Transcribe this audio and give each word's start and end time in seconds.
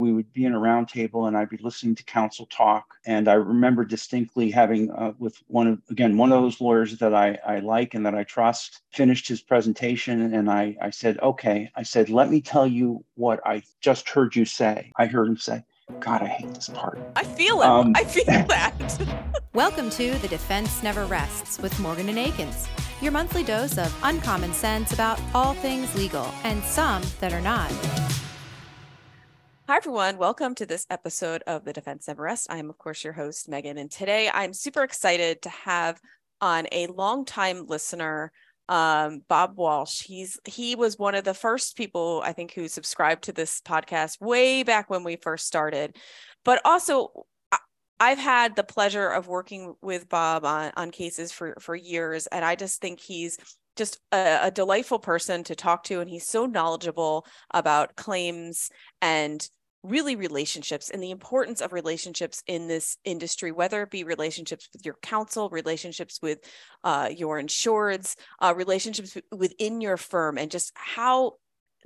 We 0.00 0.12
would 0.12 0.32
be 0.32 0.44
in 0.44 0.54
a 0.54 0.58
round 0.58 0.88
table 0.88 1.26
and 1.26 1.36
I'd 1.36 1.48
be 1.48 1.56
listening 1.58 1.94
to 1.94 2.04
counsel 2.04 2.46
talk. 2.46 2.96
And 3.06 3.28
I 3.28 3.34
remember 3.34 3.84
distinctly 3.84 4.50
having 4.50 4.90
uh, 4.90 5.12
with 5.18 5.40
one 5.46 5.68
of, 5.68 5.82
again, 5.88 6.16
one 6.16 6.32
of 6.32 6.42
those 6.42 6.60
lawyers 6.60 6.98
that 6.98 7.14
I, 7.14 7.38
I 7.46 7.60
like 7.60 7.94
and 7.94 8.04
that 8.04 8.14
I 8.14 8.24
trust 8.24 8.80
finished 8.92 9.28
his 9.28 9.40
presentation. 9.40 10.34
And 10.34 10.50
I, 10.50 10.76
I 10.82 10.90
said, 10.90 11.20
okay, 11.20 11.70
I 11.76 11.84
said, 11.84 12.10
let 12.10 12.28
me 12.28 12.40
tell 12.40 12.66
you 12.66 13.04
what 13.14 13.38
I 13.46 13.62
just 13.80 14.08
heard 14.08 14.34
you 14.34 14.44
say. 14.44 14.90
I 14.96 15.06
heard 15.06 15.28
him 15.28 15.36
say, 15.36 15.62
God, 16.00 16.22
I 16.22 16.26
hate 16.26 16.52
this 16.52 16.70
part. 16.70 16.98
I 17.14 17.22
feel 17.22 17.62
it. 17.62 17.66
Um, 17.66 17.92
I 17.94 18.02
feel 18.02 18.24
that. 18.48 19.18
Welcome 19.52 19.90
to 19.90 20.14
The 20.18 20.28
Defense 20.28 20.82
Never 20.82 21.06
Rests 21.06 21.60
with 21.60 21.78
Morgan 21.78 22.08
and 22.08 22.18
Akins, 22.18 22.66
your 23.00 23.12
monthly 23.12 23.44
dose 23.44 23.78
of 23.78 23.96
uncommon 24.02 24.54
sense 24.54 24.92
about 24.92 25.20
all 25.32 25.54
things 25.54 25.94
legal 25.94 26.28
and 26.42 26.64
some 26.64 27.02
that 27.20 27.32
are 27.32 27.40
not. 27.40 27.70
Hi, 29.66 29.78
everyone. 29.78 30.18
Welcome 30.18 30.54
to 30.56 30.66
this 30.66 30.86
episode 30.90 31.42
of 31.46 31.64
The 31.64 31.72
Defense 31.72 32.06
Never 32.06 32.24
Rests. 32.24 32.48
I 32.50 32.58
am, 32.58 32.68
of 32.68 32.76
course, 32.76 33.02
your 33.02 33.14
host, 33.14 33.48
Megan. 33.48 33.78
And 33.78 33.90
today 33.90 34.28
I'm 34.30 34.52
super 34.52 34.82
excited 34.82 35.40
to 35.40 35.48
have 35.48 35.98
on 36.38 36.66
a 36.70 36.86
longtime 36.88 37.64
listener, 37.66 38.30
um, 38.68 39.22
Bob 39.26 39.56
Walsh. 39.56 40.02
He's 40.02 40.38
he 40.44 40.74
was 40.74 40.98
one 40.98 41.14
of 41.14 41.24
the 41.24 41.32
first 41.32 41.78
people 41.78 42.20
I 42.22 42.34
think 42.34 42.52
who 42.52 42.68
subscribed 42.68 43.24
to 43.24 43.32
this 43.32 43.62
podcast 43.62 44.20
way 44.20 44.64
back 44.64 44.90
when 44.90 45.02
we 45.02 45.16
first 45.16 45.46
started. 45.46 45.96
But 46.44 46.60
also 46.66 47.24
I've 47.98 48.18
had 48.18 48.56
the 48.56 48.64
pleasure 48.64 49.08
of 49.08 49.28
working 49.28 49.76
with 49.80 50.10
Bob 50.10 50.44
on, 50.44 50.72
on 50.76 50.90
cases 50.90 51.32
for, 51.32 51.56
for 51.58 51.74
years, 51.74 52.26
and 52.26 52.44
I 52.44 52.54
just 52.54 52.82
think 52.82 53.00
he's 53.00 53.38
just 53.76 53.98
a, 54.12 54.40
a, 54.42 54.50
delightful 54.50 54.98
person 54.98 55.42
to 55.44 55.54
talk 55.54 55.84
to 55.84 56.00
and 56.00 56.08
he's 56.08 56.26
so 56.26 56.46
knowledgeable 56.46 57.26
about 57.52 57.96
claims 57.96 58.70
and 59.02 59.48
really 59.84 60.16
relationships 60.16 60.90
and 60.90 61.02
the 61.02 61.10
importance 61.10 61.60
of 61.60 61.72
relationships 61.72 62.42
in 62.46 62.66
this 62.66 62.96
industry 63.04 63.52
whether 63.52 63.82
it 63.82 63.90
be 63.90 64.02
relationships 64.02 64.68
with 64.72 64.84
your 64.84 64.96
counsel 65.02 65.48
relationships 65.50 66.18
with 66.22 66.38
uh, 66.82 67.08
your 67.14 67.40
insureds 67.40 68.16
uh, 68.40 68.52
relationships 68.56 69.16
within 69.30 69.80
your 69.80 69.98
firm 69.98 70.38
and 70.38 70.50
just 70.50 70.72
how 70.74 71.32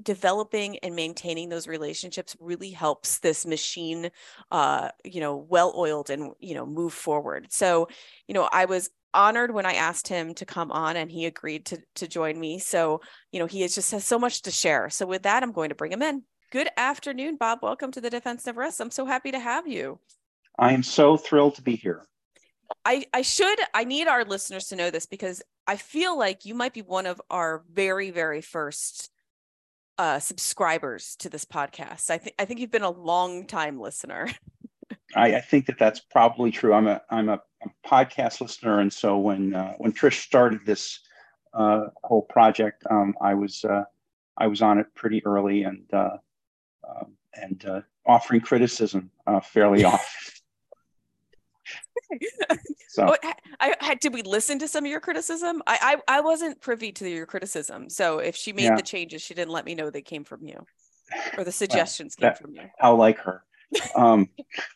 developing 0.00 0.78
and 0.78 0.94
maintaining 0.94 1.48
those 1.48 1.66
relationships 1.66 2.36
really 2.38 2.70
helps 2.70 3.18
this 3.18 3.44
machine 3.44 4.10
uh, 4.52 4.88
you 5.04 5.20
know 5.20 5.36
well 5.36 5.74
oiled 5.76 6.08
and 6.08 6.32
you 6.38 6.54
know 6.54 6.64
move 6.64 6.92
forward 6.92 7.48
so 7.50 7.88
you 8.28 8.34
know 8.34 8.48
i 8.52 8.64
was 8.64 8.90
honored 9.14 9.52
when 9.52 9.64
I 9.64 9.72
asked 9.72 10.06
him 10.06 10.34
to 10.34 10.44
come 10.44 10.70
on 10.70 10.96
and 10.96 11.10
he 11.10 11.24
agreed 11.24 11.64
to 11.66 11.78
to 11.96 12.06
join 12.06 12.38
me. 12.38 12.58
So, 12.58 13.00
you 13.32 13.40
know, 13.40 13.46
he 13.46 13.62
is 13.62 13.74
just 13.74 13.90
has 13.92 14.04
so 14.04 14.18
much 14.18 14.42
to 14.42 14.50
share. 14.50 14.90
So 14.90 15.06
with 15.06 15.22
that, 15.22 15.42
I'm 15.42 15.52
going 15.52 15.70
to 15.70 15.74
bring 15.74 15.92
him 15.92 16.02
in. 16.02 16.22
Good 16.50 16.70
afternoon, 16.78 17.36
Bob. 17.36 17.58
Welcome 17.60 17.90
to 17.92 18.00
the 18.00 18.08
Defense 18.08 18.46
Never 18.46 18.62
Rests. 18.62 18.80
I'm 18.80 18.90
so 18.90 19.04
happy 19.04 19.30
to 19.32 19.38
have 19.38 19.68
you. 19.68 19.98
I 20.58 20.72
am 20.72 20.82
so 20.82 21.18
thrilled 21.18 21.56
to 21.56 21.62
be 21.62 21.76
here. 21.76 22.06
I, 22.86 23.04
I 23.12 23.20
should 23.20 23.58
I 23.74 23.84
need 23.84 24.08
our 24.08 24.24
listeners 24.24 24.68
to 24.68 24.76
know 24.76 24.90
this 24.90 25.04
because 25.04 25.42
I 25.66 25.76
feel 25.76 26.18
like 26.18 26.46
you 26.46 26.54
might 26.54 26.72
be 26.72 26.80
one 26.80 27.04
of 27.04 27.20
our 27.30 27.64
very 27.70 28.10
very 28.10 28.40
first 28.40 29.10
uh, 29.98 30.20
subscribers 30.20 31.16
to 31.16 31.28
this 31.28 31.44
podcast. 31.44 32.08
I 32.08 32.16
think 32.16 32.34
I 32.38 32.46
think 32.46 32.60
you've 32.60 32.70
been 32.70 32.80
a 32.80 32.90
long 32.90 33.46
time 33.46 33.78
listener. 33.78 34.30
I, 35.14 35.36
I, 35.36 35.40
think 35.42 35.66
that 35.66 35.78
that's 35.78 36.00
probably 36.00 36.50
true. 36.50 36.72
I'm 36.72 36.86
a 36.86 37.02
I'm 37.10 37.28
a, 37.28 37.42
a 37.62 37.68
podcast 37.86 38.40
listener, 38.40 38.80
and 38.80 38.90
so 38.90 39.18
when 39.18 39.54
uh, 39.54 39.74
when 39.76 39.92
Trish 39.92 40.22
started 40.22 40.60
this 40.64 41.00
uh, 41.52 41.88
whole 42.02 42.22
project, 42.22 42.84
um, 42.90 43.14
I 43.20 43.34
was 43.34 43.66
uh, 43.66 43.84
I 44.38 44.46
was 44.46 44.62
on 44.62 44.78
it 44.78 44.86
pretty 44.94 45.24
early 45.26 45.64
and 45.64 45.84
uh, 45.92 46.16
and 47.40 47.64
uh, 47.64 47.80
offering 48.06 48.40
criticism 48.40 49.10
uh, 49.26 49.40
fairly 49.40 49.84
often. 49.84 50.32
so 52.88 53.14
I, 53.60 53.74
I, 53.80 53.94
did 53.96 54.14
we 54.14 54.22
listen 54.22 54.58
to 54.60 54.68
some 54.68 54.84
of 54.84 54.90
your 54.90 55.00
criticism? 55.00 55.62
I, 55.66 56.00
I 56.08 56.16
I 56.18 56.20
wasn't 56.20 56.60
privy 56.60 56.92
to 56.92 57.08
your 57.08 57.26
criticism. 57.26 57.90
So 57.90 58.18
if 58.18 58.34
she 58.34 58.52
made 58.52 58.64
yeah. 58.64 58.76
the 58.76 58.82
changes, 58.82 59.20
she 59.20 59.34
didn't 59.34 59.50
let 59.50 59.64
me 59.64 59.74
know 59.74 59.90
they 59.90 60.00
came 60.00 60.24
from 60.24 60.44
you, 60.44 60.64
or 61.36 61.44
the 61.44 61.52
suggestions 61.62 62.16
well, 62.18 62.30
that, 62.30 62.38
came 62.38 62.46
from 62.46 62.54
you. 62.54 62.70
How 62.78 62.94
like 62.94 63.18
her. 63.18 63.42
Um, 63.94 64.28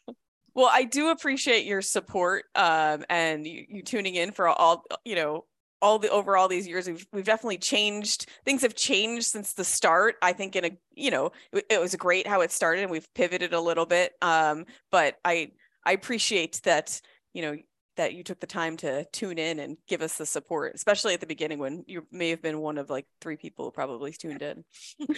well, 0.54 0.70
I 0.70 0.84
do 0.84 1.10
appreciate 1.10 1.64
your 1.64 1.82
support 1.82 2.44
um, 2.54 3.04
and 3.08 3.46
you, 3.46 3.64
you 3.68 3.82
tuning 3.82 4.14
in 4.14 4.32
for 4.32 4.48
all, 4.48 4.84
you 5.04 5.14
know, 5.14 5.44
all 5.82 5.98
the 5.98 6.08
over 6.10 6.36
all 6.36 6.48
these 6.48 6.66
years 6.66 6.86
we've, 6.86 7.06
we've 7.12 7.24
definitely 7.24 7.58
changed 7.58 8.26
things 8.44 8.62
have 8.62 8.74
changed 8.74 9.26
since 9.26 9.52
the 9.52 9.64
start 9.64 10.14
i 10.22 10.32
think 10.32 10.56
in 10.56 10.64
a 10.64 10.70
you 10.94 11.10
know 11.10 11.32
it, 11.52 11.66
it 11.68 11.80
was 11.80 11.94
great 11.96 12.26
how 12.26 12.40
it 12.40 12.50
started 12.50 12.82
and 12.82 12.90
we've 12.90 13.12
pivoted 13.14 13.52
a 13.52 13.60
little 13.60 13.86
bit 13.86 14.12
um, 14.22 14.64
but 14.90 15.18
i 15.24 15.50
i 15.84 15.92
appreciate 15.92 16.60
that 16.64 17.00
you 17.34 17.42
know 17.42 17.56
that 17.96 18.14
you 18.14 18.22
took 18.22 18.40
the 18.40 18.46
time 18.46 18.76
to 18.78 19.04
tune 19.12 19.38
in 19.38 19.58
and 19.58 19.76
give 19.86 20.00
us 20.00 20.16
the 20.16 20.24
support, 20.24 20.74
especially 20.74 21.14
at 21.14 21.20
the 21.20 21.26
beginning 21.26 21.58
when 21.58 21.84
you 21.86 22.06
may 22.10 22.30
have 22.30 22.40
been 22.40 22.60
one 22.60 22.78
of 22.78 22.88
like 22.88 23.06
three 23.20 23.36
people 23.36 23.66
who 23.66 23.70
probably 23.70 24.12
tuned 24.12 24.42
in. 24.42 24.64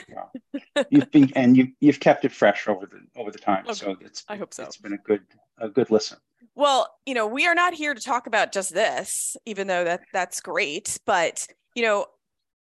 yeah. 0.08 0.82
You've 0.90 1.10
been 1.10 1.32
and 1.36 1.56
you 1.56 1.68
you've 1.80 2.00
kept 2.00 2.24
it 2.24 2.32
fresh 2.32 2.66
over 2.66 2.86
the 2.86 3.20
over 3.20 3.30
the 3.30 3.38
time. 3.38 3.64
Okay. 3.64 3.74
So 3.74 3.96
it's 4.00 4.24
I 4.28 4.36
hope 4.36 4.52
so. 4.52 4.64
It's 4.64 4.76
been 4.76 4.92
a 4.92 4.98
good 4.98 5.22
a 5.58 5.68
good 5.68 5.90
listen. 5.90 6.18
Well, 6.56 6.88
you 7.04 7.14
know, 7.14 7.26
we 7.26 7.46
are 7.46 7.54
not 7.54 7.74
here 7.74 7.94
to 7.94 8.00
talk 8.00 8.26
about 8.26 8.52
just 8.52 8.72
this, 8.72 9.36
even 9.44 9.66
though 9.66 9.84
that 9.84 10.02
that's 10.12 10.40
great. 10.40 10.98
But 11.04 11.46
you 11.74 11.82
know, 11.82 12.06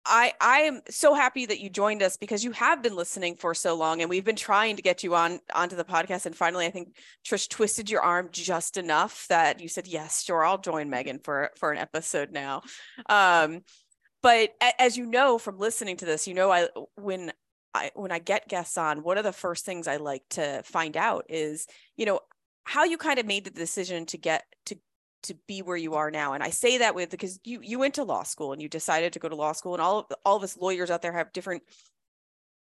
I 0.05 0.33
I 0.41 0.61
am 0.61 0.81
so 0.89 1.15
happy 1.15 1.47
that 1.47 1.61
you 1.61 1.69
joined 1.69 2.03
us 2.03 2.17
because 2.17 2.43
you 2.43 2.53
have 2.53 2.83
been 2.83 2.97
listening 2.97 3.37
for 3.37 3.55
so 3.55 3.75
long 3.75 4.01
and 4.01 4.09
we've 4.09 4.25
been 4.25 4.37
trying 4.37 4.77
to 4.77 4.83
get 4.83 5.03
you 5.03 5.15
on 5.15 5.41
onto 5.55 5.77
the 5.77 5.85
podcast 5.85 6.27
and 6.27 6.35
finally 6.35 6.67
I 6.67 6.71
think 6.71 6.97
Trish 7.25 7.49
twisted 7.49 7.91
your 7.91 8.01
arm 8.01 8.29
just 8.33 8.77
enough 8.77 9.27
that 9.29 9.61
you 9.61 9.69
said 9.69 9.87
yes 9.87 10.25
sure 10.25 10.45
I'll 10.45 10.59
join 10.59 10.89
Megan 10.89 11.19
for 11.19 11.51
for 11.57 11.71
an 11.71 11.79
episode 11.79 12.33
now. 12.33 12.63
Um 13.09 13.61
but 14.23 14.51
as 14.79 14.97
you 14.97 15.07
know 15.07 15.39
from 15.39 15.59
listening 15.59 15.97
to 15.99 16.07
this 16.07 16.27
you 16.27 16.35
know 16.35 16.51
I 16.51 16.69
when 16.97 17.33
I 17.75 17.91
when 17.95 18.11
I 18.11 18.19
get 18.21 18.49
guests 18.49 18.79
on 18.79 19.03
one 19.03 19.19
of 19.19 19.25
the 19.25 19.33
first 19.33 19.65
things 19.67 19.87
I 19.87 19.97
like 19.97 20.23
to 20.31 20.63
find 20.65 20.97
out 20.97 21.27
is 21.29 21.67
you 21.97 22.07
know 22.07 22.21
how 22.65 22.84
you 22.84 22.98
kind 22.98 23.19
of 23.19 23.26
made 23.26 23.44
the 23.44 23.50
decision 23.50 24.06
to 24.06 24.19
get 24.19 24.44
to 24.66 24.76
to 25.25 25.34
be 25.47 25.60
where 25.62 25.76
you 25.76 25.94
are 25.94 26.10
now. 26.10 26.32
And 26.32 26.43
i 26.43 26.50
say 26.50 26.78
that 26.78 26.94
with 26.94 27.10
because 27.10 27.38
you 27.44 27.60
you 27.62 27.78
went 27.78 27.94
to 27.94 28.04
law 28.04 28.22
school 28.22 28.53
and 28.53 28.62
you 28.62 28.69
decided 28.69 29.12
to 29.12 29.19
go 29.19 29.28
to 29.28 29.37
law 29.37 29.53
school 29.53 29.75
and 29.75 29.82
all 29.82 30.00
of 30.00 30.06
all 30.25 30.37
of 30.37 30.43
us 30.43 30.56
lawyers 30.56 30.91
out 30.91 31.03
there 31.03 31.12
have 31.12 31.32
different 31.32 31.62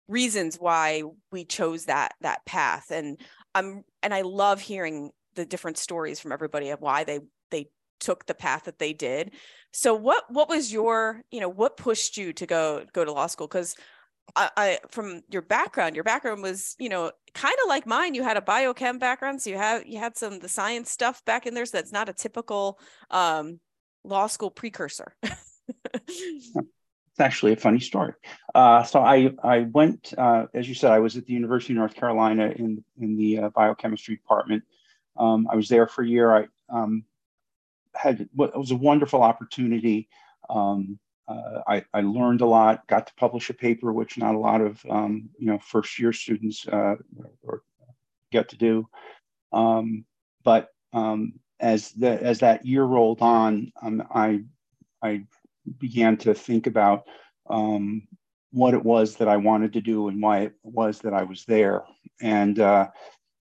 reasons 0.08 0.56
why 0.56 1.02
we 1.32 1.44
chose 1.44 1.86
that 1.86 2.14
that 2.20 2.44
path. 2.46 2.90
And 2.90 3.20
i'm 3.54 3.84
and 4.02 4.14
i 4.14 4.22
love 4.22 4.60
hearing 4.60 5.10
the 5.34 5.46
different 5.46 5.78
stories 5.78 6.18
from 6.18 6.32
everybody 6.32 6.70
of 6.70 6.80
why 6.80 7.04
they 7.04 7.20
they 7.50 7.68
took 8.00 8.26
the 8.26 8.34
path 8.34 8.64
that 8.64 8.78
they 8.78 8.92
did. 8.92 9.32
So 9.72 9.94
what 9.94 10.24
what 10.30 10.48
was 10.48 10.72
your 10.72 11.22
you 11.30 11.40
know 11.40 11.48
what 11.48 11.76
pushed 11.76 12.16
you 12.16 12.32
to 12.34 12.46
go 12.46 12.84
go 12.92 13.04
to 13.04 13.12
law 13.12 13.26
school? 13.26 13.46
Because 13.46 13.74
I, 14.34 14.50
I, 14.56 14.78
from 14.90 15.22
your 15.30 15.42
background, 15.42 15.94
your 15.94 16.04
background 16.04 16.42
was, 16.42 16.74
you 16.78 16.88
know, 16.88 17.12
kind 17.34 17.54
of 17.62 17.68
like 17.68 17.86
mine. 17.86 18.14
You 18.14 18.22
had 18.22 18.36
a 18.36 18.40
biochem 18.40 18.98
background, 18.98 19.40
so 19.40 19.50
you 19.50 19.56
have 19.56 19.86
you 19.86 19.98
had 19.98 20.16
some 20.16 20.38
the 20.38 20.48
science 20.48 20.90
stuff 20.90 21.24
back 21.24 21.46
in 21.46 21.54
there. 21.54 21.66
So 21.66 21.78
that's 21.78 21.92
not 21.92 22.08
a 22.08 22.12
typical 22.12 22.78
um, 23.10 23.60
law 24.04 24.26
school 24.26 24.50
precursor. 24.50 25.14
it's 27.16 27.20
actually 27.20 27.52
a 27.52 27.56
funny 27.56 27.80
story. 27.80 28.14
Uh, 28.54 28.82
so 28.82 29.00
I 29.00 29.30
I 29.42 29.60
went, 29.60 30.12
uh, 30.18 30.46
as 30.54 30.68
you 30.68 30.74
said, 30.74 30.92
I 30.92 30.98
was 30.98 31.16
at 31.16 31.26
the 31.26 31.32
University 31.32 31.72
of 31.72 31.78
North 31.78 31.94
Carolina 31.94 32.52
in 32.56 32.84
in 33.00 33.16
the 33.16 33.38
uh, 33.38 33.48
biochemistry 33.50 34.16
department. 34.16 34.64
Um, 35.16 35.46
I 35.50 35.56
was 35.56 35.68
there 35.68 35.86
for 35.86 36.02
a 36.02 36.08
year. 36.08 36.34
I 36.34 36.46
um, 36.68 37.04
had 37.94 38.20
it 38.20 38.30
was 38.34 38.70
a 38.70 38.76
wonderful 38.76 39.22
opportunity. 39.22 40.08
Um, 40.50 40.98
uh, 41.28 41.60
I, 41.66 41.84
I, 41.92 42.02
learned 42.02 42.40
a 42.40 42.46
lot, 42.46 42.86
got 42.86 43.08
to 43.08 43.14
publish 43.14 43.50
a 43.50 43.54
paper, 43.54 43.92
which 43.92 44.16
not 44.16 44.34
a 44.34 44.38
lot 44.38 44.60
of 44.60 44.84
um, 44.88 45.28
you 45.38 45.46
know 45.46 45.58
first 45.58 45.98
year 45.98 46.12
students 46.12 46.66
uh, 46.68 46.96
or 47.42 47.62
get 48.30 48.48
to 48.50 48.56
do. 48.56 48.88
Um, 49.52 50.04
but 50.44 50.68
um, 50.92 51.34
as 51.58 51.90
the 51.92 52.22
as 52.22 52.40
that 52.40 52.64
year 52.64 52.84
rolled 52.84 53.22
on, 53.22 53.72
um, 53.82 54.04
I 54.14 54.42
I 55.02 55.24
began 55.78 56.16
to 56.18 56.34
think 56.34 56.66
about 56.66 57.04
um, 57.50 58.06
what 58.52 58.74
it 58.74 58.84
was 58.84 59.16
that 59.16 59.28
I 59.28 59.36
wanted 59.36 59.72
to 59.74 59.80
do 59.80 60.08
and 60.08 60.22
why 60.22 60.40
it 60.40 60.54
was 60.62 61.00
that 61.00 61.12
I 61.12 61.24
was 61.24 61.44
there. 61.44 61.84
And 62.20 62.58
uh, 62.58 62.88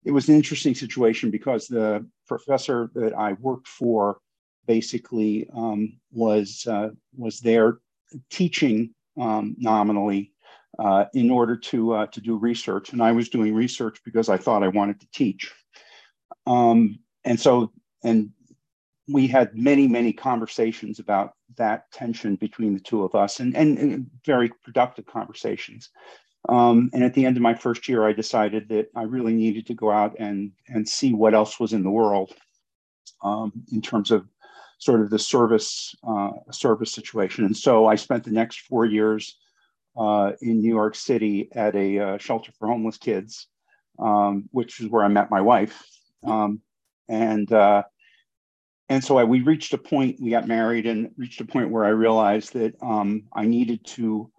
it 0.05 0.11
was 0.11 0.29
an 0.29 0.35
interesting 0.35 0.75
situation 0.75 1.31
because 1.31 1.67
the 1.67 2.05
professor 2.27 2.89
that 2.95 3.13
I 3.13 3.33
worked 3.33 3.67
for 3.67 4.17
basically 4.65 5.49
um, 5.55 5.97
was 6.11 6.65
uh, 6.67 6.89
was 7.15 7.39
there 7.39 7.79
teaching 8.29 8.93
um, 9.19 9.55
nominally 9.57 10.31
uh, 10.79 11.05
in 11.13 11.29
order 11.29 11.55
to 11.55 11.93
uh, 11.93 12.05
to 12.07 12.21
do 12.21 12.37
research, 12.37 12.93
and 12.93 13.01
I 13.01 13.11
was 13.11 13.29
doing 13.29 13.53
research 13.53 13.99
because 14.03 14.29
I 14.29 14.37
thought 14.37 14.63
I 14.63 14.69
wanted 14.69 14.99
to 15.01 15.07
teach. 15.13 15.53
Um, 16.47 16.99
and 17.23 17.39
so, 17.39 17.71
and 18.03 18.31
we 19.07 19.27
had 19.27 19.55
many 19.55 19.87
many 19.87 20.13
conversations 20.13 20.99
about 20.99 21.33
that 21.57 21.91
tension 21.91 22.35
between 22.35 22.73
the 22.73 22.79
two 22.79 23.03
of 23.03 23.15
us, 23.15 23.39
and 23.39 23.55
and, 23.55 23.77
and 23.77 24.07
very 24.25 24.49
productive 24.63 25.05
conversations. 25.05 25.89
Um, 26.49 26.89
and 26.93 27.05
at 27.05 27.13
the 27.13 27.25
end 27.25 27.37
of 27.37 27.43
my 27.43 27.53
first 27.53 27.87
year, 27.87 28.05
I 28.05 28.11
decided 28.11 28.67
that 28.67 28.87
I 28.95 29.03
really 29.03 29.33
needed 29.33 29.65
to 29.67 29.73
go 29.73 29.91
out 29.91 30.15
and 30.19 30.51
and 30.67 30.87
see 30.87 31.13
what 31.13 31.33
else 31.33 31.59
was 31.59 31.73
in 31.73 31.83
the 31.83 31.91
world 31.91 32.33
um, 33.23 33.53
in 33.71 33.81
terms 33.81 34.11
of 34.11 34.27
sort 34.83 35.01
of 35.01 35.09
the 35.09 35.19
service 35.19 35.95
uh, 36.07 36.31
service 36.51 36.91
situation. 36.91 37.45
And 37.45 37.55
so 37.55 37.87
I 37.87 37.95
spent 37.95 38.23
the 38.23 38.31
next 38.31 38.61
four 38.61 38.85
years 38.85 39.37
uh, 39.95 40.31
in 40.41 40.61
New 40.61 40.73
York 40.73 40.95
City 40.95 41.49
at 41.53 41.75
a 41.75 41.99
uh, 41.99 42.17
shelter 42.17 42.51
for 42.57 42.67
homeless 42.67 42.97
kids, 42.97 43.47
um, 43.99 44.49
which 44.51 44.79
is 44.79 44.89
where 44.89 45.03
I 45.03 45.07
met 45.07 45.31
my 45.31 45.41
wife. 45.41 45.83
Um, 46.25 46.61
and 47.07 47.51
uh, 47.51 47.83
and 48.89 49.03
so 49.03 49.17
I, 49.17 49.23
we 49.23 49.41
reached 49.41 49.73
a 49.73 49.77
point. 49.77 50.17
We 50.19 50.31
got 50.31 50.47
married 50.47 50.85
and 50.85 51.11
reached 51.17 51.41
a 51.41 51.45
point 51.45 51.69
where 51.69 51.85
I 51.85 51.89
realized 51.89 52.53
that 52.53 52.75
um, 52.81 53.23
I 53.33 53.45
needed 53.45 53.85
to 53.85 54.31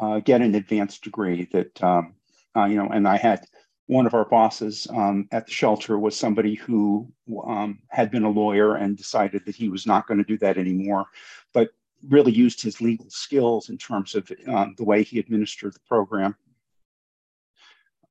uh, 0.00 0.20
get 0.20 0.42
an 0.42 0.54
advanced 0.54 1.02
degree. 1.02 1.48
That 1.52 1.82
um, 1.82 2.14
uh, 2.56 2.64
you 2.64 2.76
know, 2.76 2.88
and 2.88 3.06
I 3.06 3.16
had 3.16 3.44
one 3.88 4.06
of 4.06 4.12
our 4.12 4.26
bosses 4.26 4.86
um, 4.90 5.26
at 5.32 5.46
the 5.46 5.52
shelter 5.52 5.98
was 5.98 6.14
somebody 6.14 6.54
who 6.54 7.10
um, 7.46 7.78
had 7.88 8.10
been 8.10 8.24
a 8.24 8.30
lawyer 8.30 8.76
and 8.76 8.98
decided 8.98 9.44
that 9.46 9.56
he 9.56 9.70
was 9.70 9.86
not 9.86 10.06
going 10.06 10.18
to 10.18 10.24
do 10.24 10.36
that 10.36 10.58
anymore, 10.58 11.06
but 11.54 11.70
really 12.06 12.30
used 12.30 12.60
his 12.60 12.82
legal 12.82 13.08
skills 13.08 13.70
in 13.70 13.78
terms 13.78 14.14
of 14.14 14.30
um, 14.46 14.74
the 14.76 14.84
way 14.84 15.02
he 15.02 15.18
administered 15.18 15.72
the 15.72 15.80
program. 15.88 16.36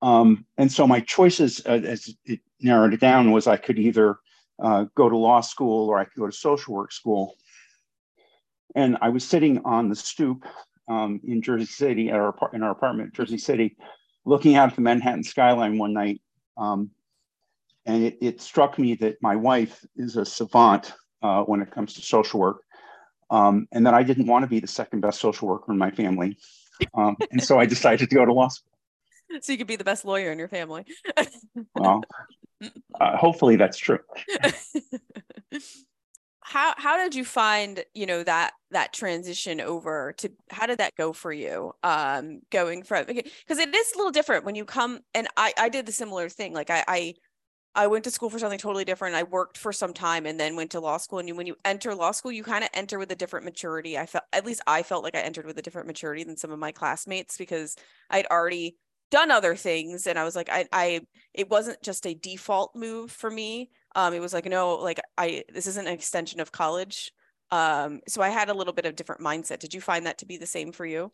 Um, 0.01 0.45
and 0.57 0.71
so 0.71 0.87
my 0.87 0.99
choices, 0.99 1.61
uh, 1.67 1.79
as 1.85 2.13
it 2.25 2.39
narrowed 2.59 2.93
it 2.93 2.99
down, 2.99 3.31
was 3.31 3.45
I 3.45 3.57
could 3.57 3.77
either 3.77 4.17
uh, 4.61 4.85
go 4.95 5.09
to 5.09 5.15
law 5.15 5.41
school 5.41 5.89
or 5.89 5.99
I 5.99 6.05
could 6.05 6.19
go 6.19 6.25
to 6.25 6.33
social 6.33 6.73
work 6.73 6.91
school. 6.91 7.35
And 8.73 8.97
I 8.99 9.09
was 9.09 9.23
sitting 9.23 9.61
on 9.63 9.89
the 9.89 9.95
stoop 9.95 10.43
um, 10.87 11.21
in 11.23 11.43
Jersey 11.43 11.65
City 11.65 12.09
at 12.09 12.15
our 12.15 12.35
in 12.53 12.63
our 12.63 12.71
apartment, 12.71 13.13
Jersey 13.13 13.37
City, 13.37 13.77
looking 14.27 14.55
out 14.55 14.69
at 14.69 14.75
the 14.75 14.81
Manhattan 14.81 15.23
skyline 15.23 15.77
one 15.77 15.93
night, 15.93 16.21
um, 16.57 16.91
and 17.85 18.03
it, 18.03 18.17
it, 18.21 18.41
struck 18.41 18.77
me 18.77 18.95
that 18.95 19.15
my 19.21 19.37
wife 19.37 19.85
is 19.95 20.17
a 20.17 20.25
savant 20.25 20.93
uh, 21.23 21.43
when 21.43 21.61
it 21.61 21.71
comes 21.71 21.93
to 21.93 22.01
social 22.01 22.39
work, 22.39 22.57
um, 23.31 23.67
and 23.71 23.87
that 23.87 23.93
I 23.93 24.03
didn't 24.03 24.27
want 24.27 24.43
to 24.43 24.47
be 24.47 24.59
the 24.59 24.67
second 24.67 24.99
best 24.99 25.21
social 25.21 25.47
worker 25.47 25.71
in 25.71 25.77
my 25.77 25.91
family, 25.91 26.37
um, 26.93 27.15
and 27.31 27.41
so 27.41 27.57
I 27.57 27.65
decided 27.75 28.09
to 28.09 28.15
go 28.15 28.25
to 28.25 28.33
law 28.33 28.49
school. 28.49 28.73
So 29.41 29.53
you 29.53 29.57
could 29.57 29.67
be 29.67 29.77
the 29.77 29.83
best 29.83 30.05
lawyer 30.05 30.31
in 30.31 30.39
your 30.39 30.47
family. 30.47 30.85
well, 31.75 32.03
uh, 32.99 33.17
hopefully 33.17 33.55
that's 33.55 33.77
true. 33.77 33.99
how 36.47 36.73
how 36.77 36.95
did 36.95 37.13
you 37.13 37.25
find 37.25 37.83
you 37.93 38.05
know 38.05 38.23
that 38.23 38.53
that 38.71 38.93
transition 38.93 39.59
over 39.59 40.13
to 40.17 40.31
how 40.49 40.65
did 40.65 40.77
that 40.77 40.95
go 40.95 41.11
for 41.11 41.33
you 41.33 41.73
um 41.83 42.39
going 42.51 42.83
from 42.83 43.05
because 43.05 43.59
it 43.59 43.75
is 43.75 43.91
a 43.93 43.97
little 43.97 44.11
different 44.11 44.45
when 44.45 44.55
you 44.55 44.63
come 44.63 44.99
and 45.13 45.27
i 45.35 45.53
i 45.57 45.67
did 45.67 45.85
the 45.85 45.91
similar 45.91 46.29
thing 46.29 46.53
like 46.53 46.69
i 46.69 46.83
i 46.87 47.13
I 47.75 47.85
went 47.85 48.05
to 48.05 48.11
school 48.11 48.31
for 48.31 48.39
something 48.39 48.57
totally 48.57 48.85
different. 48.85 49.13
I 49.13 49.21
worked 49.21 49.55
for 49.55 49.71
some 49.71 49.93
time 49.93 50.25
and 50.25 50.39
then 50.39 50.55
went 50.55 50.71
to 50.71 50.79
law 50.79 50.97
school. 50.97 51.19
And 51.19 51.27
you, 51.27 51.35
when 51.35 51.45
you 51.45 51.55
enter 51.63 51.93
law 51.93 52.09
school, 52.09 52.31
you 52.31 52.41
kind 52.41 52.63
of 52.63 52.71
enter 52.73 52.97
with 52.97 53.11
a 53.11 53.15
different 53.15 53.45
maturity. 53.45 53.99
I 53.99 54.07
felt, 54.07 54.23
at 54.33 54.47
least 54.47 54.63
I 54.65 54.81
felt 54.81 55.03
like 55.03 55.15
I 55.15 55.19
entered 55.19 55.45
with 55.45 55.59
a 55.59 55.61
different 55.61 55.85
maturity 55.85 56.23
than 56.23 56.37
some 56.37 56.49
of 56.49 56.57
my 56.57 56.71
classmates 56.71 57.37
because 57.37 57.75
I'd 58.09 58.25
already 58.31 58.77
done 59.11 59.29
other 59.29 59.55
things. 59.55 60.07
And 60.07 60.17
I 60.17 60.23
was 60.23 60.35
like, 60.35 60.49
I, 60.49 60.65
I, 60.71 61.01
it 61.35 61.51
wasn't 61.51 61.81
just 61.83 62.07
a 62.07 62.15
default 62.15 62.75
move 62.75 63.11
for 63.11 63.29
me. 63.29 63.69
Um, 63.95 64.13
it 64.13 64.19
was 64.19 64.33
like, 64.33 64.45
no, 64.45 64.75
like 64.75 64.99
I, 65.17 65.43
this 65.53 65.67
isn't 65.67 65.87
an 65.87 65.93
extension 65.93 66.39
of 66.39 66.51
college. 66.51 67.11
Um, 67.51 68.01
so 68.07 68.21
I 68.21 68.29
had 68.29 68.49
a 68.49 68.53
little 68.53 68.73
bit 68.73 68.85
of 68.85 68.95
different 68.95 69.21
mindset. 69.21 69.59
Did 69.59 69.73
you 69.73 69.81
find 69.81 70.05
that 70.05 70.17
to 70.19 70.25
be 70.25 70.37
the 70.37 70.45
same 70.45 70.71
for 70.71 70.85
you? 70.85 71.11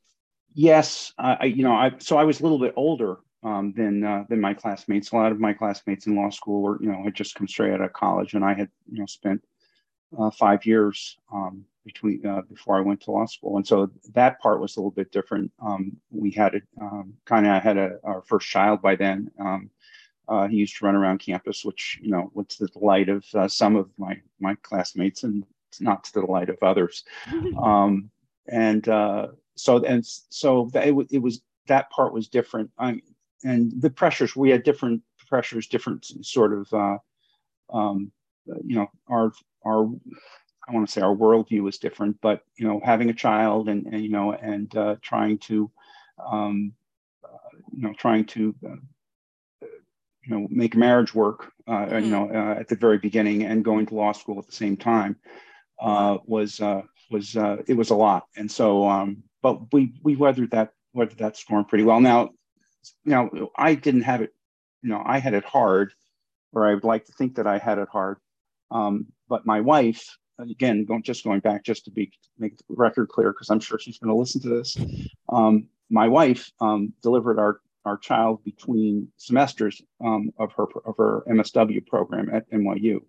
Yes, 0.55 1.13
I, 1.17 1.45
you 1.45 1.63
know, 1.63 1.73
I 1.73 1.93
so 1.97 2.17
I 2.17 2.23
was 2.23 2.39
a 2.39 2.43
little 2.43 2.59
bit 2.59 2.73
older 2.75 3.17
um, 3.43 3.73
than 3.75 4.03
uh, 4.03 4.23
than 4.29 4.39
my 4.39 4.53
classmates. 4.53 5.11
A 5.11 5.15
lot 5.15 5.31
of 5.31 5.39
my 5.39 5.53
classmates 5.53 6.05
in 6.05 6.15
law 6.15 6.29
school 6.29 6.61
were, 6.61 6.81
you 6.81 6.91
know, 6.91 7.03
had 7.03 7.15
just 7.15 7.35
come 7.35 7.47
straight 7.47 7.73
out 7.73 7.81
of 7.81 7.93
college, 7.93 8.33
and 8.33 8.45
I 8.45 8.53
had, 8.53 8.69
you 8.91 8.99
know, 8.99 9.05
spent 9.07 9.43
uh, 10.17 10.29
five 10.31 10.65
years 10.65 11.17
um, 11.33 11.65
between 11.85 12.25
uh, 12.25 12.41
before 12.49 12.77
I 12.77 12.81
went 12.81 13.01
to 13.01 13.11
law 13.11 13.25
school, 13.25 13.57
and 13.57 13.65
so 13.65 13.89
that 14.13 14.39
part 14.41 14.59
was 14.59 14.75
a 14.75 14.79
little 14.79 14.91
bit 14.91 15.11
different. 15.11 15.51
Um, 15.59 15.97
we 16.11 16.31
had 16.31 16.53
it 16.53 16.63
um, 16.79 17.13
kind 17.25 17.47
of 17.47 17.61
had 17.63 17.77
a, 17.77 17.97
our 18.03 18.21
first 18.27 18.47
child 18.47 18.81
by 18.81 18.95
then, 18.95 19.31
um, 19.39 19.71
uh, 20.27 20.47
he 20.47 20.57
used 20.57 20.77
to 20.77 20.85
run 20.85 20.95
around 20.95 21.19
campus, 21.19 21.65
which 21.65 21.99
you 22.01 22.09
know 22.09 22.31
was 22.33 22.47
the 22.59 22.67
delight 22.67 23.09
of 23.09 23.25
uh, 23.33 23.47
some 23.47 23.75
of 23.75 23.89
my 23.97 24.19
my 24.39 24.55
classmates, 24.63 25.23
and 25.23 25.45
not 25.79 26.03
to 26.03 26.13
the 26.13 26.21
delight 26.21 26.49
of 26.49 26.57
others. 26.61 27.03
um, 27.61 28.09
and 28.47 28.87
uh, 28.87 29.27
so 29.55 29.83
and 29.83 30.05
so 30.05 30.69
that 30.73 30.87
it, 30.87 30.95
it, 31.11 31.19
was 31.19 31.41
that 31.67 31.89
part 31.89 32.13
was 32.13 32.27
different. 32.27 32.71
I, 32.77 33.01
and 33.43 33.73
the 33.81 33.89
pressures 33.89 34.35
we 34.35 34.49
had 34.49 34.63
different 34.63 35.01
pressures, 35.27 35.67
different 35.67 36.05
sort 36.25 36.53
of 36.53 36.73
uh, 36.73 36.97
um, 37.75 38.11
you 38.45 38.75
know 38.75 38.87
our 39.09 39.31
our 39.65 39.89
I 40.67 40.71
want 40.71 40.87
to 40.87 40.91
say 40.91 41.01
our 41.01 41.15
worldview 41.15 41.61
was 41.61 41.77
different, 41.77 42.17
but 42.21 42.43
you 42.57 42.67
know 42.67 42.81
having 42.83 43.09
a 43.09 43.13
child 43.13 43.67
and, 43.67 43.85
and 43.87 44.01
you 44.01 44.09
know 44.09 44.33
and 44.33 44.75
uh, 44.77 44.95
trying 45.01 45.37
to 45.39 45.69
um, 46.25 46.73
uh, 47.23 47.57
you 47.75 47.81
know 47.81 47.93
trying 47.93 48.25
to 48.25 48.55
you 50.25 50.35
know 50.35 50.47
make 50.49 50.75
marriage 50.75 51.13
work 51.13 51.51
uh, 51.67 51.71
mm-hmm. 51.71 52.05
you 52.05 52.11
know 52.11 52.29
uh, 52.29 52.59
at 52.59 52.67
the 52.67 52.75
very 52.75 52.97
beginning 52.97 53.43
and 53.43 53.65
going 53.65 53.85
to 53.85 53.95
law 53.95 54.11
school 54.11 54.39
at 54.39 54.45
the 54.45 54.55
same 54.55 54.77
time 54.77 55.15
uh, 55.81 56.17
was 56.25 56.59
uh, 56.59 56.81
was 57.11 57.35
uh, 57.35 57.57
it 57.67 57.75
was 57.75 57.89
a 57.89 57.95
lot. 57.95 58.25
And 58.35 58.49
so 58.49 58.87
um, 58.87 59.23
but 59.41 59.71
we 59.73 59.93
we 60.03 60.15
weathered 60.15 60.51
that 60.51 60.71
weathered 60.93 61.19
that 61.19 61.37
storm 61.37 61.65
pretty 61.65 61.83
well. 61.83 61.99
Now 61.99 62.29
you 63.05 63.11
know 63.11 63.51
I 63.57 63.75
didn't 63.75 64.01
have 64.03 64.21
it 64.21 64.33
you 64.81 64.89
know 64.89 65.01
I 65.05 65.19
had 65.19 65.33
it 65.33 65.45
hard 65.45 65.93
or 66.51 66.67
I 66.67 66.73
would 66.73 66.83
like 66.83 67.05
to 67.05 67.13
think 67.13 67.35
that 67.35 67.47
I 67.47 67.57
had 67.57 67.77
it 67.79 67.87
hard. 67.91 68.17
Um, 68.71 69.07
but 69.29 69.45
my 69.45 69.61
wife 69.61 70.05
again 70.39 70.83
going 70.83 71.03
just 71.03 71.23
going 71.23 71.39
back 71.39 71.63
just 71.63 71.85
to 71.85 71.91
be 71.91 72.11
make 72.37 72.57
the 72.57 72.63
record 72.69 73.09
clear 73.09 73.31
because 73.31 73.49
I'm 73.49 73.59
sure 73.59 73.79
she's 73.79 73.99
going 73.99 74.13
to 74.13 74.19
listen 74.19 74.41
to 74.41 74.49
this. 74.49 74.75
Um, 75.29 75.67
my 75.89 76.07
wife 76.07 76.51
um, 76.59 76.93
delivered 77.03 77.39
our 77.39 77.59
our 77.85 77.97
child 77.97 78.43
between 78.43 79.07
semesters 79.17 79.81
um, 80.03 80.31
of 80.39 80.51
her 80.53 80.65
of 80.85 80.95
her 80.97 81.23
MSW 81.29 81.85
program 81.85 82.29
at 82.33 82.49
NYU. 82.51 82.99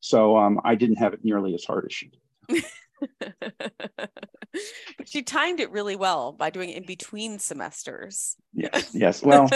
So 0.00 0.36
um, 0.36 0.60
I 0.64 0.74
didn't 0.74 0.96
have 0.96 1.12
it 1.12 1.24
nearly 1.24 1.54
as 1.54 1.64
hard 1.64 1.84
as 1.86 1.92
she 1.92 2.10
did. 2.48 2.64
but 3.20 5.08
she 5.08 5.22
timed 5.22 5.60
it 5.60 5.70
really 5.70 5.96
well 5.96 6.32
by 6.32 6.50
doing 6.50 6.70
it 6.70 6.78
in 6.78 6.86
between 6.86 7.38
semesters. 7.38 8.36
Yes, 8.52 8.90
yes. 8.94 9.22
Well, 9.22 9.48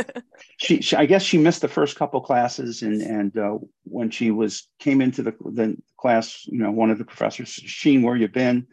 she, 0.59 0.81
she, 0.82 0.97
I 0.97 1.06
guess 1.06 1.23
she 1.23 1.38
missed 1.38 1.62
the 1.62 1.69
first 1.69 1.97
couple 1.97 2.20
classes, 2.20 2.82
and 2.82 3.00
and 3.03 3.37
uh, 3.38 3.59
when 3.85 4.10
she 4.10 4.31
was 4.31 4.69
came 4.79 5.01
into 5.01 5.22
the 5.22 5.34
the 5.53 5.77
class, 5.96 6.43
you 6.46 6.58
know, 6.58 6.70
one 6.70 6.91
of 6.91 6.99
the 6.99 7.05
professors, 7.05 7.49
Sheen, 7.49 8.03
where 8.03 8.17
you 8.17 8.29
been? 8.29 8.67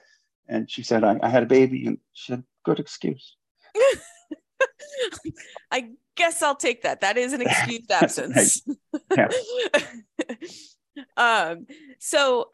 And 0.47 0.69
she 0.69 0.83
said, 0.83 1.05
I, 1.05 1.17
I 1.23 1.29
had 1.29 1.43
a 1.43 1.47
baby, 1.47 1.87
and 1.87 1.97
she 2.11 2.33
said, 2.33 2.43
good 2.65 2.79
excuse. 2.79 3.37
I 5.71 5.89
guess 6.15 6.41
I'll 6.41 6.55
take 6.55 6.83
that. 6.83 7.01
That 7.01 7.17
is 7.17 7.33
an 7.33 7.41
excused 7.41 7.91
absence. 7.91 8.61
um, 11.17 11.65
so, 11.99 12.49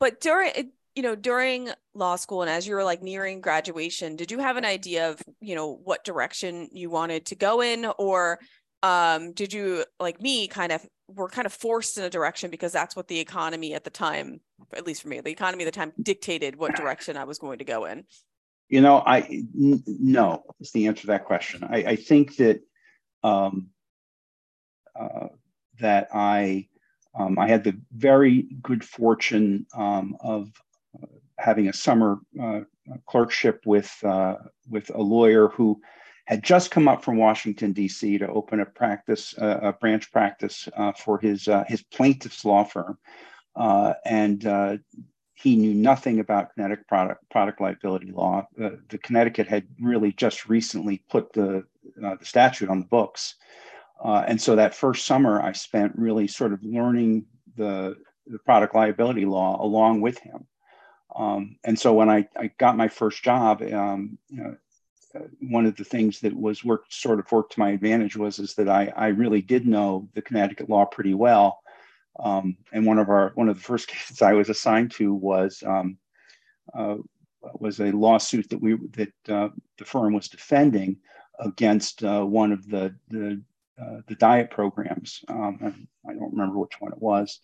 but 0.00 0.20
during, 0.20 0.72
you 0.94 1.02
know, 1.02 1.14
during 1.14 1.70
law 1.94 2.16
school 2.16 2.42
and 2.42 2.50
as 2.50 2.66
you 2.66 2.74
were 2.74 2.84
like 2.84 3.02
nearing 3.02 3.40
graduation, 3.40 4.16
did 4.16 4.30
you 4.30 4.38
have 4.38 4.56
an 4.56 4.64
idea 4.64 5.10
of, 5.10 5.20
you 5.40 5.54
know, 5.54 5.80
what 5.84 6.04
direction 6.04 6.68
you 6.72 6.90
wanted 6.90 7.26
to 7.26 7.34
go 7.34 7.60
in 7.60 7.86
or 7.98 8.38
um, 8.82 9.32
did 9.32 9.52
you 9.52 9.84
like 9.98 10.20
me 10.20 10.46
kind 10.46 10.70
of 10.70 10.86
were 11.08 11.28
kind 11.28 11.46
of 11.46 11.52
forced 11.52 11.98
in 11.98 12.04
a 12.04 12.10
direction 12.10 12.50
because 12.50 12.70
that's 12.70 12.94
what 12.94 13.08
the 13.08 13.18
economy 13.18 13.74
at 13.74 13.82
the 13.82 13.90
time, 13.90 14.40
at 14.74 14.86
least 14.86 15.02
for 15.02 15.08
me, 15.08 15.20
the 15.20 15.30
economy 15.30 15.64
at 15.64 15.72
the 15.72 15.78
time 15.78 15.92
dictated 16.00 16.56
what 16.56 16.76
direction 16.76 17.16
I 17.16 17.24
was 17.24 17.38
going 17.38 17.58
to 17.58 17.64
go 17.64 17.86
in? 17.86 18.04
You 18.68 18.82
know, 18.82 19.02
I 19.04 19.20
n- 19.20 19.82
no 19.86 20.44
is 20.60 20.72
the 20.72 20.88
answer 20.88 21.02
to 21.02 21.06
that 21.08 21.24
question. 21.24 21.64
I, 21.64 21.76
I 21.76 21.96
think 21.96 22.36
that 22.36 22.60
um, 23.22 23.70
uh, 24.98 25.28
that 25.80 26.08
I 26.12 26.68
um, 27.18 27.38
I 27.38 27.48
had 27.48 27.64
the 27.64 27.78
very 27.92 28.46
good 28.62 28.84
fortune 28.84 29.66
um, 29.74 30.16
of 30.20 30.50
uh, 31.02 31.06
having 31.38 31.68
a 31.68 31.72
summer 31.72 32.18
uh, 32.40 32.60
clerkship 33.06 33.62
with 33.64 33.92
uh, 34.04 34.36
with 34.68 34.90
a 34.94 35.00
lawyer 35.00 35.48
who 35.48 35.80
had 36.26 36.42
just 36.44 36.70
come 36.70 36.88
up 36.88 37.02
from 37.02 37.16
Washington 37.16 37.72
D.C. 37.72 38.18
to 38.18 38.28
open 38.28 38.60
a 38.60 38.66
practice, 38.66 39.34
uh, 39.38 39.60
a 39.62 39.72
branch 39.72 40.12
practice 40.12 40.68
for 40.98 41.18
his 41.18 41.48
his 41.66 41.82
plaintiff's 41.82 42.44
law 42.44 42.64
firm, 42.64 42.98
and 44.04 44.44
he 45.40 45.54
knew 45.54 45.72
nothing 45.72 46.18
about 46.18 46.52
Connecticut 46.54 46.88
product, 46.88 47.30
product 47.30 47.60
liability 47.60 48.10
law. 48.10 48.48
Uh, 48.60 48.70
the 48.88 48.98
Connecticut 48.98 49.46
had 49.46 49.68
really 49.80 50.12
just 50.12 50.48
recently 50.48 51.02
put 51.08 51.32
the, 51.32 51.64
uh, 52.04 52.16
the 52.16 52.24
statute 52.24 52.68
on 52.68 52.80
the 52.80 52.86
books. 52.86 53.36
Uh, 54.04 54.24
and 54.26 54.40
so 54.40 54.56
that 54.56 54.74
first 54.74 55.06
summer, 55.06 55.40
I 55.40 55.52
spent 55.52 55.92
really 55.96 56.26
sort 56.26 56.52
of 56.52 56.64
learning 56.64 57.26
the, 57.56 57.96
the 58.26 58.38
product 58.40 58.74
liability 58.74 59.26
law 59.26 59.62
along 59.64 60.00
with 60.00 60.18
him. 60.18 60.46
Um, 61.14 61.56
and 61.62 61.78
so 61.78 61.94
when 61.94 62.10
I, 62.10 62.26
I 62.36 62.50
got 62.58 62.76
my 62.76 62.88
first 62.88 63.22
job, 63.22 63.62
um, 63.62 64.18
you 64.28 64.42
know, 64.42 64.56
one 65.40 65.66
of 65.66 65.76
the 65.76 65.84
things 65.84 66.20
that 66.20 66.34
was 66.34 66.64
worked 66.64 66.92
sort 66.92 67.20
of 67.20 67.30
worked 67.30 67.52
to 67.52 67.60
my 67.60 67.70
advantage 67.70 68.16
was 68.16 68.40
is 68.40 68.54
that 68.54 68.68
I, 68.68 68.92
I 68.94 69.08
really 69.08 69.40
did 69.40 69.66
know 69.66 70.08
the 70.14 70.22
Connecticut 70.22 70.68
law 70.68 70.84
pretty 70.84 71.14
well. 71.14 71.60
Um, 72.18 72.56
and 72.72 72.84
one 72.86 72.98
of 72.98 73.08
our 73.08 73.32
one 73.34 73.48
of 73.48 73.56
the 73.56 73.62
first 73.62 73.88
cases 73.88 74.22
I 74.22 74.32
was 74.32 74.48
assigned 74.48 74.90
to 74.92 75.14
was 75.14 75.62
um, 75.66 75.98
uh, 76.76 76.96
was 77.54 77.80
a 77.80 77.92
lawsuit 77.92 78.48
that 78.50 78.60
we 78.60 78.76
that 78.92 79.12
uh, 79.28 79.48
the 79.78 79.84
firm 79.84 80.14
was 80.14 80.28
defending 80.28 80.96
against 81.40 82.02
uh, 82.02 82.24
one 82.24 82.52
of 82.52 82.68
the 82.68 82.94
the, 83.08 83.40
uh, 83.80 84.00
the 84.06 84.16
diet 84.16 84.50
programs. 84.50 85.24
Um, 85.28 85.88
I 86.08 86.12
don't 86.14 86.32
remember 86.32 86.58
which 86.58 86.80
one 86.80 86.92
it 86.92 87.00
was, 87.00 87.40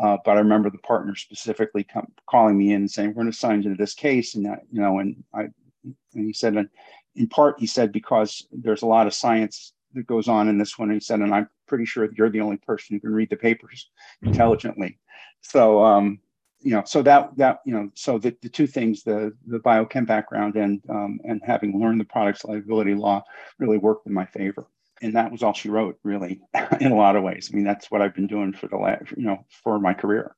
uh, 0.00 0.18
but 0.24 0.36
I 0.36 0.40
remember 0.40 0.70
the 0.70 0.78
partner 0.78 1.14
specifically 1.16 1.86
calling 2.28 2.56
me 2.56 2.72
in 2.72 2.82
and 2.82 2.90
saying, 2.90 3.10
"We're 3.10 3.22
going 3.22 3.32
to 3.32 3.36
sign 3.36 3.62
into 3.62 3.74
this 3.74 3.94
case," 3.94 4.36
and 4.36 4.46
that, 4.46 4.60
you 4.70 4.80
know, 4.80 5.00
and 5.00 5.22
I 5.34 5.48
and 5.84 6.26
he 6.26 6.32
said, 6.32 6.68
in 7.16 7.28
part, 7.28 7.58
he 7.58 7.66
said 7.66 7.92
because 7.92 8.46
there's 8.52 8.82
a 8.82 8.86
lot 8.86 9.06
of 9.06 9.14
science 9.14 9.72
that 9.94 10.06
goes 10.06 10.28
on 10.28 10.48
in 10.48 10.58
this 10.58 10.78
one. 10.78 10.88
And 10.90 10.96
he 10.96 11.04
said, 11.04 11.20
and 11.20 11.34
I'm 11.34 11.48
pretty 11.72 11.86
sure 11.86 12.06
you're 12.14 12.28
the 12.28 12.42
only 12.42 12.58
person 12.58 12.94
who 12.94 13.00
can 13.00 13.14
read 13.14 13.30
the 13.30 13.36
papers 13.36 13.88
intelligently. 14.20 14.98
So, 15.40 15.82
um, 15.82 16.20
you 16.60 16.72
know, 16.72 16.82
so 16.84 17.00
that 17.00 17.34
that 17.38 17.60
you 17.64 17.72
know, 17.72 17.88
so 17.94 18.18
the, 18.18 18.36
the 18.42 18.50
two 18.50 18.66
things, 18.66 19.02
the 19.02 19.32
the 19.46 19.58
biochem 19.58 20.06
background 20.06 20.56
and 20.56 20.82
um, 20.90 21.18
and 21.24 21.40
having 21.42 21.80
learned 21.80 21.98
the 21.98 22.04
products 22.04 22.44
liability 22.44 22.94
law, 22.94 23.24
really 23.58 23.78
worked 23.78 24.06
in 24.06 24.12
my 24.12 24.26
favor. 24.26 24.66
And 25.00 25.16
that 25.16 25.32
was 25.32 25.42
all 25.42 25.54
she 25.54 25.70
wrote, 25.70 25.98
really, 26.04 26.42
in 26.80 26.92
a 26.92 26.94
lot 26.94 27.16
of 27.16 27.22
ways. 27.22 27.48
I 27.50 27.56
mean, 27.56 27.64
that's 27.64 27.90
what 27.90 28.02
I've 28.02 28.14
been 28.14 28.26
doing 28.26 28.52
for 28.52 28.66
the 28.66 28.76
last, 28.76 29.10
you 29.16 29.24
know, 29.24 29.46
for 29.64 29.80
my 29.80 29.94
career. 29.94 30.36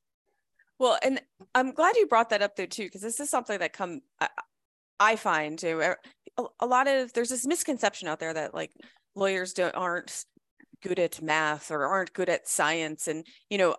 Well, 0.78 0.96
and 1.02 1.20
I'm 1.52 1.72
glad 1.72 1.96
you 1.96 2.06
brought 2.06 2.30
that 2.30 2.42
up 2.42 2.54
there 2.54 2.68
too, 2.68 2.84
because 2.84 3.02
this 3.02 3.18
is 3.18 3.28
something 3.28 3.58
that 3.58 3.72
come 3.72 4.02
I, 4.20 4.28
I 5.00 5.16
find 5.16 5.58
too. 5.58 5.82
A, 6.38 6.44
a 6.60 6.66
lot 6.66 6.86
of 6.86 7.12
there's 7.12 7.30
this 7.30 7.44
misconception 7.44 8.06
out 8.06 8.20
there 8.20 8.34
that 8.34 8.54
like 8.54 8.70
lawyers 9.16 9.52
don't 9.52 9.74
aren't 9.74 10.24
good 10.84 10.98
at 10.98 11.20
math 11.20 11.70
or 11.70 11.86
aren't 11.86 12.12
good 12.12 12.28
at 12.28 12.46
science 12.46 13.08
and 13.08 13.26
you 13.50 13.58
know 13.58 13.74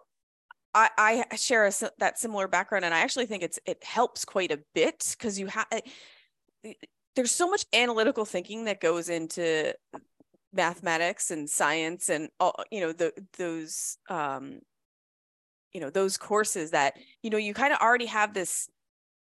I, 0.78 1.24
I 1.32 1.36
share 1.38 1.66
a, 1.66 1.72
that 2.00 2.20
similar 2.20 2.50
background, 2.50 2.84
and 2.84 2.94
I 2.94 3.00
actually 3.00 3.28
think 3.28 3.44
it's 3.44 3.58
it 3.66 3.82
helps 3.82 4.26
quite 4.26 4.52
a 4.52 4.60
bit 4.74 5.16
because 5.18 5.40
you 5.40 5.48
have 5.48 5.68
eh, 5.72 6.74
there's 7.16 7.32
so 7.32 7.50
much 7.50 7.66
analytical 7.74 8.26
thinking 8.26 8.66
that 8.66 8.82
goes 8.82 9.10
into 9.10 9.74
mathematics 10.54 11.32
and 11.32 11.50
science 11.50 12.10
and 12.10 12.30
all 12.40 12.56
you 12.72 12.80
know 12.80 12.92
the 12.92 13.12
those 13.38 13.98
um 14.10 14.60
you 15.74 15.82
know 15.82 15.90
those 15.90 16.18
courses 16.18 16.72
that 16.72 16.94
you 17.22 17.30
know 17.30 17.38
you 17.38 17.54
kind 17.54 17.74
of 17.74 17.80
already 17.80 18.06
have 18.06 18.34
this 18.34 18.70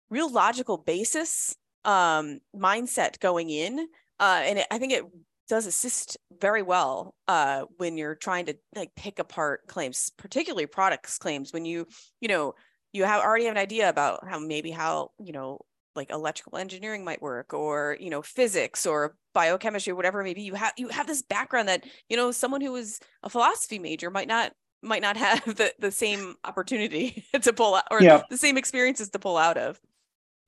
real 0.09 0.33
logical 0.33 0.79
basis 0.79 1.55
um 1.85 2.41
mindset 2.57 3.21
going 3.21 3.51
in 3.51 3.79
uh 4.21 4.41
and 4.45 4.59
it, 4.59 4.67
i 4.71 4.79
think 4.79 4.93
it 4.93 5.05
does 5.49 5.67
assist 5.67 6.17
very 6.40 6.62
well 6.62 7.14
uh, 7.26 7.64
when 7.76 7.97
you're 7.97 8.14
trying 8.14 8.47
to 8.47 8.55
like 8.76 8.95
pick 8.95 9.19
apart 9.19 9.67
claims, 9.67 10.11
particularly 10.17 10.67
products 10.67 11.19
claims. 11.19 11.52
When 11.52 11.64
you 11.64 11.87
you 12.21 12.28
know 12.28 12.55
you 12.93 13.05
have 13.05 13.23
already 13.23 13.45
have 13.45 13.57
an 13.57 13.62
idea 13.62 13.88
about 13.88 14.26
how 14.28 14.38
maybe 14.38 14.71
how 14.71 15.11
you 15.19 15.33
know 15.33 15.61
like 15.97 16.11
electrical 16.11 16.59
engineering 16.59 17.05
might 17.05 17.21
work 17.21 17.52
or 17.52 17.97
you 18.00 18.09
know 18.09 18.23
physics 18.23 18.87
or 18.87 19.17
biochemistry 19.35 19.93
whatever 19.93 20.23
maybe 20.23 20.43
you 20.43 20.55
have 20.55 20.73
you 20.76 20.88
have 20.88 21.07
this 21.07 21.23
background 21.23 21.69
that 21.69 21.85
you 22.09 22.17
know 22.17 22.31
someone 22.31 22.61
who 22.61 22.75
is 22.76 23.00
a 23.25 23.28
philosophy 23.28 23.78
major 23.78 24.11
might 24.11 24.28
not 24.28 24.52
might 24.83 25.02
not 25.02 25.17
have 25.26 25.45
the, 25.45 25.73
the 25.81 25.90
same 25.90 26.35
opportunity 26.45 27.25
to 27.43 27.52
pull 27.52 27.75
out 27.75 27.85
or 27.90 28.00
yeah. 28.00 28.23
the 28.31 28.37
same 28.37 28.57
experiences 28.57 29.11
to 29.11 29.19
pull 29.19 29.37
out 29.37 29.59
of 29.59 29.81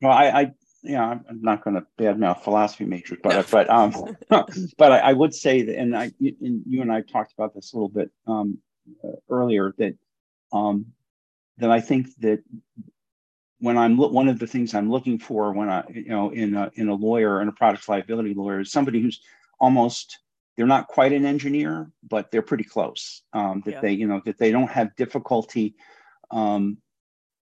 well 0.00 0.12
i, 0.12 0.26
I 0.28 0.52
yeah, 0.82 1.04
I'm 1.06 1.42
not 1.42 1.62
going 1.62 1.76
to 1.76 1.86
badmouth 1.98 2.42
philosophy 2.42 2.84
majors, 2.84 3.18
but 3.22 3.50
but 3.50 3.68
um, 3.68 3.92
but 4.78 4.92
I, 4.92 4.98
I, 4.98 5.12
would 5.12 5.34
say 5.34 5.62
that, 5.62 5.76
and 5.76 5.96
I, 5.96 6.10
and 6.20 6.62
you 6.66 6.80
and 6.80 6.90
I 6.90 7.02
talked 7.02 7.32
about 7.32 7.54
this 7.54 7.72
a 7.72 7.76
little 7.76 7.90
bit 7.90 8.10
um, 8.26 8.58
uh, 9.04 9.12
earlier 9.28 9.74
that 9.78 9.94
um, 10.52 10.86
that 11.58 11.70
I 11.70 11.80
think 11.80 12.08
that 12.20 12.42
when 13.58 13.76
I'm 13.76 13.98
one 13.98 14.28
of 14.28 14.38
the 14.38 14.46
things 14.46 14.74
I'm 14.74 14.90
looking 14.90 15.18
for 15.18 15.52
when 15.52 15.68
I 15.68 15.84
you 15.92 16.08
know 16.08 16.30
in 16.30 16.56
a, 16.56 16.70
in 16.74 16.88
a 16.88 16.94
lawyer 16.94 17.40
and 17.40 17.50
a 17.50 17.52
products 17.52 17.88
liability 17.88 18.32
lawyer 18.34 18.60
is 18.60 18.72
somebody 18.72 19.02
who's 19.02 19.20
almost 19.58 20.18
they're 20.56 20.66
not 20.66 20.88
quite 20.88 21.12
an 21.12 21.24
engineer, 21.24 21.90
but 22.08 22.30
they're 22.30 22.42
pretty 22.42 22.64
close. 22.64 23.22
Um, 23.32 23.62
that 23.66 23.72
yeah. 23.72 23.80
they 23.80 23.92
you 23.92 24.06
know 24.06 24.22
that 24.24 24.38
they 24.38 24.50
don't 24.50 24.70
have 24.70 24.96
difficulty 24.96 25.74
um, 26.30 26.78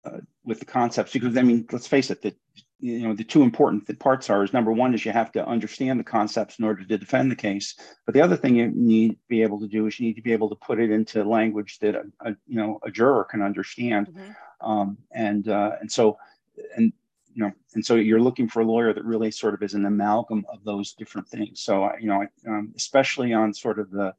uh, 0.06 0.20
with 0.44 0.60
the 0.60 0.66
concepts 0.66 1.14
because 1.14 1.38
I 1.38 1.44
mean 1.44 1.68
let's 1.72 1.88
face 1.88 2.10
it 2.10 2.24
that 2.24 2.36
you 2.80 3.08
know 3.08 3.14
the 3.14 3.24
two 3.24 3.42
important 3.42 4.00
parts 4.00 4.30
are 4.30 4.44
is 4.44 4.54
number 4.54 4.72
one 4.72 4.94
is 4.94 5.04
you 5.04 5.12
have 5.12 5.32
to 5.32 5.46
understand 5.46 6.00
the 6.00 6.04
concepts 6.04 6.60
in 6.60 6.66
order 6.66 6.84
to 6.84 6.98
defend 6.98 7.32
the 7.32 7.36
case 7.36 7.76
but 8.06 8.14
the 8.14 8.22
other 8.22 8.38
thing 8.38 8.56
you 8.56 8.72
need 8.74 9.12
to 9.12 9.18
be 9.28 9.42
able 9.42 9.60
to 9.60 9.68
do 9.68 9.88
is 9.88 10.00
you 10.00 10.08
need 10.08 10.16
to 10.16 10.22
be 10.22 10.34
able 10.34 10.50
to 10.50 10.56
put 10.56 10.80
it 10.80 10.92
into 10.92 11.24
language 11.24 11.80
that 11.80 11.96
a, 11.96 12.04
a 12.22 12.30
you 12.48 12.58
know 12.58 12.80
a 12.84 12.92
juror 12.92 13.24
can 13.24 13.42
understand. 13.42 14.08
Mm-hmm. 14.08 14.70
um, 14.70 14.98
and 15.12 15.48
uh, 15.48 15.72
and 15.80 15.92
so 15.92 16.18
and 16.76 16.94
you 17.34 17.44
know 17.44 17.52
and 17.74 17.86
so 17.86 17.96
you're 17.96 18.22
looking 18.22 18.48
for 18.48 18.62
a 18.62 18.66
lawyer 18.66 18.94
that 18.94 19.06
really 19.06 19.32
sort 19.32 19.54
of 19.54 19.64
is 19.64 19.74
an 19.74 19.86
amalgam 19.86 20.46
of 20.52 20.64
those 20.64 20.94
different 20.94 21.28
things. 21.28 21.62
So 21.62 21.90
you 22.00 22.08
know 22.08 22.26
um, 22.48 22.74
especially 22.76 23.34
on 23.34 23.54
sort 23.54 23.80
of 23.80 23.90
the 23.92 24.14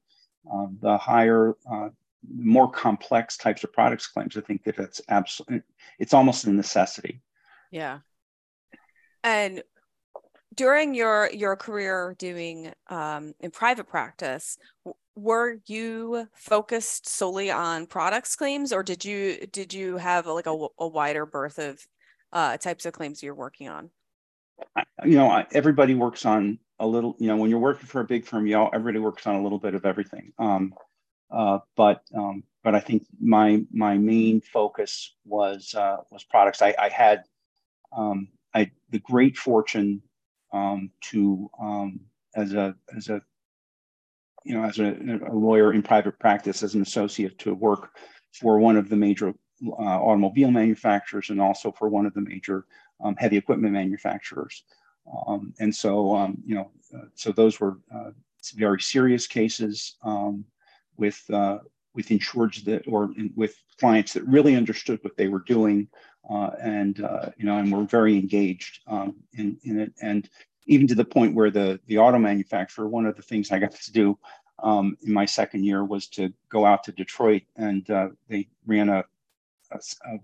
um, 0.52 0.78
the 0.80 0.96
higher 0.98 1.54
uh, 1.70 1.90
more 2.28 2.70
complex 2.70 3.36
types 3.36 3.62
of 3.62 3.72
products 3.72 4.08
claims 4.08 4.36
i 4.36 4.40
think 4.40 4.64
that 4.64 4.76
it's 4.76 5.00
absolutely 5.08 5.62
it's 6.00 6.12
almost 6.12 6.44
a 6.44 6.50
necessity. 6.50 7.20
Yeah 7.70 8.00
and 9.24 9.62
during 10.54 10.94
your 10.94 11.30
your 11.32 11.56
career 11.56 12.16
doing 12.18 12.72
um, 12.88 13.34
in 13.40 13.50
private 13.50 13.86
practice, 13.86 14.58
were 15.14 15.58
you 15.66 16.28
focused 16.34 17.08
solely 17.08 17.50
on 17.50 17.86
products 17.86 18.36
claims, 18.36 18.72
or 18.72 18.82
did 18.82 19.04
you 19.04 19.46
did 19.52 19.72
you 19.72 19.96
have 19.96 20.26
like 20.26 20.46
a, 20.46 20.66
a 20.78 20.88
wider 20.88 21.26
berth 21.26 21.58
of 21.58 21.80
uh, 22.32 22.56
types 22.56 22.86
of 22.86 22.92
claims 22.92 23.22
you're 23.22 23.34
working 23.34 23.68
on? 23.68 23.90
You 25.04 25.16
know, 25.16 25.44
everybody 25.52 25.94
works 25.94 26.26
on 26.26 26.58
a 26.78 26.86
little. 26.86 27.14
You 27.18 27.28
know, 27.28 27.36
when 27.36 27.50
you're 27.50 27.58
working 27.58 27.86
for 27.86 28.00
a 28.00 28.04
big 28.04 28.26
firm, 28.26 28.46
you 28.46 28.56
all 28.56 28.70
everybody 28.72 28.98
works 28.98 29.26
on 29.26 29.36
a 29.36 29.42
little 29.42 29.58
bit 29.58 29.74
of 29.74 29.84
everything. 29.84 30.32
Um, 30.38 30.74
uh, 31.30 31.58
but 31.76 32.02
um, 32.16 32.42
but 32.64 32.74
I 32.74 32.80
think 32.80 33.06
my 33.20 33.62
my 33.72 33.96
main 33.96 34.40
focus 34.40 35.14
was 35.24 35.74
uh, 35.74 35.98
was 36.10 36.24
products. 36.24 36.62
I, 36.62 36.74
I 36.78 36.88
had 36.88 37.24
um, 37.96 38.28
I 38.54 38.70
the 38.90 38.98
great 39.00 39.36
fortune 39.36 40.02
um, 40.52 40.90
to 41.10 41.50
um, 41.60 42.00
as 42.34 42.54
a 42.54 42.74
as 42.96 43.08
a 43.08 43.20
you 44.44 44.54
know 44.54 44.64
as 44.64 44.78
a, 44.78 44.94
a, 45.30 45.34
lawyer 45.34 45.72
in 45.72 45.82
private 45.82 46.18
practice 46.18 46.62
as 46.62 46.74
an 46.74 46.82
associate 46.82 47.38
to 47.40 47.54
work 47.54 47.90
for 48.32 48.58
one 48.58 48.76
of 48.76 48.88
the 48.88 48.96
major 48.96 49.34
uh, 49.66 49.72
automobile 50.00 50.50
manufacturers 50.50 51.30
and 51.30 51.40
also 51.40 51.72
for 51.72 51.88
one 51.88 52.06
of 52.06 52.14
the 52.14 52.20
major 52.20 52.64
um, 53.02 53.16
heavy 53.16 53.36
equipment 53.36 53.72
manufacturers. 53.72 54.64
Um, 55.26 55.52
and 55.58 55.74
so 55.74 56.14
um, 56.16 56.38
you 56.44 56.54
know 56.54 56.70
uh, 56.96 57.06
so 57.14 57.32
those 57.32 57.60
were 57.60 57.78
uh, 57.94 58.10
very 58.54 58.80
serious 58.80 59.26
cases 59.26 59.96
um, 60.02 60.44
with 60.96 61.22
uh, 61.30 61.58
with 61.94 62.08
insureds 62.08 62.62
that 62.64 62.86
or 62.86 63.10
with 63.34 63.56
clients 63.80 64.12
that 64.12 64.24
really 64.24 64.54
understood 64.54 65.00
what 65.02 65.16
they 65.16 65.28
were 65.28 65.42
doing 65.46 65.88
and 66.28 67.02
uh, 67.02 67.30
you 67.36 67.44
know, 67.44 67.58
and 67.58 67.72
we're 67.72 67.84
very 67.84 68.14
engaged 68.14 68.80
um, 68.86 69.16
in 69.34 69.58
in 69.64 69.80
it, 69.80 69.92
and 70.02 70.28
even 70.66 70.86
to 70.86 70.94
the 70.94 71.04
point 71.04 71.34
where 71.34 71.50
the 71.50 71.80
the 71.86 71.98
auto 71.98 72.18
manufacturer. 72.18 72.88
One 72.88 73.06
of 73.06 73.16
the 73.16 73.22
things 73.22 73.50
I 73.50 73.58
got 73.58 73.72
to 73.72 73.92
do 73.92 74.18
um, 74.62 74.96
in 75.02 75.12
my 75.12 75.24
second 75.24 75.64
year 75.64 75.84
was 75.84 76.08
to 76.08 76.32
go 76.48 76.64
out 76.64 76.84
to 76.84 76.92
Detroit, 76.92 77.42
and 77.56 77.88
uh, 77.90 78.08
they 78.28 78.48
ran 78.66 78.88
a, 78.88 79.04
a, 79.70 79.78
a 80.06 80.18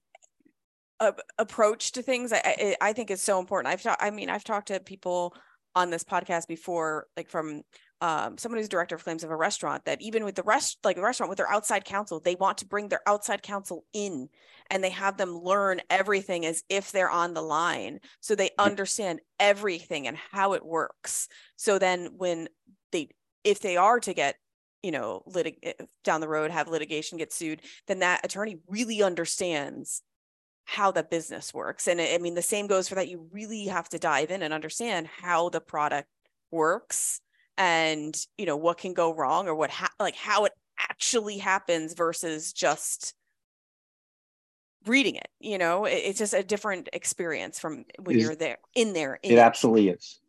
uh, 0.98 1.12
approach 1.38 1.92
to 1.92 2.02
things 2.02 2.32
I, 2.32 2.76
I, 2.80 2.92
think 2.92 3.10
is 3.10 3.22
so 3.22 3.38
important. 3.40 3.72
I've 3.72 3.82
talked 3.82 4.02
i 4.02 4.10
mean 4.10 4.28
i've 4.28 4.44
talked 4.44 4.68
to 4.68 4.80
people 4.80 5.34
on 5.74 5.90
this 5.90 6.04
podcast 6.04 6.46
before 6.46 7.06
like 7.16 7.28
from 7.28 7.62
um, 8.02 8.38
someone 8.38 8.58
who's 8.58 8.68
director 8.68 8.94
of 8.94 9.04
claims 9.04 9.24
of 9.24 9.30
a 9.30 9.36
restaurant 9.36 9.84
that 9.84 10.00
even 10.00 10.24
with 10.24 10.34
the 10.34 10.42
rest 10.42 10.78
like 10.84 10.96
the 10.96 11.02
restaurant 11.02 11.28
with 11.28 11.36
their 11.36 11.50
outside 11.50 11.84
counsel 11.84 12.20
they 12.20 12.34
want 12.34 12.58
to 12.58 12.66
bring 12.66 12.88
their 12.88 13.02
outside 13.06 13.42
counsel 13.42 13.84
in 13.92 14.28
and 14.70 14.82
they 14.82 14.90
have 14.90 15.16
them 15.16 15.42
learn 15.42 15.80
everything 15.90 16.46
as 16.46 16.62
if 16.68 16.92
they're 16.92 17.10
on 17.10 17.34
the 17.34 17.42
line. 17.42 18.00
So 18.20 18.34
they 18.34 18.50
understand 18.56 19.20
everything 19.38 20.06
and 20.06 20.16
how 20.16 20.54
it 20.54 20.64
works. 20.64 21.28
So 21.56 21.78
then 21.78 22.10
when 22.16 22.48
they 22.92 23.08
if 23.44 23.60
they 23.60 23.76
are 23.76 24.00
to 24.00 24.14
get 24.14 24.36
you 24.82 24.90
know 24.90 25.22
litig- 25.28 25.58
eh, 25.62 25.72
down 26.04 26.20
the 26.20 26.28
road 26.28 26.50
have 26.50 26.68
litigation 26.68 27.18
get 27.18 27.32
sued 27.32 27.60
then 27.86 27.98
that 27.98 28.24
attorney 28.24 28.58
really 28.68 29.02
understands 29.02 30.02
how 30.70 30.92
the 30.92 31.02
business 31.02 31.52
works. 31.52 31.88
And 31.88 32.00
i 32.00 32.18
mean 32.18 32.34
the 32.34 32.42
same 32.42 32.68
goes 32.68 32.88
for 32.88 32.94
that. 32.94 33.08
You 33.08 33.28
really 33.32 33.66
have 33.66 33.88
to 33.88 33.98
dive 33.98 34.30
in 34.30 34.42
and 34.42 34.54
understand 34.54 35.08
how 35.08 35.48
the 35.48 35.60
product 35.60 36.08
works 36.52 37.20
and 37.58 38.16
you 38.38 38.46
know 38.46 38.56
what 38.56 38.78
can 38.78 38.94
go 38.94 39.14
wrong 39.14 39.48
or 39.48 39.54
what 39.54 39.70
ha- 39.70 39.90
like 39.98 40.14
how 40.14 40.44
it 40.44 40.52
actually 40.78 41.38
happens 41.38 41.94
versus 41.94 42.52
just 42.52 43.14
reading 44.86 45.16
it 45.16 45.28
you 45.40 45.58
know? 45.58 45.84
It, 45.86 46.02
it's 46.04 46.18
just 46.18 46.34
a 46.34 46.42
different 46.42 46.88
experience 46.92 47.58
from 47.58 47.84
when 47.98 48.18
you're 48.18 48.36
there 48.36 48.58
in 48.74 48.92
there 48.92 49.18
in 49.22 49.32
it. 49.38 49.40
absolutely 49.40 49.88
is. 49.88 50.20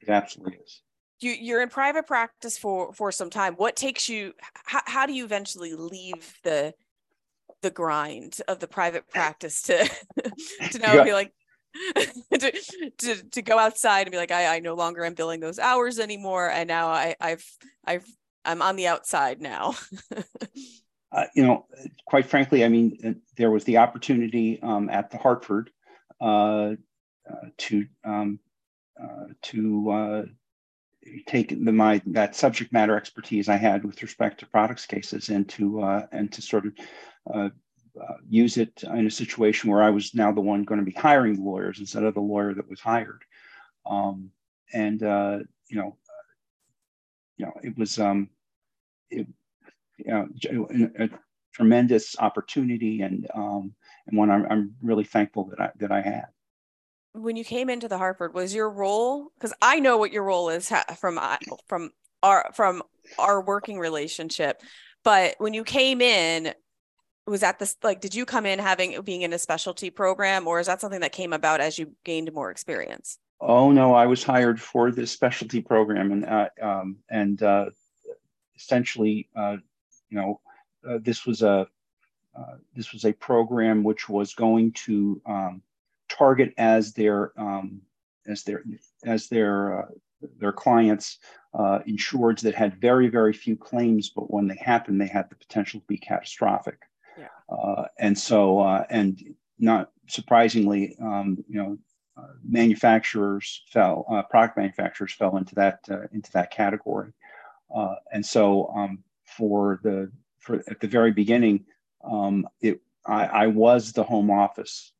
It 0.00 0.08
absolutely 0.08 0.58
is 0.64 0.80
you 1.20 1.32
you're 1.32 1.62
in 1.62 1.68
private 1.68 2.06
practice 2.06 2.58
for 2.58 2.92
for 2.92 3.12
some 3.12 3.30
time 3.30 3.54
what 3.54 3.76
takes 3.76 4.08
you 4.08 4.32
how, 4.64 4.80
how 4.86 5.06
do 5.06 5.12
you 5.12 5.24
eventually 5.24 5.74
leave 5.74 6.38
the 6.44 6.74
the 7.62 7.70
grind 7.70 8.38
of 8.48 8.58
the 8.58 8.68
private 8.68 9.08
practice 9.08 9.62
to 9.62 9.76
to 10.70 10.78
now 10.82 10.94
yeah. 10.94 11.04
be 11.04 11.12
like 11.12 11.32
to, 12.32 12.52
to 12.98 13.22
to 13.30 13.42
go 13.42 13.58
outside 13.58 14.02
and 14.02 14.10
be 14.10 14.16
like 14.16 14.32
I 14.32 14.56
I 14.56 14.58
no 14.58 14.74
longer 14.74 15.04
am 15.04 15.14
billing 15.14 15.40
those 15.40 15.58
hours 15.58 15.98
anymore 15.98 16.50
and 16.50 16.66
now 16.66 16.88
I 16.88 17.14
I've 17.20 17.44
I've 17.86 18.06
I'm 18.44 18.62
on 18.62 18.76
the 18.76 18.86
outside 18.86 19.40
now. 19.40 19.74
uh, 21.12 21.24
you 21.34 21.42
know, 21.42 21.66
quite 22.06 22.26
frankly, 22.26 22.64
I 22.64 22.68
mean, 22.68 22.98
uh, 23.04 23.12
there 23.36 23.50
was 23.50 23.64
the 23.64 23.78
opportunity 23.78 24.60
um, 24.62 24.88
at 24.88 25.10
the 25.10 25.18
Hartford 25.18 25.70
uh, 26.20 26.74
uh, 27.30 27.48
to 27.58 27.86
um, 28.04 28.38
uh, 29.00 29.26
to 29.42 29.90
uh, 29.90 30.22
take 31.26 31.48
the 31.64 31.72
my 31.72 32.00
that 32.06 32.36
subject 32.36 32.72
matter 32.72 32.96
expertise 32.96 33.48
I 33.48 33.56
had 33.56 33.84
with 33.84 34.02
respect 34.02 34.40
to 34.40 34.46
products 34.46 34.86
cases 34.86 35.28
and 35.28 35.48
to 35.50 35.82
uh, 35.82 36.06
and 36.12 36.30
to 36.32 36.42
sort 36.42 36.66
of 36.66 36.72
uh, 37.32 37.48
use 38.28 38.56
it 38.56 38.82
in 38.84 39.06
a 39.06 39.10
situation 39.10 39.70
where 39.70 39.82
I 39.82 39.90
was 39.90 40.14
now 40.14 40.32
the 40.32 40.40
one 40.40 40.64
going 40.64 40.80
to 40.80 40.86
be 40.86 40.92
hiring 40.92 41.34
the 41.34 41.42
lawyers 41.42 41.80
instead 41.80 42.04
of 42.04 42.14
the 42.14 42.20
lawyer 42.20 42.54
that 42.54 42.68
was 42.68 42.80
hired. 42.80 43.22
Um, 43.86 44.30
and 44.72 45.02
uh, 45.02 45.38
you 45.68 45.76
know, 45.76 45.96
you 47.36 47.46
know, 47.46 47.52
it 47.62 47.76
was 47.76 47.98
um, 47.98 48.30
it, 49.10 49.26
you 49.98 50.06
know, 50.06 50.28
a, 50.70 51.04
a 51.04 51.10
tremendous 51.52 52.16
opportunity 52.18 53.02
and 53.02 53.26
um, 53.34 53.74
and 54.06 54.16
one 54.16 54.30
I'm, 54.30 54.46
I'm 54.46 54.74
really 54.82 55.04
thankful 55.04 55.44
that 55.50 55.60
I 55.60 55.70
that 55.78 55.92
I 55.92 56.00
had. 56.00 56.26
When 57.12 57.36
you 57.36 57.44
came 57.44 57.68
into 57.68 57.88
the 57.88 57.98
Hartford, 57.98 58.34
was 58.34 58.54
your 58.54 58.70
role? 58.70 59.30
Because 59.36 59.52
I 59.60 59.80
know 59.80 59.98
what 59.98 60.12
your 60.12 60.22
role 60.22 60.48
is 60.48 60.72
from 60.98 61.18
uh, 61.18 61.36
from 61.66 61.90
our 62.22 62.50
from 62.54 62.82
our 63.18 63.42
working 63.42 63.78
relationship, 63.78 64.60
but 65.02 65.34
when 65.38 65.54
you 65.54 65.64
came 65.64 66.00
in, 66.00 66.54
was 67.26 67.40
that 67.40 67.58
this 67.58 67.76
like 67.82 68.00
did 68.00 68.14
you 68.14 68.26
come 68.26 68.44
in 68.44 68.58
having 68.58 69.00
being 69.02 69.22
in 69.22 69.32
a 69.32 69.38
specialty 69.38 69.88
program 69.88 70.46
or 70.46 70.60
is 70.60 70.66
that 70.66 70.80
something 70.80 71.00
that 71.00 71.12
came 71.12 71.32
about 71.32 71.60
as 71.60 71.78
you 71.78 71.92
gained 72.04 72.32
more 72.32 72.50
experience 72.50 73.18
oh 73.40 73.70
no 73.70 73.94
i 73.94 74.06
was 74.06 74.22
hired 74.22 74.60
for 74.60 74.90
this 74.90 75.12
specialty 75.12 75.60
program 75.60 76.12
and 76.12 76.24
uh, 76.26 76.48
um, 76.60 76.96
and 77.08 77.42
uh, 77.42 77.66
essentially 78.56 79.28
uh, 79.36 79.56
you 80.08 80.18
know 80.18 80.40
uh, 80.88 80.98
this 81.02 81.24
was 81.24 81.42
a 81.42 81.66
uh, 82.38 82.56
this 82.74 82.92
was 82.92 83.04
a 83.04 83.12
program 83.12 83.82
which 83.82 84.08
was 84.08 84.34
going 84.34 84.72
to 84.72 85.20
um, 85.26 85.62
target 86.10 86.52
as 86.58 86.92
their 86.92 87.32
um, 87.38 87.80
as 88.26 88.42
their 88.42 88.64
as 89.04 89.28
their 89.28 89.82
uh, 89.82 89.86
their 90.38 90.52
clients 90.52 91.18
insureds 91.54 92.40
that 92.40 92.54
had 92.54 92.80
very 92.80 93.08
very 93.08 93.32
few 93.32 93.56
claims 93.56 94.10
but 94.10 94.30
when 94.30 94.46
they 94.46 94.56
happened 94.56 95.00
they 95.00 95.06
had 95.06 95.28
the 95.30 95.34
potential 95.36 95.80
to 95.80 95.86
be 95.86 95.96
catastrophic 95.96 96.78
uh, 97.50 97.84
and 97.98 98.16
so, 98.16 98.60
uh, 98.60 98.84
and 98.90 99.34
not 99.58 99.90
surprisingly, 100.06 100.96
um, 101.00 101.42
you 101.48 101.56
know, 101.56 101.78
uh, 102.16 102.32
manufacturers 102.48 103.62
fell, 103.68 104.06
uh, 104.10 104.22
product 104.22 104.56
manufacturers 104.56 105.12
fell 105.12 105.36
into 105.36 105.54
that 105.54 105.80
uh, 105.90 106.02
into 106.12 106.30
that 106.32 106.50
category. 106.50 107.12
Uh, 107.74 107.94
and 108.12 108.24
so, 108.24 108.72
um, 108.74 109.02
for 109.24 109.80
the 109.82 110.10
for 110.38 110.62
at 110.68 110.80
the 110.80 110.88
very 110.88 111.12
beginning, 111.12 111.64
um, 112.04 112.46
it 112.60 112.80
I, 113.06 113.24
I, 113.24 113.46
was 113.46 113.92
the 113.92 114.04
home 114.04 114.30
office 114.30 114.92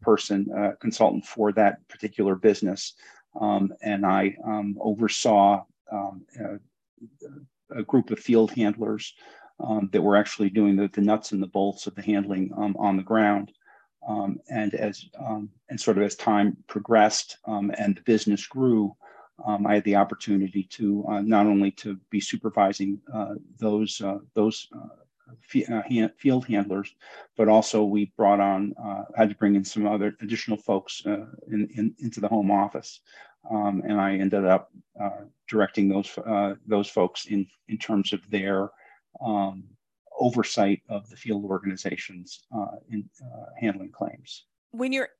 person 0.00 0.74
consultant 0.80 1.24
for 1.24 1.52
that 1.52 1.86
particular 1.88 2.34
business, 2.34 2.94
um, 3.40 3.72
and 3.82 4.04
I 4.04 4.36
um, 4.44 4.76
oversaw 4.80 5.64
um, 5.90 6.22
a, 6.40 7.78
a, 7.78 7.82
group 7.82 8.10
of 8.10 8.18
field 8.18 8.50
handlers 8.52 9.14
um, 9.60 9.88
that 9.92 10.02
were 10.02 10.16
actually 10.16 10.50
doing 10.50 10.76
the, 10.76 10.88
the 10.92 11.00
nuts 11.00 11.32
and 11.32 11.42
the 11.42 11.46
bolts 11.46 11.86
of 11.86 11.94
the 11.94 12.02
handling 12.02 12.50
um, 12.56 12.76
on 12.78 12.96
the 12.96 13.02
ground. 13.02 13.52
Um, 14.06 14.40
and 14.50 14.74
as 14.74 15.04
and 15.68 15.80
sort 15.80 15.96
of 15.96 16.02
as 16.02 16.16
time 16.16 16.56
progressed 16.66 17.38
and 17.46 17.96
the 17.96 18.02
business 18.04 18.46
grew, 18.46 18.96
I 19.46 19.74
had 19.74 19.84
the 19.84 19.96
opportunity 19.96 20.64
to 20.64 21.04
uh, 21.08 21.20
not 21.20 21.46
only 21.46 21.70
to 21.72 21.98
be 22.10 22.20
supervising 22.20 23.00
uh, 23.12 23.34
those 23.58 24.00
uh, 24.00 24.18
those 24.34 24.68
uh, 25.70 25.74
uh, 25.76 26.08
field 26.16 26.46
handlers, 26.46 26.94
but 27.36 27.48
also 27.48 27.84
we 27.84 28.12
brought 28.16 28.40
on 28.40 28.74
uh, 28.82 29.04
had 29.16 29.28
to 29.28 29.36
bring 29.36 29.54
in 29.54 29.64
some 29.64 29.86
other 29.86 30.16
additional 30.20 30.56
folks 30.56 31.02
in, 31.04 31.68
in, 31.74 31.94
into 31.98 32.20
the 32.20 32.28
home 32.28 32.50
office. 32.50 33.00
and 33.50 34.00
I 34.00 34.14
ended 34.16 34.44
up 34.44 34.70
directing 35.48 35.88
those 35.88 36.18
those 36.66 36.88
folks 36.88 37.26
in 37.26 37.46
in 37.68 37.78
terms 37.78 38.12
of 38.12 38.20
their 38.30 38.70
um, 39.24 39.64
oversight 40.18 40.82
of 40.88 41.08
the 41.10 41.16
field 41.16 41.44
organizations 41.44 42.44
uh, 42.54 42.76
in 42.90 43.08
uh, 43.22 43.46
handling 43.58 43.90
claims. 43.90 44.44
When 44.70 44.92
you're 44.92 45.10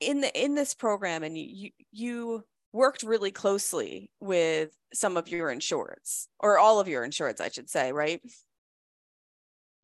in 0.00 0.20
the 0.20 0.44
in 0.44 0.54
this 0.54 0.74
program 0.74 1.22
and 1.22 1.36
you 1.38 1.70
you 1.90 2.44
worked 2.72 3.02
really 3.02 3.30
closely 3.30 4.10
with 4.20 4.70
some 4.94 5.16
of 5.16 5.28
your 5.28 5.54
insureds 5.54 6.26
or 6.40 6.58
all 6.58 6.80
of 6.80 6.88
your 6.88 7.06
insureds, 7.06 7.40
I 7.40 7.50
should 7.50 7.68
say, 7.68 7.92
right? 7.92 8.20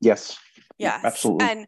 Yes. 0.01 0.39
Yes. 0.79 1.05
Absolutely. 1.05 1.47
And 1.47 1.67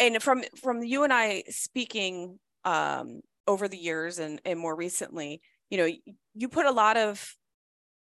and 0.00 0.22
from 0.22 0.42
from 0.60 0.82
you 0.82 1.04
and 1.04 1.12
I 1.12 1.44
speaking 1.48 2.38
um, 2.64 3.20
over 3.46 3.68
the 3.68 3.76
years 3.76 4.18
and 4.18 4.40
and 4.44 4.58
more 4.58 4.74
recently, 4.74 5.40
you 5.70 5.78
know, 5.78 5.88
you 6.34 6.48
put 6.48 6.66
a 6.66 6.70
lot 6.70 6.96
of 6.96 7.36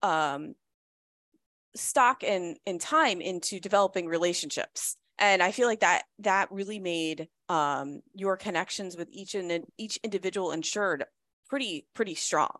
um, 0.02 0.54
stock 1.76 2.22
and 2.24 2.58
and 2.66 2.80
time 2.80 3.20
into 3.20 3.60
developing 3.60 4.06
relationships 4.06 4.96
and 5.18 5.42
i 5.42 5.50
feel 5.50 5.66
like 5.66 5.80
that 5.80 6.04
that 6.18 6.50
really 6.50 6.78
made 6.78 7.28
um, 7.48 8.00
your 8.12 8.36
connections 8.36 8.96
with 8.96 9.08
each 9.12 9.34
and 9.36 9.64
each 9.78 9.98
individual 10.02 10.52
insured 10.52 11.04
pretty 11.48 11.86
pretty 11.94 12.14
strong 12.14 12.50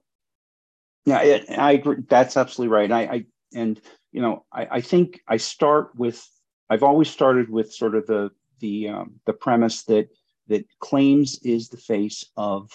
yeah 1.05 1.23
it, 1.23 1.51
i 1.51 1.73
agree 1.73 1.97
that's 2.09 2.37
absolutely 2.37 2.73
right 2.73 2.93
I, 2.93 3.01
I 3.01 3.25
and 3.55 3.81
you 4.13 4.21
know 4.21 4.45
I, 4.53 4.69
I 4.73 4.81
think 4.81 5.21
i 5.27 5.39
start 5.39 5.97
with 5.97 6.25
i've 6.71 6.83
always 6.83 7.09
started 7.09 7.49
with 7.49 7.73
sort 7.73 7.95
of 7.95 8.07
the 8.07 8.31
the 8.61 8.89
um, 8.89 9.21
the 9.27 9.33
premise 9.33 9.83
that 9.85 10.09
that 10.49 10.65
claims 10.79 11.39
is 11.43 11.69
the 11.69 11.77
face 11.77 12.25
of 12.37 12.71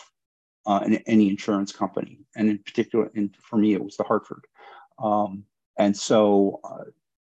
uh, 0.65 0.87
any 1.07 1.29
insurance 1.29 1.71
company. 1.71 2.19
And 2.35 2.49
in 2.49 2.59
particular 2.59 3.11
and 3.15 3.35
for 3.41 3.57
me 3.57 3.73
it 3.73 3.83
was 3.83 3.97
the 3.97 4.03
hartford. 4.03 4.45
Um, 4.99 5.45
and 5.77 5.95
so, 5.95 6.59
uh, 6.63 6.85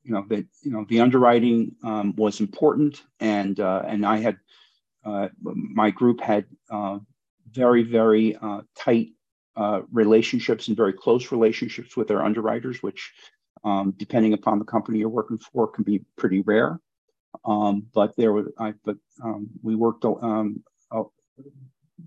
you 0.03 0.13
know, 0.13 0.25
that 0.29 0.45
you 0.63 0.71
know 0.71 0.85
the 0.89 1.01
underwriting 1.01 1.75
um, 1.83 2.15
was 2.15 2.39
important, 2.39 3.03
and 3.19 3.59
uh, 3.59 3.83
and 3.85 4.03
I 4.03 4.17
had 4.17 4.37
uh, 5.05 5.27
my 5.41 5.91
group 5.91 6.21
had 6.21 6.45
uh, 6.71 6.99
very 7.51 7.83
very 7.83 8.35
uh, 8.37 8.61
tight 8.75 9.09
relationships 9.91 10.69
and 10.69 10.77
very 10.77 10.93
close 10.93 11.31
relationships 11.31 11.95
with 11.95 12.07
their 12.07 12.23
underwriters, 12.23 12.81
which, 12.81 13.13
um, 13.63 13.93
depending 13.97 14.33
upon 14.33 14.59
the 14.59 14.65
company 14.65 14.99
you're 14.99 15.09
working 15.09 15.37
for, 15.37 15.67
can 15.67 15.83
be 15.83 16.03
pretty 16.17 16.41
rare. 16.41 16.79
Um, 17.45 17.87
but 17.93 18.15
there 18.17 18.33
was, 18.33 18.47
I, 18.57 18.73
but 18.83 18.97
um, 19.23 19.49
we 19.61 19.75
worked 19.75 20.05
um, 20.05 20.63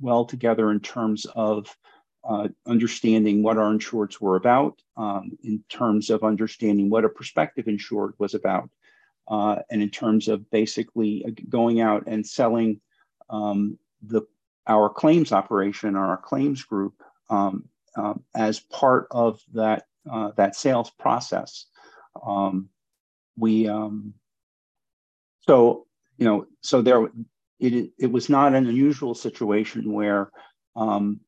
well 0.00 0.24
together 0.24 0.70
in 0.70 0.80
terms 0.80 1.26
of 1.34 1.74
uh, 2.28 2.48
understanding 2.66 3.42
what 3.42 3.58
our 3.58 3.72
insureds 3.72 4.20
were 4.20 4.36
about, 4.36 4.80
um, 4.96 5.32
in 5.42 5.62
terms 5.68 6.10
of 6.10 6.24
understanding 6.24 6.90
what 6.90 7.04
a 7.04 7.08
prospective 7.08 7.68
insured 7.68 8.14
was 8.18 8.34
about, 8.34 8.70
uh, 9.28 9.56
and 9.70 9.82
in 9.82 9.90
terms 9.90 10.28
of 10.28 10.50
basically 10.50 11.24
uh, 11.26 11.30
going 11.48 11.80
out 11.80 12.04
and 12.06 12.26
selling 12.26 12.80
um, 13.30 13.78
the 14.02 14.22
our 14.66 14.88
claims 14.88 15.32
operation 15.32 15.94
or 15.94 16.06
our 16.06 16.16
claims 16.16 16.62
group 16.62 16.94
as 18.34 18.60
part 18.60 19.06
of 19.10 19.40
that 19.52 19.84
uh, 20.10 20.30
that 20.36 20.56
sales 20.56 20.90
process. 20.90 21.66
Um, 22.24 22.68
we 23.36 23.68
um, 23.68 24.14
so 25.46 25.86
you 26.18 26.24
know 26.24 26.46
so 26.60 26.82
there 26.82 27.08
it 27.58 27.92
it 27.98 28.12
was 28.12 28.28
not 28.28 28.54
an 28.54 28.66
unusual 28.66 29.14
situation 29.14 29.92
where 29.92 30.30
um, 30.76 31.20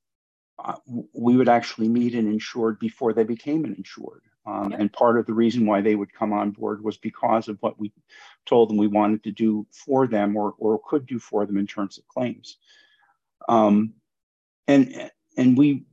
uh, 0.59 0.77
we 1.13 1.37
would 1.37 1.49
actually 1.49 1.89
meet 1.89 2.15
an 2.15 2.27
insured 2.27 2.79
before 2.79 3.13
they 3.13 3.25
became 3.25 3.65
an 3.65 3.75
insured. 3.75 4.23
Um, 4.47 4.71
yep. 4.71 4.81
And 4.81 4.93
part 4.93 5.19
of 5.19 5.27
the 5.27 5.35
reason 5.35 5.67
why 5.67 5.81
they 5.81 5.97
would 5.97 6.13
come 6.13 6.33
on 6.33 6.53
board 6.53 6.83
was 6.83 6.97
because 6.97 7.49
of 7.49 7.59
what 7.61 7.79
we 7.81 7.93
told 8.47 8.71
them 8.71 8.77
we 8.77 8.87
wanted 8.87 9.25
to 9.25 9.33
do 9.33 9.67
for 9.73 10.07
them 10.07 10.37
or, 10.37 10.55
or 10.59 10.81
could 10.89 11.05
do 11.05 11.19
for 11.19 11.45
them 11.45 11.57
in 11.57 11.67
terms 11.67 11.99
of 11.99 12.07
claims. 12.07 12.57
Um, 13.49 13.95
and 14.69 15.11
and 15.37 15.59
we 15.59 15.85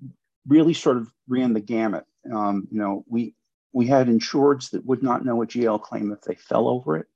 really 0.48 0.74
sort 0.74 0.98
of 0.98 1.12
ran 1.28 1.54
the 1.54 1.60
gamut. 1.60 2.06
Um, 2.31 2.67
you 2.71 2.79
know, 2.79 3.03
we 3.07 3.36
we 3.73 3.88
had 3.88 4.07
insureds 4.07 4.69
that 4.71 4.86
would 4.86 5.03
not 5.03 5.25
know 5.25 5.41
a 5.41 5.47
GL 5.47 5.81
claim 5.81 6.12
if 6.12 6.21
they 6.21 6.36
fell 6.36 6.67
over 6.67 6.97
it. 6.97 7.07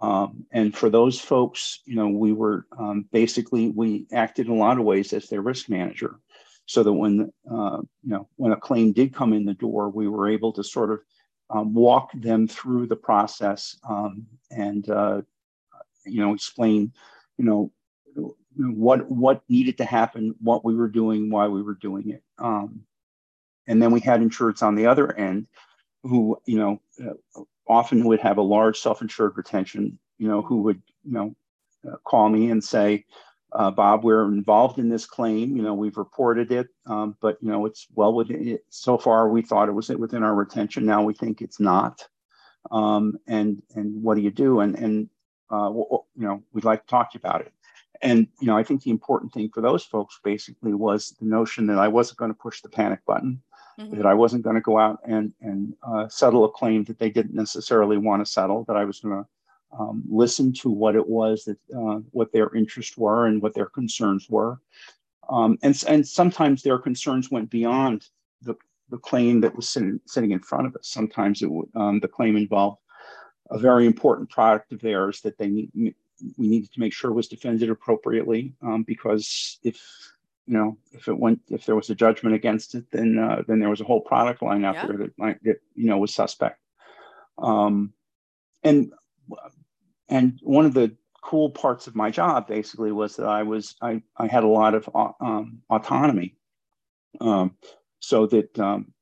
Um, 0.00 0.46
and 0.52 0.74
for 0.74 0.88
those 0.88 1.20
folks, 1.20 1.80
you 1.84 1.94
know, 1.94 2.08
we 2.08 2.32
were 2.32 2.66
um, 2.78 3.06
basically 3.12 3.68
we 3.68 4.06
acted 4.12 4.46
in 4.46 4.52
a 4.52 4.56
lot 4.56 4.78
of 4.78 4.84
ways 4.84 5.12
as 5.12 5.28
their 5.28 5.42
risk 5.42 5.68
manager, 5.68 6.16
so 6.66 6.82
that 6.82 6.92
when 6.92 7.32
uh, 7.50 7.78
you 8.02 8.10
know 8.10 8.28
when 8.36 8.52
a 8.52 8.56
claim 8.56 8.92
did 8.92 9.14
come 9.14 9.32
in 9.32 9.44
the 9.44 9.54
door, 9.54 9.90
we 9.90 10.08
were 10.08 10.28
able 10.28 10.52
to 10.54 10.64
sort 10.64 10.90
of 10.90 11.00
um, 11.50 11.74
walk 11.74 12.12
them 12.14 12.48
through 12.48 12.86
the 12.86 12.96
process 12.96 13.76
um, 13.88 14.26
and 14.50 14.88
uh, 14.88 15.20
you 16.06 16.20
know 16.20 16.32
explain, 16.32 16.92
you 17.36 17.44
know, 17.44 17.72
what 18.56 19.10
what 19.10 19.42
needed 19.48 19.76
to 19.78 19.84
happen, 19.84 20.34
what 20.40 20.64
we 20.64 20.74
were 20.74 20.88
doing, 20.88 21.30
why 21.30 21.46
we 21.46 21.62
were 21.62 21.74
doing 21.74 22.10
it. 22.10 22.22
Um, 22.38 22.84
and 23.70 23.80
then 23.80 23.92
we 23.92 24.00
had 24.00 24.20
insureds 24.20 24.64
on 24.64 24.74
the 24.74 24.86
other 24.86 25.16
end 25.16 25.46
who, 26.02 26.36
you 26.44 26.58
know, 26.58 26.80
uh, 27.02 27.42
often 27.68 28.04
would 28.04 28.18
have 28.18 28.36
a 28.36 28.42
large 28.42 28.80
self-insured 28.80 29.36
retention, 29.36 29.96
you 30.18 30.26
know, 30.26 30.42
who 30.42 30.62
would, 30.62 30.82
you 31.04 31.12
know, 31.12 31.36
uh, 31.88 31.96
call 32.04 32.28
me 32.28 32.50
and 32.50 32.64
say, 32.64 33.04
uh, 33.52 33.70
Bob, 33.70 34.02
we're 34.02 34.24
involved 34.24 34.80
in 34.80 34.88
this 34.88 35.06
claim. 35.06 35.56
You 35.56 35.62
know, 35.62 35.74
we've 35.74 35.96
reported 35.96 36.50
it, 36.50 36.68
um, 36.86 37.16
but 37.20 37.38
you 37.40 37.48
know, 37.48 37.64
it's 37.64 37.86
well 37.94 38.12
within 38.12 38.48
it. 38.48 38.64
So 38.70 38.98
far, 38.98 39.28
we 39.28 39.42
thought 39.42 39.68
it 39.68 39.72
was 39.72 39.88
within 39.88 40.24
our 40.24 40.34
retention. 40.34 40.84
Now 40.84 41.04
we 41.04 41.14
think 41.14 41.40
it's 41.40 41.60
not. 41.60 42.06
Um, 42.72 43.18
and 43.28 43.62
and 43.76 44.02
what 44.02 44.16
do 44.16 44.22
you 44.22 44.30
do? 44.32 44.60
And 44.60 44.76
and 44.76 45.08
uh, 45.50 45.70
you 45.72 46.04
know, 46.16 46.42
we'd 46.52 46.64
like 46.64 46.82
to 46.82 46.90
talk 46.90 47.12
to 47.12 47.18
you 47.18 47.20
about 47.20 47.42
it. 47.42 47.52
And 48.02 48.28
you 48.40 48.46
know, 48.46 48.56
I 48.56 48.62
think 48.62 48.82
the 48.82 48.90
important 48.90 49.32
thing 49.32 49.50
for 49.52 49.60
those 49.60 49.84
folks 49.84 50.18
basically 50.22 50.74
was 50.74 51.14
the 51.20 51.26
notion 51.26 51.66
that 51.68 51.78
I 51.78 51.88
wasn't 51.88 52.18
going 52.18 52.30
to 52.30 52.38
push 52.38 52.62
the 52.62 52.68
panic 52.68 53.04
button, 53.04 53.42
mm-hmm. 53.78 53.96
that 53.96 54.06
I 54.06 54.14
wasn't 54.14 54.42
going 54.42 54.56
to 54.56 54.62
go 54.62 54.78
out 54.78 55.00
and 55.04 55.32
and 55.40 55.74
uh, 55.82 56.08
settle 56.08 56.44
a 56.44 56.50
claim 56.50 56.84
that 56.84 56.98
they 56.98 57.10
didn't 57.10 57.34
necessarily 57.34 57.98
want 57.98 58.24
to 58.24 58.30
settle, 58.30 58.64
that 58.64 58.76
I 58.76 58.84
was 58.84 59.00
going 59.00 59.22
to 59.22 59.28
um, 59.78 60.02
listen 60.08 60.52
to 60.54 60.70
what 60.70 60.96
it 60.96 61.06
was 61.06 61.44
that 61.44 61.58
uh, 61.76 62.00
what 62.10 62.32
their 62.32 62.54
interests 62.54 62.96
were 62.96 63.26
and 63.26 63.40
what 63.40 63.54
their 63.54 63.66
concerns 63.66 64.28
were, 64.28 64.60
um, 65.28 65.58
and 65.62 65.82
and 65.86 66.06
sometimes 66.06 66.62
their 66.62 66.78
concerns 66.78 67.30
went 67.30 67.50
beyond 67.50 68.08
the 68.42 68.56
the 68.90 68.98
claim 68.98 69.40
that 69.40 69.54
was 69.54 69.68
sitting, 69.68 70.00
sitting 70.06 70.32
in 70.32 70.40
front 70.40 70.66
of 70.66 70.74
us. 70.74 70.88
Sometimes 70.88 71.42
it 71.42 71.50
um, 71.74 72.00
the 72.00 72.08
claim 72.08 72.36
involved 72.36 72.78
a 73.50 73.58
very 73.58 73.86
important 73.86 74.30
product 74.30 74.72
of 74.72 74.80
theirs 74.80 75.20
that 75.22 75.36
they 75.38 75.48
need, 75.48 75.94
we 76.36 76.48
needed 76.48 76.72
to 76.72 76.80
make 76.80 76.92
sure 76.92 77.12
was 77.12 77.28
defended 77.28 77.70
appropriately 77.70 78.52
um, 78.62 78.82
because 78.82 79.58
if 79.62 79.80
you 80.50 80.56
know 80.56 80.76
if 80.92 81.06
it 81.06 81.16
went 81.16 81.40
if 81.48 81.64
there 81.64 81.76
was 81.76 81.90
a 81.90 81.94
judgment 81.94 82.34
against 82.34 82.74
it 82.74 82.84
then 82.90 83.18
uh, 83.18 83.42
then 83.46 83.60
there 83.60 83.70
was 83.70 83.80
a 83.80 83.84
whole 83.84 84.00
product 84.00 84.42
line 84.42 84.64
out 84.64 84.74
yeah. 84.74 84.86
there 84.86 84.96
that 84.96 85.18
might 85.18 85.42
that 85.44 85.60
you 85.74 85.86
know 85.86 85.98
was 85.98 86.12
suspect 86.12 86.58
um, 87.38 87.92
and 88.64 88.92
and 90.08 90.40
one 90.42 90.66
of 90.66 90.74
the 90.74 90.94
cool 91.22 91.50
parts 91.50 91.86
of 91.86 91.94
my 91.94 92.10
job 92.10 92.48
basically 92.48 92.90
was 92.90 93.16
that 93.16 93.26
I 93.26 93.44
was 93.44 93.76
I, 93.80 94.02
I 94.16 94.26
had 94.26 94.42
a 94.42 94.48
lot 94.48 94.74
of 94.74 94.88
um, 95.20 95.60
autonomy 95.70 96.36
um, 97.20 97.56
so 98.00 98.26
that 98.26 98.58
um, 98.58 98.92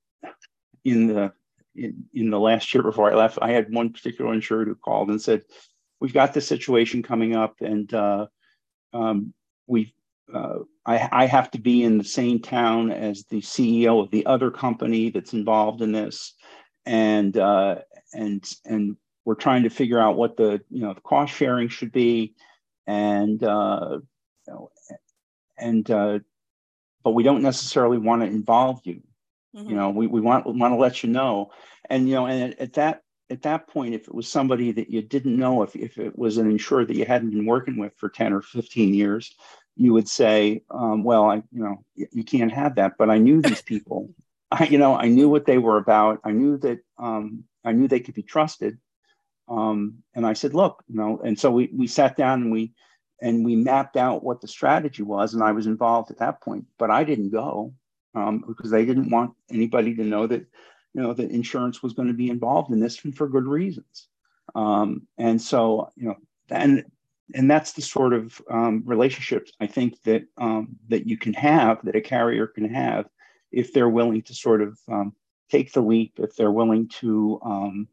in 0.85 1.07
the 1.07 1.33
in, 1.75 2.05
in 2.13 2.31
the 2.31 2.41
last 2.41 2.75
year 2.75 2.83
before 2.83 3.11
I 3.11 3.15
left 3.15 3.39
I 3.41 3.53
had 3.53 3.73
one 3.73 3.93
particular 3.93 4.35
insured 4.35 4.69
who 4.69 4.75
called 4.75 5.09
and 5.09 5.23
said 5.23 5.43
we've 6.01 6.13
got 6.13 6.35
this 6.35 6.47
situation 6.47 7.03
coming 7.03 7.35
up, 7.35 7.57
and 7.61 7.93
uh, 7.93 8.27
um, 8.93 9.33
we 9.67 9.95
uh, 10.33 10.59
I, 10.85 11.09
I, 11.11 11.27
have 11.27 11.51
to 11.53 11.59
be 11.59 11.85
in 11.85 11.99
the 11.99 12.05
same 12.05 12.41
town 12.41 12.91
as 12.91 13.25
the 13.25 13.41
CEO 13.41 14.03
of 14.03 14.11
the 14.11 14.27
other 14.27 14.51
company 14.51 15.11
that's 15.11 15.33
involved 15.33 15.83
in 15.83 15.93
this, 15.93 16.35
and 16.85 17.37
uh, 17.37 17.77
and 18.13 18.45
and 18.65 18.97
we're 19.25 19.35
trying 19.35 19.63
to 19.63 19.71
figure 19.71 19.99
out 19.99 20.17
what 20.17 20.37
the 20.37 20.61
you 20.71 20.83
know 20.83 20.95
the 20.95 21.01
cost 21.01 21.35
sharing 21.35 21.69
should 21.69 21.93
be, 21.93 22.35
and 22.87 23.43
uh, 23.43 23.99
you 24.47 24.53
know, 24.53 24.71
and 25.57 25.91
uh, 25.91 26.19
but 27.03 27.13
we 27.13 27.23
don't 27.23 27.43
necessarily 27.43 27.99
want 27.99 28.23
to 28.23 28.29
involve 28.29 28.81
you. 28.85 29.03
Mm-hmm. 29.57 29.71
You 29.71 29.77
know, 29.77 29.91
we, 29.91 30.07
we 30.07 30.21
want 30.21 30.47
want 30.47 30.73
to 30.73 30.79
let 30.79 31.03
you 31.03 31.09
know, 31.09 31.53
and 31.89 32.09
you 32.09 32.15
know, 32.15 32.27
and 32.27 32.53
at, 32.53 32.61
at 32.61 32.73
that 32.75 33.03
at 33.31 33.43
that 33.43 33.69
point, 33.69 33.95
if 33.95 34.09
it 34.09 34.15
was 34.15 34.29
somebody 34.29 34.73
that 34.73 34.91
you 34.91 35.03
didn't 35.03 35.37
know, 35.37 35.63
if, 35.63 35.77
if 35.77 35.99
it 35.99 36.19
was 36.19 36.39
an 36.39 36.51
insurer 36.51 36.85
that 36.85 36.97
you 36.97 37.05
hadn't 37.05 37.31
been 37.31 37.47
working 37.47 37.77
with 37.77 37.95
for 37.97 38.09
10 38.09 38.33
or 38.33 38.41
15 38.41 38.95
years, 38.95 39.35
you 39.79 39.93
would 39.95 40.09
say, 40.09 40.63
um, 40.71 41.05
well, 41.05 41.31
I, 41.31 41.37
you 41.53 41.63
know, 41.63 41.85
you 41.95 42.25
can't 42.25 42.53
have 42.53 42.75
that. 42.75 42.95
But 42.99 43.11
I 43.11 43.19
knew 43.19 43.41
these 43.41 43.63
people. 43.73 44.11
I, 44.51 44.65
you 44.65 44.79
know, 44.79 44.95
I 44.95 45.09
knew 45.09 45.29
what 45.29 45.47
they 45.47 45.59
were 45.59 45.79
about. 45.79 46.21
I 46.25 46.33
knew 46.33 46.59
that 46.59 46.81
um, 46.99 47.45
I 47.65 47.73
knew 47.73 47.89
they 47.89 48.01
could 48.01 48.15
be 48.15 48.23
trusted. 48.23 48.79
Um, 49.49 50.03
and 50.15 50.27
I 50.27 50.35
said, 50.35 50.53
look, 50.53 50.85
you 50.89 50.97
know, 50.97 51.21
and 51.25 51.39
so 51.39 51.51
we 51.51 51.71
we 51.73 51.87
sat 51.87 52.17
down 52.17 52.43
and 52.43 52.53
we 52.53 52.73
and 53.23 53.45
we 53.45 53.57
mapped 53.57 53.97
out 53.97 54.23
what 54.23 54.41
the 54.41 54.49
strategy 54.49 55.03
was. 55.03 55.33
And 55.33 55.43
I 55.43 55.53
was 55.53 55.67
involved 55.67 56.11
at 56.11 56.19
that 56.19 56.43
point, 56.43 56.67
but 56.79 56.91
I 56.91 57.05
didn't 57.05 57.31
go 57.31 57.73
um, 58.15 58.45
because 58.47 58.71
they 58.71 58.85
didn't 58.85 59.11
want 59.11 59.33
anybody 59.51 59.95
to 59.95 60.05
know 60.05 60.27
that 60.27 60.45
you 60.95 61.03
know 61.03 61.13
that 61.13 61.31
insurance 61.31 61.83
was 61.83 61.93
going 61.93 62.09
to 62.09 62.15
be 62.15 62.31
involved 62.31 62.73
in 62.73 62.81
this 62.81 62.97
for 62.97 63.29
good 63.29 63.47
reasons 63.47 64.09
um, 64.55 65.07
and 65.17 65.41
so 65.41 65.91
you 65.97 66.09
know 66.09 66.17
and 66.51 66.85
and 67.35 67.51
that's 67.51 67.73
the 67.73 67.83
sort 67.83 68.13
of 68.13 68.41
um, 68.51 68.83
relationships 68.87 69.53
i 69.61 69.67
think 69.67 70.03
that 70.03 70.25
um, 70.39 70.77
that 70.89 71.07
you 71.07 71.17
can 71.17 71.35
have 71.35 71.79
that 71.85 71.97
a 71.97 72.01
carrier 72.01 72.47
can 72.47 72.73
have 72.73 73.07
if 73.51 73.73
they're 73.73 73.89
willing 73.89 74.23
to 74.23 74.35
sort 74.35 74.61
of 74.63 74.79
um, 74.89 75.13
take 75.51 75.73
the 75.73 75.81
leap 75.81 76.15
if 76.19 76.35
they're 76.37 76.53
willing 76.53 76.89
to 76.89 77.41
um, 77.45 77.89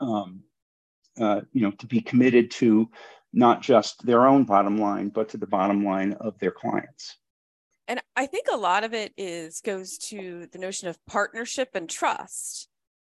um, 0.00 0.42
uh, 1.20 1.40
you 1.52 1.62
know 1.62 1.70
to 1.72 1.86
be 1.86 2.00
committed 2.00 2.50
to 2.50 2.88
not 3.32 3.60
just 3.60 4.04
their 4.04 4.26
own 4.26 4.44
bottom 4.44 4.78
line 4.78 5.08
but 5.08 5.28
to 5.28 5.36
the 5.36 5.46
bottom 5.46 5.84
line 5.84 6.12
of 6.14 6.38
their 6.38 6.50
clients. 6.50 7.16
And 7.88 8.00
i 8.16 8.26
think 8.26 8.46
a 8.50 8.56
lot 8.56 8.84
of 8.84 8.94
it 8.94 9.12
is 9.16 9.60
goes 9.60 9.98
to 9.98 10.46
the 10.52 10.58
notion 10.58 10.88
of 10.88 11.04
partnership 11.06 11.70
and 11.74 11.88
trust 11.88 12.68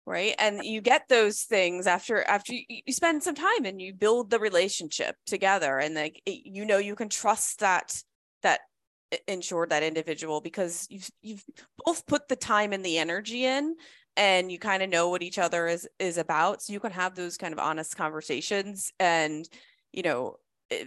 right? 0.06 0.34
And 0.38 0.64
you 0.64 0.80
get 0.80 1.08
those 1.08 1.42
things 1.42 1.86
after 1.86 2.22
after 2.24 2.52
you, 2.52 2.62
you 2.68 2.92
spend 2.92 3.22
some 3.22 3.34
time 3.34 3.64
and 3.64 3.80
you 3.80 3.94
build 3.94 4.30
the 4.30 4.38
relationship 4.38 5.16
together 5.26 5.78
and 5.78 5.94
like 5.94 6.20
it, 6.26 6.42
you 6.44 6.64
know 6.64 6.78
you 6.78 6.94
can 6.94 7.08
trust 7.08 7.60
that 7.60 8.02
that 8.42 8.60
insured 9.28 9.70
that 9.70 9.82
individual 9.82 10.40
because 10.40 10.86
you've 10.90 11.08
you've 11.22 11.44
both 11.84 12.06
put 12.06 12.28
the 12.28 12.36
time 12.36 12.72
and 12.72 12.84
the 12.84 12.98
energy 12.98 13.44
in 13.44 13.76
and 14.16 14.50
you 14.52 14.58
kind 14.58 14.82
of 14.82 14.90
know 14.90 15.08
what 15.08 15.22
each 15.22 15.38
other 15.38 15.66
is 15.66 15.88
is 15.98 16.18
about. 16.18 16.62
So 16.62 16.72
you 16.72 16.80
can 16.80 16.92
have 16.92 17.14
those 17.14 17.36
kind 17.36 17.52
of 17.52 17.58
honest 17.58 17.96
conversations 17.96 18.92
and 19.00 19.48
you 19.92 20.02
know 20.02 20.36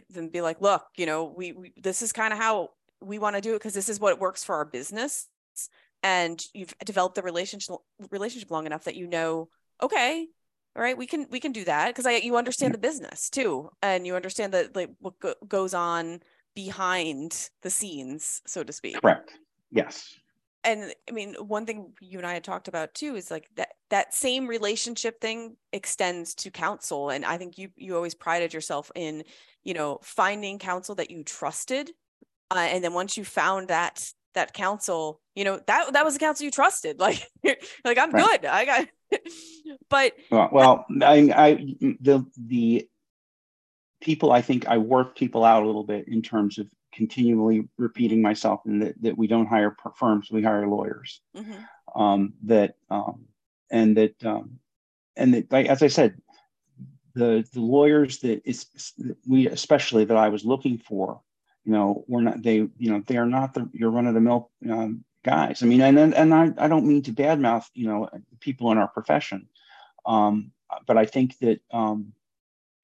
then 0.09 0.29
be 0.29 0.41
like 0.41 0.59
look 0.59 0.83
you 0.97 1.05
know 1.05 1.33
we, 1.35 1.53
we 1.53 1.73
this 1.77 2.01
is 2.01 2.11
kind 2.11 2.33
of 2.33 2.39
how 2.39 2.69
we 3.01 3.19
want 3.19 3.35
to 3.35 3.41
do 3.41 3.51
it 3.51 3.59
because 3.59 3.73
this 3.73 3.89
is 3.89 3.99
what 3.99 4.19
works 4.19 4.43
for 4.43 4.55
our 4.55 4.65
business 4.65 5.27
and 6.03 6.43
you've 6.53 6.77
developed 6.85 7.15
the 7.15 7.21
relationship 7.21 7.75
relationship 8.11 8.51
long 8.51 8.65
enough 8.65 8.83
that 8.83 8.95
you 8.95 9.07
know 9.07 9.49
okay 9.81 10.27
all 10.75 10.83
right 10.83 10.97
we 10.97 11.07
can 11.07 11.25
we 11.29 11.39
can 11.39 11.51
do 11.51 11.63
that. 11.65 11.87
Because 11.87 12.05
i 12.05 12.13
you 12.13 12.37
understand 12.37 12.73
the 12.73 12.79
business 12.79 13.29
too 13.29 13.69
and 13.81 14.05
you 14.05 14.15
understand 14.15 14.53
that 14.53 14.75
like 14.75 14.89
what 14.99 15.19
go- 15.19 15.35
goes 15.47 15.73
on 15.73 16.21
behind 16.55 17.49
the 17.61 17.69
scenes 17.69 18.41
so 18.45 18.63
to 18.63 18.73
speak. 18.73 19.01
Correct. 19.01 19.33
Yes. 19.71 20.15
And 20.63 20.93
i 21.09 21.11
mean 21.11 21.35
one 21.35 21.65
thing 21.65 21.93
you 22.01 22.17
and 22.19 22.27
i 22.27 22.33
had 22.33 22.43
talked 22.43 22.67
about 22.67 22.93
too 22.93 23.15
is 23.15 23.31
like 23.31 23.49
that 23.55 23.73
that 23.89 24.13
same 24.13 24.47
relationship 24.47 25.19
thing 25.19 25.55
extends 25.71 26.35
to 26.35 26.51
counsel 26.51 27.09
and 27.09 27.25
i 27.25 27.37
think 27.37 27.57
you 27.57 27.69
you 27.75 27.95
always 27.95 28.15
prided 28.15 28.53
yourself 28.53 28.91
in 28.95 29.23
you 29.63 29.73
know 29.73 29.99
finding 30.03 30.59
counsel 30.59 30.95
that 30.95 31.09
you 31.09 31.23
trusted 31.23 31.91
uh, 32.51 32.67
and 32.69 32.83
then 32.83 32.93
once 32.93 33.17
you 33.17 33.25
found 33.25 33.67
that 33.67 34.13
that 34.37 34.53
counsel 34.53 35.21
you 35.35 35.43
know 35.43 35.59
that 35.67 35.93
that 35.93 36.05
was 36.05 36.13
the 36.13 36.19
counsel 36.19 36.45
you 36.45 36.51
trusted 36.51 36.99
like 36.99 37.29
like 37.83 37.97
i'm 37.97 38.11
right. 38.11 38.41
good 38.41 38.49
i 38.49 38.65
got 38.65 38.87
but 39.89 40.13
well, 40.31 40.85
I, 41.01 41.31
I 41.35 41.75
the 42.01 42.25
the 42.37 42.87
people 44.01 44.31
i 44.31 44.41
think 44.41 44.67
i 44.67 44.77
work 44.77 45.17
people 45.17 45.43
out 45.43 45.63
a 45.63 45.65
little 45.65 45.83
bit 45.83 46.07
in 46.07 46.21
terms 46.21 46.57
of 46.57 46.67
continually 46.97 47.67
repeating 47.77 48.21
myself 48.21 48.61
and 48.65 48.81
that, 48.81 49.01
that 49.01 49.17
we 49.17 49.27
don't 49.27 49.45
hire 49.45 49.75
firms, 49.95 50.31
we 50.31 50.41
hire 50.41 50.67
lawyers. 50.67 51.21
Mm-hmm. 51.35 52.01
Um, 52.01 52.33
that 52.43 52.75
um, 52.89 53.25
and 53.71 53.95
that 53.97 54.25
um, 54.25 54.59
and 55.15 55.33
that, 55.33 55.51
like, 55.51 55.67
as 55.67 55.83
I 55.83 55.87
said, 55.87 56.15
the 57.13 57.47
the 57.53 57.61
lawyers 57.61 58.19
that 58.19 58.41
is 58.45 58.65
we 59.27 59.47
especially 59.47 60.05
that 60.05 60.17
I 60.17 60.29
was 60.29 60.43
looking 60.43 60.79
for, 60.79 61.21
you 61.67 61.73
know, 61.73 62.05
we're 62.07 62.21
not 62.21 62.41
they 62.41 62.55
you 62.55 62.89
know 62.91 63.03
they 63.05 63.17
are 63.17 63.25
not 63.25 63.53
the 63.53 63.69
your 63.73 63.89
run 63.89 64.07
of 64.07 64.13
the 64.13 64.21
mill 64.21 64.49
um, 64.71 65.03
guys. 65.23 65.61
I 65.61 65.65
mean, 65.65 65.81
and 65.81 65.99
and 65.99 66.33
I 66.33 66.53
I 66.57 66.69
don't 66.69 66.87
mean 66.87 67.03
to 67.03 67.11
badmouth 67.11 67.65
you 67.73 67.87
know 67.87 68.09
people 68.39 68.71
in 68.71 68.77
our 68.77 68.87
profession, 68.87 69.49
um, 70.05 70.51
but 70.85 70.97
I 70.97 71.05
think 71.05 71.37
that 71.39 71.59
um, 71.71 72.13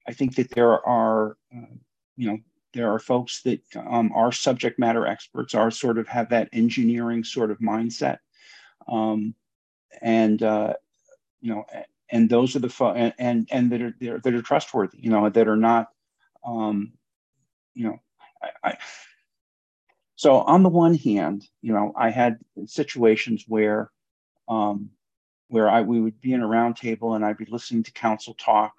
I 0.06 0.12
think 0.12 0.36
that 0.36 0.50
there 0.50 0.86
are 0.86 1.38
uh, 1.56 1.74
you 2.18 2.30
know 2.30 2.38
there 2.74 2.92
are 2.92 2.98
folks 2.98 3.40
that 3.44 3.62
um, 3.74 4.12
are 4.14 4.32
subject 4.32 4.78
matter 4.78 5.06
experts, 5.06 5.54
are 5.54 5.70
sort 5.70 5.96
of 5.96 6.06
have 6.08 6.28
that 6.28 6.50
engineering 6.52 7.24
sort 7.24 7.50
of 7.50 7.60
mindset, 7.60 8.18
um, 8.86 9.34
and 10.02 10.42
uh, 10.42 10.74
you 11.40 11.54
know, 11.54 11.64
and 12.10 12.28
those 12.28 12.54
are 12.54 12.58
the 12.58 12.68
fo- 12.68 12.92
and, 12.92 13.14
and 13.18 13.48
and 13.50 13.72
that 13.72 13.80
are 13.80 14.20
that 14.20 14.34
are 14.34 14.42
trustworthy, 14.42 14.98
you 15.00 15.08
know, 15.08 15.30
that 15.30 15.48
are 15.48 15.56
not, 15.56 15.88
um, 16.44 16.92
you 17.72 17.84
know, 17.84 17.98
I, 18.44 18.70
I 18.70 18.78
so 20.16 20.36
on 20.38 20.62
the 20.62 20.68
one 20.68 20.94
hand, 20.94 21.48
you 21.60 21.72
know, 21.72 21.92
I 21.96 22.10
had 22.10 22.38
situations 22.66 23.44
where, 23.48 23.90
um, 24.48 24.90
where 25.48 25.68
I 25.68 25.82
we 25.82 26.00
would 26.00 26.20
be 26.20 26.32
in 26.32 26.42
a 26.42 26.48
roundtable 26.48 27.16
and 27.16 27.24
I'd 27.24 27.36
be 27.36 27.46
listening 27.46 27.82
to 27.84 27.92
counsel 27.92 28.34
talk, 28.34 28.74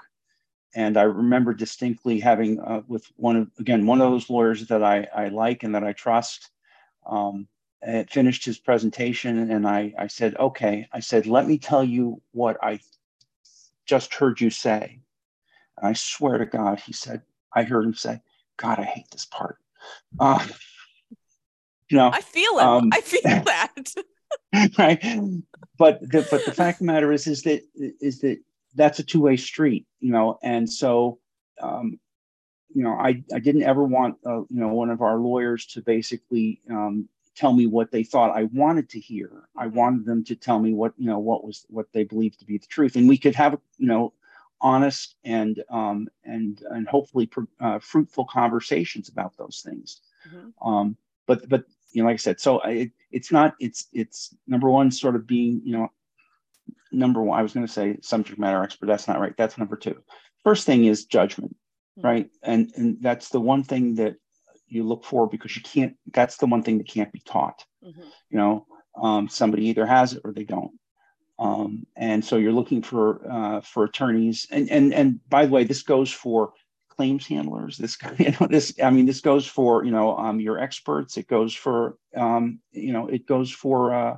and 0.76 0.98
I 0.98 1.04
remember 1.04 1.54
distinctly 1.54 2.20
having 2.20 2.60
uh, 2.60 2.82
with 2.88 3.06
one 3.18 3.36
of 3.36 3.52
again 3.60 3.86
one 3.86 4.02
of 4.02 4.12
those 4.12 4.30
lawyers 4.30 4.68
that 4.68 4.84
I, 4.84 5.08
I 5.16 5.28
like 5.30 5.64
and 5.64 5.76
that 5.76 5.84
I 5.84 5.94
trust. 5.94 6.52
Um, 7.06 7.48
had 7.84 8.10
finished 8.10 8.46
his 8.46 8.58
presentation 8.58 9.52
and 9.52 9.68
I, 9.68 9.94
I 9.98 10.08
said, 10.08 10.36
okay, 10.38 10.88
I 10.92 11.00
said, 11.00 11.28
let 11.28 11.48
me 11.48 11.58
tell 11.58 11.84
you 11.84 12.22
what 12.32 12.58
I 12.64 12.80
just 13.86 14.14
heard 14.14 14.42
you 14.42 14.50
say. 14.50 15.00
And 15.78 15.88
I 15.88 15.94
swear 15.94 16.38
to 16.38 16.46
God, 16.46 16.80
he 16.80 16.94
said, 16.94 17.22
I 17.54 17.64
heard 17.64 17.86
him 17.86 17.94
say, 17.94 18.22
God, 18.58 18.80
I 18.80 18.84
hate 18.84 19.10
this 19.12 19.26
part. 19.26 19.58
Uh, 20.20 20.46
you 21.90 21.98
know, 21.98 22.10
I 22.12 22.22
feel 22.22 22.58
it. 22.58 22.64
Um, 22.64 22.90
I 22.94 23.02
feel 23.02 23.22
that. 23.24 23.94
right. 24.78 25.02
But 25.78 26.02
the, 26.02 26.28
but 26.30 26.46
the 26.46 26.52
fact 26.52 26.76
of 26.76 26.80
the 26.80 26.92
matter 26.92 27.12
is, 27.12 27.28
is 27.28 27.44
that, 27.44 27.62
is 27.76 28.20
that 28.20 28.40
that's 28.76 29.00
a 29.00 29.04
two 29.04 29.22
way 29.22 29.38
street, 29.38 29.86
you 30.00 30.12
know, 30.12 30.40
and 30.44 30.70
so, 30.70 31.20
um, 31.62 32.00
you 32.74 32.84
know, 32.84 32.92
I, 32.92 33.24
I 33.34 33.40
didn't 33.40 33.64
ever 33.64 33.84
want, 33.84 34.18
uh, 34.26 34.42
you 34.42 34.60
know, 34.60 34.68
one 34.68 34.90
of 34.90 35.02
our 35.02 35.18
lawyers 35.18 35.66
to 35.68 35.82
basically 35.82 36.62
um, 36.70 37.08
tell 37.36 37.54
me 37.54 37.68
what 37.68 37.92
they 37.92 38.04
thought 38.04 38.36
I 38.36 38.44
wanted 38.44 38.90
to 38.90 39.00
hear. 39.00 39.48
I 39.56 39.68
mm-hmm. 39.68 39.78
wanted 39.78 40.06
them 40.06 40.24
to 40.26 40.36
tell 40.36 40.60
me 40.60 40.74
what, 40.74 40.94
you 40.98 41.08
know, 41.08 41.20
what 41.20 41.46
was, 41.46 41.66
what 41.70 41.88
they 41.94 42.04
believed 42.04 42.40
to 42.40 42.46
be 42.46 42.58
the 42.58 42.68
truth. 42.68 42.96
And 42.96 43.08
we 43.08 43.18
could 43.18 43.36
have, 43.36 43.58
you 43.78 43.88
know, 43.88 44.14
honest 44.62 45.16
and, 45.24 45.64
um, 45.70 46.08
and, 46.24 46.62
and 46.72 46.88
hopefully 46.88 47.30
uh, 47.60 47.80
fruitful 47.80 48.26
conversations 48.26 49.10
about 49.10 49.36
those 49.38 49.62
things. 49.66 50.02
Mm-hmm. 50.28 50.68
Um, 50.68 50.98
but, 51.28 51.48
but, 51.50 51.66
you 51.92 52.02
know, 52.02 52.08
like 52.10 52.16
I 52.16 52.18
said, 52.18 52.40
so 52.40 52.60
it, 52.62 52.92
it's 53.12 53.32
not, 53.32 53.56
it's, 53.60 53.88
it's 53.94 54.36
number 54.48 54.70
one, 54.70 54.92
sort 54.92 55.16
of 55.16 55.26
being, 55.26 55.62
you 55.64 55.78
know, 55.78 55.90
number 56.92 57.22
one, 57.22 57.38
I 57.38 57.44
was 57.44 57.54
going 57.54 57.66
to 57.66 57.72
say 57.72 57.98
subject 58.02 58.40
matter 58.40 58.64
expert. 58.64 58.88
That's 58.88 59.08
not 59.08 59.20
right. 59.20 59.36
That's 59.38 59.58
number 59.58 59.76
two. 59.76 59.98
First 60.44 60.66
thing 60.66 60.86
is 60.86 61.06
judgment, 61.06 61.56
mm-hmm. 61.98 62.08
right? 62.08 62.30
And 62.44 62.72
and 62.76 62.98
that's 63.02 63.30
the 63.30 63.42
one 63.42 63.64
thing 63.64 63.96
that 63.96 64.16
you 64.68 64.84
look 64.84 65.04
for 65.06 65.28
because 65.28 65.56
you 65.56 65.62
can't. 65.62 65.96
That's 66.12 66.38
the 66.38 66.48
one 66.48 66.64
thing 66.64 66.78
that 66.78 66.88
can't 66.88 67.12
be 67.12 67.22
taught. 67.26 67.64
Mm-hmm. 67.84 68.02
You 68.30 68.38
know, 68.38 68.68
um, 69.02 69.28
somebody 69.28 69.68
either 69.68 69.86
has 69.86 70.14
it 70.14 70.22
or 70.24 70.34
they 70.34 70.44
don't. 70.44 70.72
Um, 71.38 71.86
and 71.96 72.24
so 72.24 72.38
you're 72.38 72.54
looking 72.54 72.82
for 72.82 73.22
uh, 73.30 73.62
for 73.62 73.84
attorneys. 73.84 74.48
And 74.52 74.70
and 74.70 74.94
and 74.94 75.20
by 75.30 75.46
the 75.46 75.52
way, 75.52 75.64
this 75.64 75.84
goes 75.84 76.12
for 76.12 76.54
claims 76.90 77.28
handlers. 77.28 77.78
This 77.78 77.98
you 78.20 78.32
know 78.40 78.48
this. 78.48 78.74
I 78.82 78.90
mean, 78.90 79.06
this 79.06 79.22
goes 79.22 79.46
for 79.46 79.84
you 79.84 79.92
know 79.92 80.18
um, 80.18 80.40
your 80.40 80.60
experts. 80.60 81.18
It 81.18 81.28
goes 81.28 81.54
for 81.54 81.98
um, 82.16 82.60
you 82.72 82.94
know 82.94 83.08
it 83.08 83.26
goes 83.28 83.52
for 83.52 83.94
uh, 83.94 84.18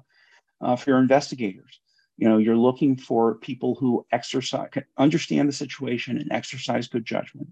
uh, 0.62 0.76
for 0.76 0.92
your 0.92 1.00
investigators 1.00 1.80
you 2.18 2.28
know 2.28 2.38
you're 2.38 2.58
looking 2.58 2.98
for 2.98 3.36
people 3.36 3.76
who 3.76 4.06
exercise 4.12 4.70
understand 4.98 5.48
the 5.48 5.54
situation 5.54 6.18
and 6.18 6.32
exercise 6.32 6.88
good 6.88 7.06
judgment 7.06 7.48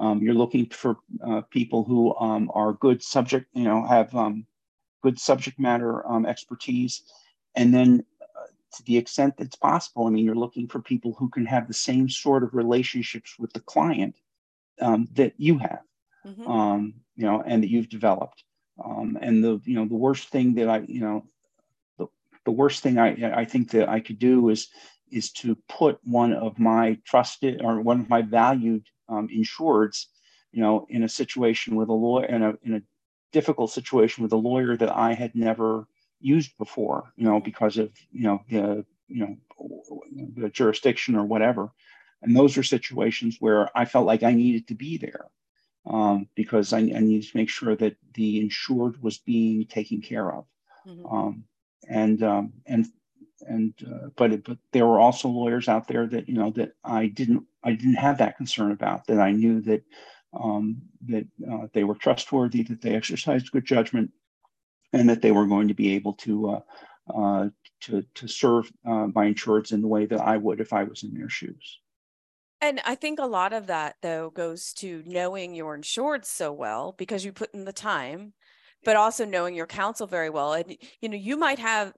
um, 0.00 0.20
you're 0.22 0.34
looking 0.34 0.66
for 0.66 0.98
uh, 1.26 1.40
people 1.50 1.84
who 1.84 2.14
um, 2.16 2.50
are 2.54 2.74
good 2.74 3.02
subject 3.02 3.46
you 3.54 3.64
know 3.64 3.84
have 3.84 4.14
um, 4.14 4.46
good 5.02 5.18
subject 5.18 5.58
matter 5.58 6.06
um, 6.06 6.26
expertise 6.26 7.02
and 7.56 7.72
then 7.72 8.04
to 8.76 8.82
the 8.84 8.96
extent 8.96 9.36
that's 9.36 9.56
possible 9.56 10.06
i 10.06 10.10
mean 10.10 10.24
you're 10.24 10.34
looking 10.34 10.68
for 10.68 10.80
people 10.80 11.14
who 11.18 11.28
can 11.28 11.46
have 11.46 11.66
the 11.68 11.74
same 11.74 12.08
sort 12.08 12.42
of 12.42 12.54
relationships 12.54 13.36
with 13.38 13.52
the 13.52 13.60
client 13.60 14.16
um, 14.80 15.08
that 15.12 15.34
you 15.36 15.58
have 15.58 15.82
mm-hmm. 16.26 16.50
Um, 16.50 16.94
you 17.16 17.24
know 17.24 17.42
and 17.46 17.62
that 17.62 17.70
you've 17.70 17.88
developed 17.88 18.44
and 18.76 19.44
the 19.44 19.60
you 19.64 19.74
know 19.76 19.86
the 19.86 19.94
worst 19.94 20.28
thing 20.28 20.54
that 20.54 20.68
i 20.68 20.78
you 20.80 21.00
know 21.00 21.24
the 22.44 22.50
worst 22.50 22.82
thing 22.82 22.98
I, 22.98 23.40
I 23.40 23.44
think 23.44 23.70
that 23.70 23.88
I 23.88 24.00
could 24.00 24.18
do 24.18 24.50
is 24.50 24.68
is 25.10 25.30
to 25.32 25.56
put 25.68 25.98
one 26.04 26.32
of 26.32 26.58
my 26.58 26.98
trusted 27.04 27.62
or 27.62 27.80
one 27.80 28.00
of 28.00 28.08
my 28.08 28.22
valued 28.22 28.84
um, 29.08 29.28
insureds, 29.28 30.06
you 30.50 30.60
know, 30.60 30.86
in 30.88 31.04
a 31.04 31.08
situation 31.08 31.76
with 31.76 31.88
a 31.88 31.92
lawyer 31.92 32.26
in 32.26 32.42
a 32.42 32.54
in 32.62 32.74
a 32.74 32.82
difficult 33.32 33.70
situation 33.70 34.22
with 34.22 34.32
a 34.32 34.36
lawyer 34.36 34.76
that 34.76 34.94
I 34.94 35.14
had 35.14 35.34
never 35.34 35.86
used 36.24 36.56
before, 36.58 37.12
you 37.16 37.24
know, 37.24 37.40
because 37.40 37.76
of 37.76 37.90
you 38.10 38.24
know 38.24 38.40
the 38.48 38.84
you 39.08 39.20
know 39.20 39.36
the 40.36 40.48
jurisdiction 40.48 41.16
or 41.16 41.24
whatever. 41.24 41.70
And 42.22 42.34
those 42.34 42.56
are 42.56 42.62
situations 42.62 43.36
where 43.38 43.68
I 43.76 43.84
felt 43.84 44.06
like 44.06 44.22
I 44.22 44.32
needed 44.32 44.68
to 44.68 44.74
be 44.74 44.96
there 44.96 45.26
um, 45.86 46.28
because 46.34 46.72
I, 46.72 46.78
I, 46.78 47.00
needed 47.00 47.28
to 47.30 47.36
make 47.36 47.50
sure 47.50 47.76
that 47.76 47.96
the 48.14 48.40
insured 48.40 49.02
was 49.02 49.18
being 49.18 49.66
taken 49.66 50.00
care 50.00 50.32
of. 50.32 50.46
Mm-hmm. 50.86 51.06
Um, 51.06 51.44
and 51.86 52.22
um, 52.22 52.52
and 52.66 52.86
and 53.46 53.74
uh, 53.86 54.08
but 54.16 54.32
it, 54.32 54.44
but 54.44 54.58
there 54.72 54.86
were 54.86 55.00
also 55.00 55.28
lawyers 55.28 55.68
out 55.68 55.86
there 55.86 56.06
that 56.06 56.28
you 56.28 56.34
know 56.34 56.50
that 56.52 56.72
I 56.82 57.06
didn't 57.06 57.44
I 57.62 57.72
didn't 57.72 57.96
have 57.96 58.18
that 58.18 58.38
concern 58.38 58.72
about 58.72 59.06
that 59.08 59.20
I 59.20 59.32
knew 59.32 59.60
that 59.62 59.82
um, 60.32 60.82
that 61.08 61.26
uh, 61.50 61.66
they 61.74 61.84
were 61.84 61.94
trustworthy 61.94 62.62
that 62.62 62.80
they 62.80 62.94
exercised 62.94 63.50
good 63.50 63.66
judgment 63.66 64.10
and 64.94 65.08
that 65.08 65.22
they 65.22 65.32
were 65.32 65.46
going 65.46 65.68
to 65.68 65.74
be 65.74 65.94
able 65.94 66.14
to 66.14 66.50
uh, 66.50 66.60
uh 67.14 67.48
to 67.82 68.02
to 68.14 68.28
serve 68.28 68.70
uh, 68.86 69.08
my 69.14 69.26
insureds 69.26 69.72
in 69.72 69.82
the 69.82 69.88
way 69.88 70.06
that 70.06 70.20
I 70.20 70.36
would 70.36 70.60
if 70.60 70.72
I 70.72 70.84
was 70.84 71.02
in 71.02 71.14
their 71.14 71.28
shoes. 71.28 71.80
And 72.60 72.80
I 72.86 72.94
think 72.94 73.18
a 73.18 73.26
lot 73.26 73.52
of 73.52 73.66
that 73.66 73.96
though 74.00 74.30
goes 74.30 74.72
to 74.74 75.02
knowing 75.04 75.54
your 75.54 75.74
insured 75.74 76.24
so 76.24 76.50
well 76.52 76.94
because 76.96 77.24
you 77.24 77.32
put 77.32 77.52
in 77.52 77.64
the 77.64 77.72
time 77.72 78.32
but 78.84 78.96
also 78.96 79.24
knowing 79.24 79.54
your 79.54 79.66
counsel 79.66 80.06
very 80.06 80.30
well 80.30 80.52
and 80.52 80.76
you 81.00 81.08
know 81.08 81.16
you 81.16 81.36
might 81.36 81.58
have 81.58 81.92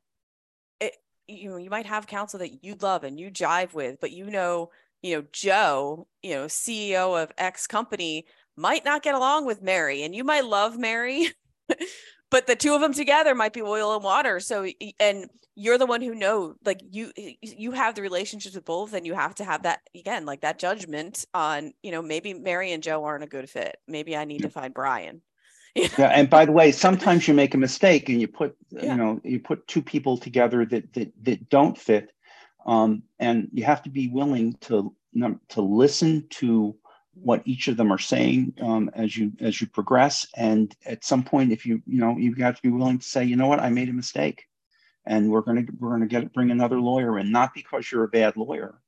it, 0.81 0.95
eh, 1.29 1.33
you 1.35 1.51
know 1.51 1.57
you 1.57 1.71
might 1.71 1.87
have 1.87 2.07
counsel 2.07 2.39
that 2.39 2.65
you 2.65 2.77
love 2.81 3.05
and 3.05 3.19
you 3.19 3.31
jive 3.31 3.75
with 3.75 4.01
but 4.01 4.13
you 4.13 4.31
know 4.31 4.71
you 5.03 5.17
know 5.17 5.25
joe 5.33 6.07
you 6.23 6.35
know 6.35 6.47
ceo 6.47 7.21
of 7.21 7.33
x 7.37 7.67
company 7.67 8.25
might 8.57 8.85
not 8.85 9.03
get 9.03 9.15
along 9.15 9.45
with 9.45 9.63
mary 9.63 10.03
and 10.03 10.15
you 10.15 10.25
might 10.25 10.45
love 10.45 10.79
mary 10.79 11.29
but 12.37 12.47
the 12.47 12.55
two 12.55 12.75
of 12.75 12.83
them 12.83 12.93
together 12.93 13.35
might 13.35 13.55
be 13.55 13.63
oil 13.63 13.95
and 13.95 14.05
water 14.05 14.41
so 14.41 14.67
and 15.01 15.31
you're 15.55 15.79
the 15.79 15.87
one 15.87 16.03
who 16.03 16.15
know 16.15 16.55
like 16.67 16.83
you 16.91 17.11
you 17.41 17.73
have 17.73 17.95
the 17.95 18.03
relationships 18.03 18.55
with 18.55 18.67
both 18.67 18.93
and 18.93 19.07
you 19.07 19.15
have 19.15 19.35
to 19.35 19.43
have 19.43 19.63
that 19.63 19.81
again 19.95 20.27
like 20.27 20.43
that 20.43 20.59
judgment 20.59 21.25
on 21.33 21.73
you 21.83 21.91
know 21.91 22.03
maybe 22.03 22.35
mary 22.35 22.73
and 22.73 22.83
joe 22.83 23.03
aren't 23.05 23.25
a 23.25 23.27
good 23.27 23.49
fit 23.49 23.79
maybe 23.89 24.15
i 24.15 24.27
need 24.27 24.43
to 24.43 24.51
find 24.51 24.75
brian 24.75 25.23
yeah. 25.75 25.89
And 25.99 26.31
by 26.31 26.47
the 26.47 26.53
way, 26.53 26.73
sometimes 26.73 27.29
you 27.29 27.35
make 27.35 27.55
a 27.55 27.59
mistake 27.59 28.09
and 28.09 28.19
you 28.19 28.29
put, 28.29 28.57
yeah. 28.71 28.93
you 28.93 28.97
know, 28.97 29.21
you 29.23 29.39
put 29.39 29.69
two 29.69 29.83
people 29.83 30.17
together 30.17 30.65
that 30.65 30.91
that 30.95 31.13
that 31.25 31.51
don't 31.51 31.77
fit, 31.77 32.13
um, 32.65 33.03
and 33.19 33.49
you 33.53 33.63
have 33.65 33.83
to 33.83 33.91
be 33.91 34.09
willing 34.09 34.55
to 34.63 34.95
to 35.51 35.61
listen 35.61 36.27
to 36.31 36.75
what 37.23 37.43
each 37.45 37.69
of 37.69 37.77
them 37.77 37.93
are 37.93 37.99
saying 37.99 38.53
um, 38.61 38.91
as 38.95 39.17
you 39.17 39.33
as 39.41 39.61
you 39.61 39.67
progress. 39.67 40.27
And 40.37 40.75
at 40.85 41.05
some 41.05 41.23
point, 41.23 41.53
if 41.53 41.65
you 41.65 41.83
you 41.87 41.99
know 41.99 42.17
you've 42.17 42.39
got 42.39 42.57
to 42.57 42.63
be 42.63 42.71
willing 42.71 42.99
to 42.99 43.05
say, 43.05 43.25
you 43.25 43.37
know 43.37 43.47
what, 43.47 43.61
I 43.61 43.71
made 43.71 43.89
a 43.89 43.93
mistake, 43.93 44.47
and 45.07 45.31
we're 45.31 45.43
gonna 45.43 45.65
we're 45.79 45.91
gonna 45.91 46.07
get 46.07 46.33
bring 46.33 46.51
another 46.51 46.81
lawyer 46.81 47.19
in, 47.19 47.33
not 47.33 47.55
because 47.55 47.91
you're 47.91 48.05
a 48.05 48.09
bad 48.09 48.37
lawyer, 48.37 48.81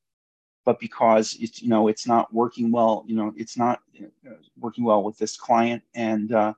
but 0.65 0.79
because 0.79 1.35
it's 1.39 1.61
you 1.61 1.69
know 1.69 1.87
it's 1.87 2.07
not 2.07 2.33
working 2.33 2.71
well. 2.71 3.03
You 3.07 3.15
know, 3.15 3.33
it's 3.35 3.57
not 3.57 3.81
uh, 3.99 4.31
working 4.57 4.83
well 4.83 5.03
with 5.03 5.17
this 5.17 5.35
client, 5.35 5.81
and 5.95 6.31
uh, 6.31 6.53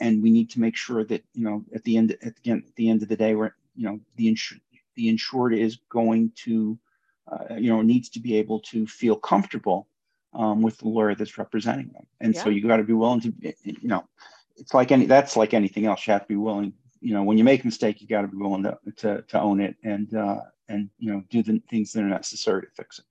and 0.00 0.22
we 0.22 0.30
need 0.30 0.50
to 0.50 0.60
make 0.60 0.76
sure 0.76 1.04
that 1.04 1.22
you 1.34 1.44
know 1.44 1.64
at 1.74 1.84
the 1.84 1.96
end 1.96 2.16
at 2.22 2.34
the, 2.42 2.50
at 2.52 2.76
the 2.76 2.88
end 2.88 3.02
of 3.02 3.08
the 3.08 3.16
day 3.16 3.34
we're 3.34 3.52
you 3.76 3.84
know 3.84 4.00
the 4.16 4.28
insured 4.28 4.60
the 4.96 5.08
insured 5.08 5.54
is 5.54 5.78
going 5.90 6.32
to 6.34 6.78
uh, 7.30 7.54
you 7.54 7.70
know 7.70 7.82
needs 7.82 8.08
to 8.08 8.20
be 8.20 8.36
able 8.36 8.60
to 8.60 8.86
feel 8.86 9.16
comfortable 9.16 9.86
um, 10.32 10.62
with 10.62 10.78
the 10.78 10.88
lawyer 10.88 11.14
that's 11.14 11.38
representing 11.38 11.88
them 11.88 12.06
and 12.20 12.34
yeah. 12.34 12.42
so 12.42 12.50
you 12.50 12.66
got 12.66 12.76
to 12.76 12.84
be 12.84 12.92
willing 12.92 13.20
to 13.20 13.32
you 13.64 13.88
know 13.88 14.04
it's 14.60 14.74
like 14.74 14.92
any 14.92 15.06
that's 15.06 15.36
like 15.36 15.54
anything 15.54 15.86
else. 15.86 16.06
You 16.06 16.12
have 16.12 16.22
to 16.22 16.28
be 16.28 16.36
willing. 16.36 16.74
You 17.00 17.14
know, 17.14 17.22
when 17.22 17.38
you 17.38 17.44
make 17.44 17.62
a 17.62 17.66
mistake, 17.66 18.00
you 18.00 18.06
got 18.06 18.22
to 18.22 18.28
be 18.28 18.36
willing 18.36 18.62
to, 18.64 18.78
to 18.98 19.22
to 19.22 19.40
own 19.40 19.60
it 19.60 19.76
and 19.82 20.14
uh, 20.14 20.40
and 20.68 20.90
you 20.98 21.12
know 21.12 21.24
do 21.30 21.42
the 21.42 21.60
things 21.70 21.92
that 21.92 22.04
are 22.04 22.08
necessary 22.08 22.62
to 22.62 22.68
fix 22.76 22.98
it. 22.98 23.06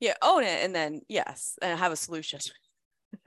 Yeah, 0.00 0.14
own 0.22 0.44
it, 0.44 0.64
and 0.64 0.74
then 0.74 1.02
yes, 1.08 1.58
and 1.60 1.78
have 1.78 1.92
a 1.92 1.96
solution. 1.96 2.38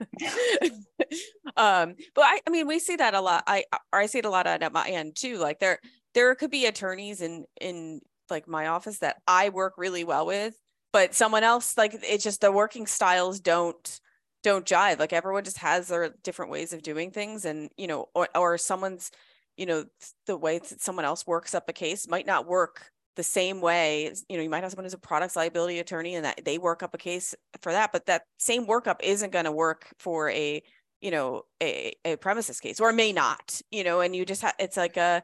um, 1.56 1.94
but 2.14 2.24
I, 2.24 2.40
I 2.46 2.50
mean, 2.50 2.66
we 2.66 2.78
see 2.78 2.96
that 2.96 3.14
a 3.14 3.20
lot. 3.20 3.44
I, 3.46 3.64
or 3.92 4.00
I 4.00 4.06
see 4.06 4.18
it 4.18 4.24
a 4.24 4.30
lot 4.30 4.46
at 4.46 4.72
my 4.72 4.88
end 4.88 5.16
too. 5.16 5.38
Like 5.38 5.60
there, 5.60 5.78
there 6.14 6.34
could 6.34 6.50
be 6.50 6.66
attorneys 6.66 7.20
in 7.20 7.44
in 7.60 8.00
like 8.30 8.48
my 8.48 8.68
office 8.68 8.98
that 8.98 9.16
I 9.26 9.50
work 9.50 9.74
really 9.76 10.04
well 10.04 10.26
with, 10.26 10.54
but 10.98 11.14
someone 11.14 11.44
else 11.44 11.78
like 11.78 11.94
it's 12.02 12.24
just 12.24 12.40
the 12.40 12.50
working 12.50 12.84
styles 12.84 13.38
don't 13.38 14.00
don't 14.42 14.66
jive. 14.66 14.98
Like 14.98 15.12
everyone 15.12 15.44
just 15.44 15.58
has 15.58 15.86
their 15.86 16.12
different 16.24 16.50
ways 16.50 16.72
of 16.72 16.82
doing 16.82 17.12
things, 17.12 17.44
and 17.44 17.70
you 17.76 17.86
know, 17.86 18.08
or 18.16 18.28
or 18.34 18.58
someone's 18.58 19.12
you 19.56 19.64
know 19.64 19.84
the 20.26 20.36
way 20.36 20.58
that 20.58 20.80
someone 20.80 21.04
else 21.04 21.24
works 21.24 21.54
up 21.54 21.68
a 21.68 21.72
case 21.72 22.08
might 22.08 22.26
not 22.26 22.48
work 22.48 22.90
the 23.14 23.22
same 23.22 23.60
way 23.60 24.12
you 24.28 24.36
know 24.36 24.42
you 24.42 24.50
might 24.50 24.62
have 24.62 24.72
someone 24.72 24.84
who's 24.84 24.94
a 24.94 24.98
products 24.98 25.36
liability 25.36 25.78
attorney 25.78 26.16
and 26.16 26.24
that 26.24 26.40
they 26.44 26.58
work 26.58 26.82
up 26.82 26.94
a 26.94 26.98
case 26.98 27.34
for 27.62 27.72
that 27.72 27.90
but 27.90 28.06
that 28.06 28.22
same 28.38 28.64
workup 28.66 29.00
isn't 29.02 29.32
going 29.32 29.44
to 29.44 29.50
work 29.50 29.86
for 29.98 30.30
a 30.30 30.62
you 31.00 31.10
know 31.10 31.42
a, 31.60 31.92
a 32.04 32.14
premises 32.16 32.60
case 32.60 32.78
or 32.78 32.92
may 32.92 33.12
not 33.12 33.60
you 33.72 33.82
know 33.82 34.00
and 34.00 34.14
you 34.14 34.24
just 34.24 34.42
have 34.42 34.54
it's 34.60 34.76
like 34.76 34.96
a 34.96 35.20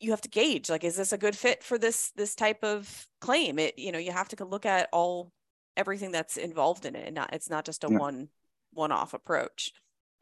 you 0.00 0.10
have 0.10 0.20
to 0.22 0.28
gauge 0.28 0.70
like 0.70 0.82
is 0.82 0.96
this 0.96 1.12
a 1.12 1.18
good 1.18 1.36
fit 1.36 1.62
for 1.62 1.78
this 1.78 2.10
this 2.16 2.34
type 2.34 2.64
of 2.64 3.06
claim? 3.20 3.58
It 3.58 3.78
you 3.78 3.92
know 3.92 3.98
you 3.98 4.12
have 4.12 4.28
to 4.28 4.44
look 4.44 4.66
at 4.66 4.88
all 4.92 5.32
everything 5.76 6.10
that's 6.10 6.36
involved 6.36 6.84
in 6.84 6.96
it 6.96 7.06
and 7.06 7.14
not 7.14 7.32
it's 7.32 7.50
not 7.50 7.64
just 7.64 7.84
a 7.84 7.88
yeah. 7.90 7.98
one 7.98 8.28
one 8.72 8.92
off 8.92 9.14
approach. 9.14 9.72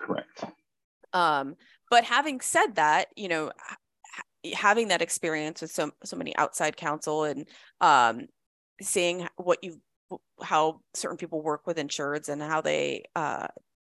Correct. 0.00 0.44
Um 1.12 1.56
but 1.90 2.04
having 2.04 2.40
said 2.40 2.74
that 2.74 3.08
you 3.16 3.28
know 3.28 3.50
having 4.54 4.88
that 4.88 5.02
experience 5.02 5.60
with 5.62 5.70
so 5.70 5.90
so 6.04 6.16
many 6.16 6.36
outside 6.36 6.76
counsel 6.76 7.24
and 7.24 7.46
um, 7.80 8.26
seeing 8.80 9.26
what 9.36 9.62
you 9.62 9.80
how 10.42 10.80
certain 10.94 11.16
people 11.16 11.42
work 11.42 11.66
with 11.66 11.76
insureds 11.76 12.28
and 12.28 12.40
how 12.40 12.60
they 12.60 13.04
uh, 13.16 13.48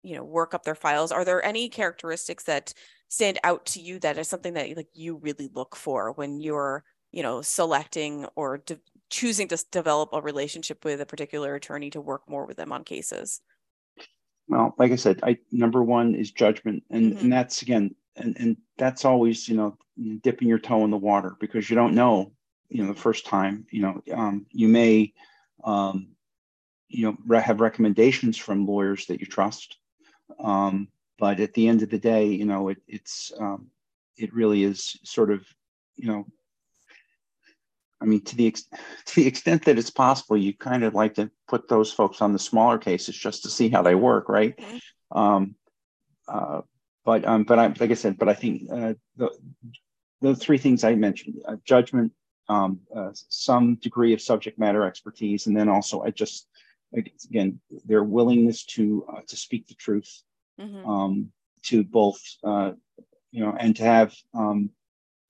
you 0.02 0.16
know 0.16 0.24
work 0.24 0.54
up 0.54 0.64
their 0.64 0.74
files 0.74 1.12
are 1.12 1.24
there 1.24 1.44
any 1.44 1.68
characteristics 1.68 2.44
that 2.44 2.72
stand 3.10 3.40
out 3.42 3.66
to 3.66 3.80
you 3.80 3.98
that 3.98 4.16
is 4.16 4.28
something 4.28 4.54
that 4.54 4.74
like 4.76 4.88
you 4.94 5.16
really 5.16 5.50
look 5.52 5.76
for 5.76 6.12
when 6.12 6.40
you're 6.40 6.84
you 7.10 7.22
know 7.22 7.42
selecting 7.42 8.24
or 8.36 8.58
de- 8.58 8.78
choosing 9.10 9.48
to 9.48 9.62
develop 9.72 10.10
a 10.12 10.22
relationship 10.22 10.84
with 10.84 11.00
a 11.00 11.06
particular 11.06 11.56
attorney 11.56 11.90
to 11.90 12.00
work 12.00 12.22
more 12.28 12.46
with 12.46 12.56
them 12.56 12.72
on 12.72 12.84
cases 12.84 13.40
well 14.48 14.74
like 14.78 14.92
i 14.92 14.96
said 14.96 15.20
i 15.24 15.36
number 15.50 15.82
one 15.82 16.14
is 16.14 16.30
judgment 16.30 16.82
and 16.90 17.12
mm-hmm. 17.12 17.24
and 17.24 17.32
that's 17.32 17.62
again 17.62 17.94
and 18.16 18.36
and 18.38 18.56
that's 18.78 19.04
always 19.04 19.48
you 19.48 19.56
know 19.56 19.76
dipping 20.22 20.48
your 20.48 20.58
toe 20.58 20.84
in 20.84 20.90
the 20.90 20.96
water 20.96 21.34
because 21.40 21.68
you 21.68 21.74
don't 21.74 21.94
know 21.94 22.32
you 22.68 22.82
know 22.82 22.92
the 22.92 22.98
first 22.98 23.26
time 23.26 23.66
you 23.70 23.82
know 23.82 24.00
um, 24.14 24.46
you 24.50 24.68
may 24.68 25.12
um, 25.64 26.08
you 26.88 27.04
know 27.04 27.40
have 27.40 27.60
recommendations 27.60 28.36
from 28.36 28.66
lawyers 28.66 29.06
that 29.06 29.18
you 29.20 29.26
trust 29.26 29.76
um, 30.38 30.86
but 31.20 31.38
at 31.38 31.54
the 31.54 31.68
end 31.68 31.82
of 31.82 31.90
the 31.90 31.98
day 31.98 32.26
you 32.26 32.44
know 32.44 32.68
it, 32.68 32.78
it's 32.88 33.32
um, 33.38 33.66
it 34.16 34.34
really 34.34 34.64
is 34.64 34.98
sort 35.04 35.30
of 35.30 35.46
you 35.96 36.08
know 36.08 36.26
I 38.00 38.06
mean, 38.06 38.22
to 38.22 38.36
the 38.36 38.46
ex- 38.46 38.64
to 39.06 39.14
the 39.14 39.26
extent 39.26 39.64
that 39.64 39.78
it's 39.78 39.90
possible, 39.90 40.36
you 40.36 40.54
kind 40.54 40.84
of 40.84 40.94
like 40.94 41.14
to 41.14 41.30
put 41.48 41.68
those 41.68 41.92
folks 41.92 42.22
on 42.22 42.32
the 42.32 42.38
smaller 42.38 42.78
cases 42.78 43.16
just 43.16 43.42
to 43.42 43.50
see 43.50 43.68
how 43.68 43.82
they 43.82 43.94
work, 43.94 44.28
right? 44.28 44.56
Mm-hmm. 44.56 45.18
Um, 45.18 45.54
uh, 46.28 46.62
but 47.04 47.26
um, 47.26 47.44
but 47.44 47.58
I 47.58 47.66
like 47.66 47.90
I 47.90 47.94
said, 47.94 48.18
but 48.18 48.28
I 48.28 48.34
think 48.34 48.62
uh, 48.70 48.94
the 49.16 49.30
the 50.20 50.36
three 50.36 50.58
things 50.58 50.84
I 50.84 50.94
mentioned: 50.94 51.36
uh, 51.46 51.56
judgment, 51.64 52.12
um, 52.48 52.80
uh, 52.94 53.10
some 53.12 53.76
degree 53.76 54.12
of 54.12 54.20
subject 54.20 54.58
matter 54.58 54.84
expertise, 54.84 55.46
and 55.46 55.56
then 55.56 55.68
also 55.68 56.02
I 56.02 56.10
just 56.10 56.46
again 56.94 57.60
their 57.84 58.04
willingness 58.04 58.64
to 58.66 59.04
uh, 59.12 59.20
to 59.26 59.36
speak 59.36 59.66
the 59.66 59.74
truth, 59.74 60.22
mm-hmm. 60.60 60.88
um, 60.88 61.32
to 61.62 61.84
both 61.84 62.20
uh, 62.44 62.72
you 63.30 63.44
know, 63.44 63.54
and 63.58 63.76
to 63.76 63.84
have 63.84 64.14
um, 64.34 64.70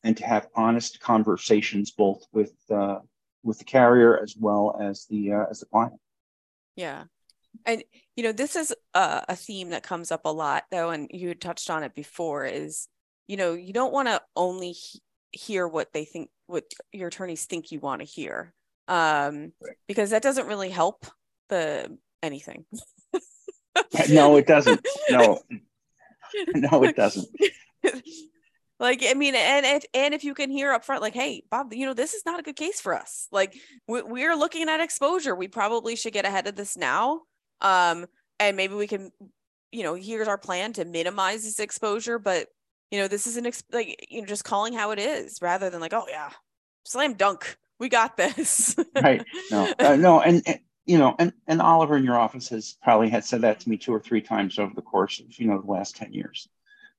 and 0.03 0.17
to 0.17 0.27
have 0.27 0.49
honest 0.55 1.01
conversations 1.01 1.91
both 1.91 2.25
with 2.33 2.53
uh, 2.71 2.99
with 3.43 3.59
the 3.59 3.65
carrier 3.65 4.21
as 4.21 4.35
well 4.39 4.79
as 4.81 5.07
the 5.07 5.33
uh, 5.33 5.45
as 5.51 5.61
the 5.61 5.67
client. 5.67 6.01
Yeah, 6.77 7.05
and 7.67 7.83
you 8.17 8.25
know 8.25 8.33
this 8.33 8.57
is 8.57 8.75
a, 8.95 9.25
a 9.29 9.37
theme 9.37 9.71
that 9.71 9.83
comes 9.83 10.11
up 10.11 10.25
a 10.25 10.33
lot 10.33 10.65
though 10.71 10.91
and 10.91 11.09
you 11.13 11.35
touched 11.35 11.71
on 11.71 11.83
it 11.83 11.95
before 11.95 12.45
is 12.45 12.89
you 13.27 13.37
know 13.37 13.55
you 13.55 13.73
don't 13.73 13.93
want 13.93 14.09
to 14.09 14.21
only 14.37 14.73
he- 14.73 15.01
hear 15.33 15.67
what 15.67 15.93
they 15.93 16.05
think 16.05 16.29
what 16.47 16.65
your 16.93 17.09
attorneys 17.09 17.45
think 17.45 17.71
you 17.71 17.79
want 17.79 18.01
to 18.01 18.07
hear 18.07 18.53
um 18.89 19.53
right. 19.63 19.77
because 19.87 20.11
that 20.11 20.23
doesn't 20.23 20.49
really 20.49 20.71
help 20.71 21.07
the 21.49 21.97
anything 22.23 22.65
no 24.11 24.37
it 24.37 24.47
doesn't. 24.47 24.87
No. 25.11 25.41
No 26.55 26.85
it 26.85 26.95
doesn't. 26.97 27.29
Like 28.79 29.03
i 29.05 29.13
mean 29.13 29.35
and 29.35 29.67
if 29.67 29.85
and 29.93 30.15
if 30.15 30.25
you 30.25 30.33
can 30.33 30.49
hear 30.49 30.73
up 30.73 30.87
front 30.87 31.03
like 31.03 31.13
hey 31.13 31.43
bob 31.51 31.75
you 31.75 31.85
know 31.85 31.93
this 31.93 32.15
is 32.15 32.23
not 32.25 32.41
a 32.41 32.43
good 32.43 32.57
case 32.57 32.81
for 32.81 32.95
us. 32.95 33.29
Like 33.31 33.55
we, 33.87 34.01
we're 34.01 34.35
looking 34.35 34.71
at 34.71 34.81
exposure. 34.81 35.35
We 35.35 35.49
probably 35.49 35.97
should 35.97 36.15
get 36.15 36.25
ahead 36.25 36.47
of 36.47 36.57
this 36.57 36.79
now 36.79 37.21
um, 37.61 38.07
and 38.39 38.57
maybe 38.57 38.75
we 38.75 38.87
can, 38.87 39.11
you 39.71 39.83
know, 39.83 39.95
here's 39.95 40.29
our 40.29 40.39
plan 40.39 40.73
to 40.75 40.85
minimize 40.85 41.45
this 41.45 41.61
exposure, 41.61 42.19
but 42.19 42.49
you 42.91 42.99
know, 42.99 43.09
this 43.09 43.27
is 43.27 43.37
an 43.37 43.47
ex- 43.47 43.63
like 43.71 44.07
you 44.09 44.21
know, 44.21 44.27
just 44.27 44.45
calling 44.45 44.73
how 44.73 44.91
it 44.91 44.99
is 44.99 45.39
rather 45.41 45.71
than 45.71 45.81
like, 45.81 45.93
oh 45.93 46.07
yeah, 46.09 46.31
slam 46.85 47.15
dunk, 47.15 47.57
we 47.79 47.89
got 47.89 48.17
this. 48.17 48.75
right. 49.01 49.25
No, 49.51 49.73
uh, 49.79 49.97
no, 49.97 50.21
and, 50.21 50.43
and 50.47 50.61
you 50.91 50.99
know, 50.99 51.15
and 51.21 51.33
and 51.47 51.63
Oliver 51.63 51.97
in 51.97 52.03
your 52.03 52.19
office 52.19 52.49
has 52.49 52.77
probably 52.83 53.11
had 53.11 53.25
said 53.25 53.43
that 53.43 53.61
to 53.61 53.69
me 53.69 53.77
two 53.77 53.95
or 53.95 54.01
three 54.01 54.21
times 54.21 54.59
over 54.59 54.75
the 54.75 54.83
course 54.83 55.21
of 55.21 55.39
you 55.39 55.47
know 55.47 55.61
the 55.61 55.71
last 55.71 55.95
ten 55.95 56.13
years. 56.13 56.49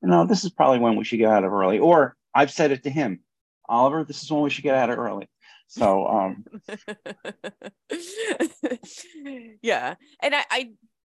You 0.01 0.07
know, 0.07 0.25
this 0.25 0.45
is 0.45 0.49
probably 0.49 0.79
when 0.79 0.95
we 0.95 1.03
should 1.03 1.19
get 1.19 1.29
out 1.29 1.43
of 1.43 1.51
early. 1.51 1.77
Or 1.77 2.15
I've 2.33 2.51
said 2.51 2.71
it 2.71 2.83
to 2.83 2.89
him, 2.89 3.19
Oliver, 3.67 4.05
this 4.05 4.23
is 4.23 4.31
when 4.31 4.43
we 4.43 4.49
should 4.49 4.63
get 4.63 4.75
out 4.75 4.89
of 4.89 4.97
early. 4.97 5.27
So 5.67 6.07
um 6.07 6.45
yeah. 9.61 9.95
And 10.21 10.35
I, 10.35 10.45
I 10.49 10.69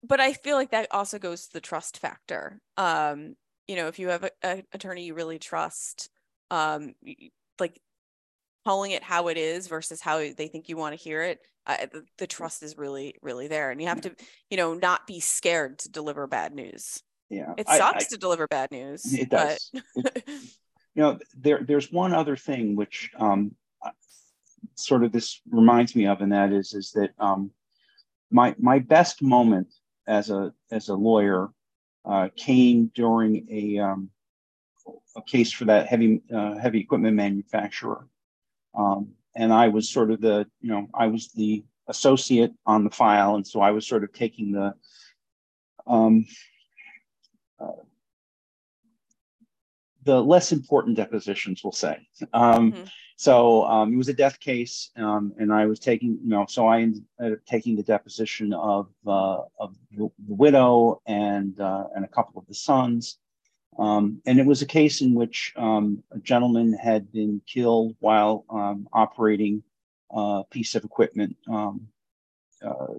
but 0.04 0.20
I 0.20 0.34
feel 0.34 0.58
like 0.58 0.72
that 0.72 0.90
also 0.92 1.18
goes 1.18 1.48
to 1.48 1.54
the 1.54 1.62
trust 1.62 2.00
factor. 2.00 2.60
Um, 2.76 3.38
you 3.70 3.78
know, 3.78 3.88
if 3.88 4.00
you 4.00 4.10
have 4.10 4.26
a, 4.26 4.32
a 4.44 4.64
attorney 4.74 5.06
you 5.06 5.14
really 5.14 5.40
trust, 5.40 6.10
um 6.52 6.94
like 7.58 7.80
calling 8.66 8.92
it 8.92 9.04
how 9.04 9.28
it 9.28 9.38
is 9.38 9.68
versus 9.68 10.02
how 10.02 10.18
they 10.18 10.48
think 10.48 10.70
you 10.70 10.78
want 10.78 10.98
to 10.98 11.02
hear 11.02 11.22
it 11.24 11.40
uh, 11.68 11.78
the, 11.92 12.04
the, 12.18 12.28
trust 12.28 12.62
is 12.62 12.78
really 12.78 13.16
really 13.22 13.48
there 13.48 13.72
and 13.72 13.82
you 13.82 13.88
have 13.88 14.02
to 14.02 14.12
you 14.50 14.58
know 14.58 14.74
not 14.74 15.08
be 15.08 15.20
scared 15.20 15.80
to 15.80 15.90
deliver 15.90 16.28
bad 16.28 16.54
news. 16.54 17.02
Yeah 17.30 17.54
it 17.58 17.68
sucks 17.68 18.04
I, 18.04 18.08
I, 18.08 18.10
to 18.12 18.18
deliver 18.18 18.48
bad 18.48 18.72
news 18.72 19.12
it 19.14 19.30
does. 19.30 19.72
It, 19.74 20.24
you 20.28 21.02
know 21.02 21.20
there 21.36 21.62
there's 21.64 21.92
one 21.92 22.14
other 22.14 22.36
thing 22.36 22.76
which 22.76 23.10
um 23.18 23.56
sort 24.76 25.04
of 25.04 25.12
this 25.12 25.42
reminds 25.50 25.96
me 25.96 26.08
of, 26.08 26.22
and 26.22 26.32
that 26.32 26.52
is 26.52 26.74
is 26.74 26.92
that 26.92 27.12
um, 27.20 27.52
my 28.32 28.56
my 28.58 28.80
best 28.80 29.22
moment 29.22 29.74
as 30.08 30.30
a 30.30 30.54
as 30.72 30.90
a 30.90 30.96
lawyer 30.96 31.50
uh, 32.06 32.30
came 32.36 32.92
during 32.96 33.48
a 33.50 33.80
um, 33.80 34.10
a 35.16 35.22
case 35.22 35.52
for 35.52 35.66
that 35.66 35.88
heavy 35.88 36.22
uh, 36.34 36.56
heavy 36.58 36.80
equipment 36.80 37.16
manufacturer, 37.16 38.08
um, 38.76 39.10
and 39.36 39.54
I 39.54 39.68
was 39.68 39.90
sort 39.90 40.12
of 40.12 40.22
the 40.22 40.48
you 40.62 40.70
know 40.70 40.88
I 40.94 41.08
was 41.08 41.32
the 41.34 41.64
associate 41.88 42.52
on 42.66 42.84
the 42.84 42.90
file, 42.90 43.36
and 43.36 43.46
so 43.46 43.62
I 43.62 43.72
was 43.72 43.88
sort 43.88 44.04
of 44.04 44.14
taking 44.14 44.52
the 44.52 44.74
um, 45.88 46.26
uh, 47.60 47.84
the 50.04 50.24
less 50.24 50.52
important 50.52 50.98
depositions, 50.98 51.64
we'll 51.64 51.72
say. 51.72 52.08
Um, 52.34 52.72
mm-hmm. 52.72 52.84
So 53.18 53.64
um, 53.66 53.94
it 53.94 53.98
was 53.98 54.10
a 54.10 54.14
death 54.14 54.40
case, 54.40 54.92
um, 54.98 55.34
and 55.40 55.52
I 55.54 55.66
was 55.66 55.80
taking, 55.80 56.20
you 56.22 56.30
know, 56.30 56.46
so 56.48 56.68
I 56.68 56.82
ended 56.82 57.04
up 57.22 57.40
taking 57.46 57.76
the 57.76 57.84
deposition 57.84 58.54
of 58.54 58.90
uh, 59.08 59.44
of 59.60 59.76
the, 59.92 60.10
widow 60.28 61.02
and 61.06 61.60
uh, 61.60 61.86
and 61.96 62.04
a 62.04 62.10
couple 62.10 62.40
of 62.40 62.48
the 62.48 62.54
sons, 62.54 63.20
um, 63.78 64.22
and 64.26 64.40
it 64.40 64.46
was 64.46 64.62
a 64.62 64.68
case 64.68 65.02
in 65.02 65.14
which 65.14 65.54
um, 65.56 66.04
a 66.12 66.20
gentleman 66.20 66.74
had 66.74 67.12
been 67.12 67.42
killed 67.46 67.96
while 68.00 68.46
um, 68.50 68.88
operating 68.94 69.64
a 70.12 70.44
piece 70.50 70.76
of 70.76 70.84
equipment 70.84 71.36
um, 71.50 71.88
uh, 72.66 72.94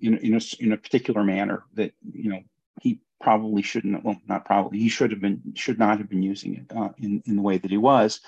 in 0.00 0.18
in 0.18 0.34
a, 0.34 0.40
in 0.60 0.72
a 0.72 0.76
particular 0.76 1.24
manner 1.24 1.64
that 1.74 1.92
you 2.12 2.30
know 2.30 2.42
he 2.80 3.00
probably 3.20 3.62
shouldn't 3.62 4.04
well 4.04 4.20
not 4.28 4.44
probably 4.44 4.78
he 4.78 4.88
should 4.88 5.10
have 5.10 5.20
been 5.20 5.40
should 5.54 5.78
not 5.78 5.98
have 5.98 6.08
been 6.08 6.22
using 6.22 6.56
it 6.56 6.76
uh, 6.76 6.90
in 6.98 7.22
in 7.26 7.36
the 7.36 7.42
way 7.42 7.58
that 7.58 7.70
he 7.70 7.78
was. 7.78 8.20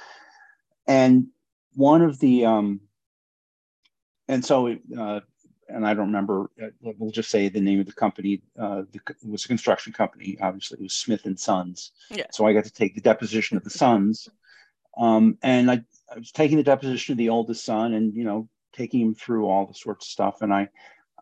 And 0.88 1.28
one 1.74 2.02
of 2.02 2.18
the 2.18 2.46
um, 2.46 2.80
and 4.28 4.44
so 4.44 4.76
uh, 4.98 5.20
and 5.68 5.86
I 5.86 5.94
don't 5.94 6.06
remember. 6.06 6.50
Uh, 6.62 6.68
we'll 6.80 7.10
just 7.10 7.30
say 7.30 7.48
the 7.48 7.60
name 7.60 7.80
of 7.80 7.86
the 7.86 7.92
company. 7.92 8.42
Uh, 8.58 8.82
the, 8.92 9.00
it 9.08 9.28
was 9.28 9.44
a 9.44 9.48
construction 9.48 9.92
company. 9.92 10.36
Obviously, 10.40 10.78
it 10.78 10.82
was 10.82 10.94
Smith 10.94 11.24
and 11.26 11.38
Sons. 11.38 11.92
Yeah. 12.10 12.26
So 12.30 12.46
I 12.46 12.52
got 12.52 12.64
to 12.64 12.72
take 12.72 12.94
the 12.94 13.00
deposition 13.00 13.56
of 13.56 13.64
the 13.64 13.70
sons, 13.70 14.28
um, 14.96 15.38
and 15.42 15.70
I, 15.70 15.84
I 16.14 16.18
was 16.18 16.32
taking 16.32 16.56
the 16.56 16.62
deposition 16.62 17.12
of 17.12 17.18
the 17.18 17.28
oldest 17.28 17.64
son, 17.64 17.94
and 17.94 18.14
you 18.14 18.24
know, 18.24 18.48
taking 18.72 19.00
him 19.00 19.14
through 19.14 19.46
all 19.46 19.66
the 19.66 19.74
sorts 19.74 20.06
of 20.06 20.10
stuff. 20.10 20.42
And 20.42 20.52
I, 20.52 20.68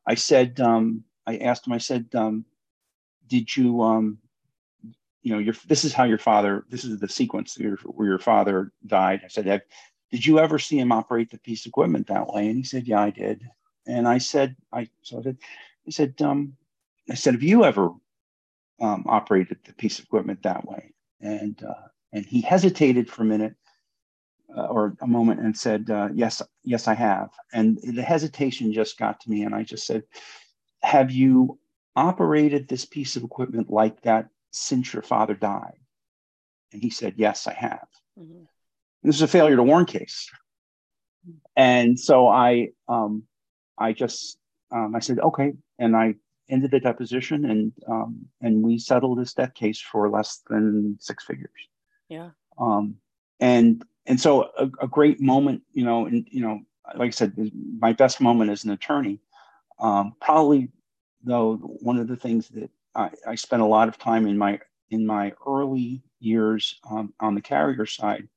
I 0.06 0.14
said, 0.14 0.60
um, 0.60 1.04
I 1.26 1.38
asked 1.38 1.66
him. 1.66 1.72
I 1.72 1.78
said, 1.78 2.08
um, 2.14 2.44
"Did 3.26 3.56
you, 3.56 3.82
um, 3.82 4.18
you 5.22 5.32
know, 5.32 5.38
your 5.38 5.54
this 5.66 5.84
is 5.84 5.92
how 5.92 6.04
your 6.04 6.18
father. 6.18 6.64
This 6.68 6.84
is 6.84 6.98
the 6.98 7.08
sequence 7.08 7.58
where 7.58 7.68
your, 7.68 7.78
where 7.84 8.08
your 8.08 8.18
father 8.18 8.72
died." 8.86 9.22
I 9.24 9.28
said, 9.28 9.62
"Did 10.10 10.26
you 10.26 10.38
ever 10.38 10.58
see 10.58 10.78
him 10.78 10.92
operate 10.92 11.30
the 11.30 11.38
piece 11.38 11.64
of 11.64 11.70
equipment 11.70 12.08
that 12.08 12.26
way?" 12.28 12.48
And 12.48 12.56
he 12.56 12.64
said, 12.64 12.86
"Yeah, 12.86 13.00
I 13.00 13.10
did." 13.10 13.42
And 13.86 14.08
I 14.08 14.18
said, 14.18 14.56
I 14.72 14.88
so 15.02 15.18
I 15.18 15.22
said, 15.22 15.36
he 15.84 15.90
said, 15.90 16.14
um, 16.22 16.56
I 17.10 17.14
said, 17.14 17.34
have 17.34 17.42
you 17.42 17.64
ever 17.64 17.90
um, 18.80 19.04
operated 19.06 19.58
the 19.64 19.74
piece 19.74 19.98
of 19.98 20.06
equipment 20.06 20.42
that 20.42 20.66
way? 20.66 20.92
And 21.20 21.62
uh, 21.62 21.88
and 22.12 22.24
he 22.24 22.40
hesitated 22.40 23.10
for 23.10 23.22
a 23.22 23.26
minute 23.26 23.54
uh, 24.56 24.66
or 24.66 24.96
a 25.00 25.06
moment 25.06 25.40
and 25.40 25.56
said, 25.56 25.90
uh, 25.90 26.08
yes, 26.14 26.40
yes, 26.62 26.88
I 26.88 26.94
have. 26.94 27.30
And 27.52 27.78
the 27.82 28.02
hesitation 28.02 28.72
just 28.72 28.98
got 28.98 29.20
to 29.20 29.30
me, 29.30 29.42
and 29.42 29.54
I 29.54 29.62
just 29.62 29.86
said, 29.86 30.04
have 30.82 31.10
you 31.10 31.58
operated 31.96 32.68
this 32.68 32.84
piece 32.84 33.16
of 33.16 33.24
equipment 33.24 33.70
like 33.70 34.00
that 34.02 34.28
since 34.50 34.92
your 34.92 35.02
father 35.02 35.34
died? 35.34 35.78
And 36.72 36.82
he 36.82 36.90
said, 36.90 37.14
yes, 37.16 37.46
I 37.46 37.52
have. 37.54 37.86
Mm-hmm. 38.18 38.44
This 39.02 39.16
is 39.16 39.22
a 39.22 39.28
failure 39.28 39.56
to 39.56 39.62
warn 39.62 39.84
case. 39.84 40.30
And 41.56 41.98
so 41.98 42.26
I 42.26 42.70
um, 42.88 43.24
I 43.78 43.92
just 43.92 44.38
um, 44.70 44.94
I 44.94 45.00
said 45.00 45.18
okay, 45.20 45.52
and 45.78 45.96
I 45.96 46.14
ended 46.48 46.70
the 46.70 46.80
deposition, 46.80 47.44
and 47.50 47.72
um, 47.88 48.26
and 48.40 48.62
we 48.62 48.78
settled 48.78 49.18
this 49.18 49.34
death 49.34 49.54
case 49.54 49.80
for 49.80 50.10
less 50.10 50.42
than 50.48 50.96
six 51.00 51.24
figures. 51.24 51.50
Yeah. 52.08 52.30
Um, 52.58 52.96
and 53.40 53.84
and 54.06 54.20
so 54.20 54.50
a, 54.58 54.70
a 54.80 54.88
great 54.88 55.20
moment, 55.20 55.62
you 55.72 55.84
know, 55.84 56.06
and 56.06 56.26
you 56.30 56.40
know, 56.40 56.60
like 56.96 57.08
I 57.08 57.10
said, 57.10 57.32
my 57.78 57.92
best 57.92 58.20
moment 58.20 58.50
as 58.50 58.64
an 58.64 58.70
attorney. 58.70 59.20
Um, 59.78 60.14
probably, 60.20 60.68
though, 61.22 61.56
one 61.56 61.98
of 61.98 62.06
the 62.06 62.16
things 62.16 62.48
that 62.48 62.70
I, 62.94 63.10
I 63.26 63.34
spent 63.34 63.62
a 63.62 63.66
lot 63.66 63.88
of 63.88 63.98
time 63.98 64.26
in 64.26 64.38
my 64.38 64.60
in 64.90 65.06
my 65.06 65.32
early 65.46 66.02
years 66.20 66.78
um, 66.90 67.12
on 67.20 67.34
the 67.34 67.40
carrier 67.40 67.86
side 67.86 68.28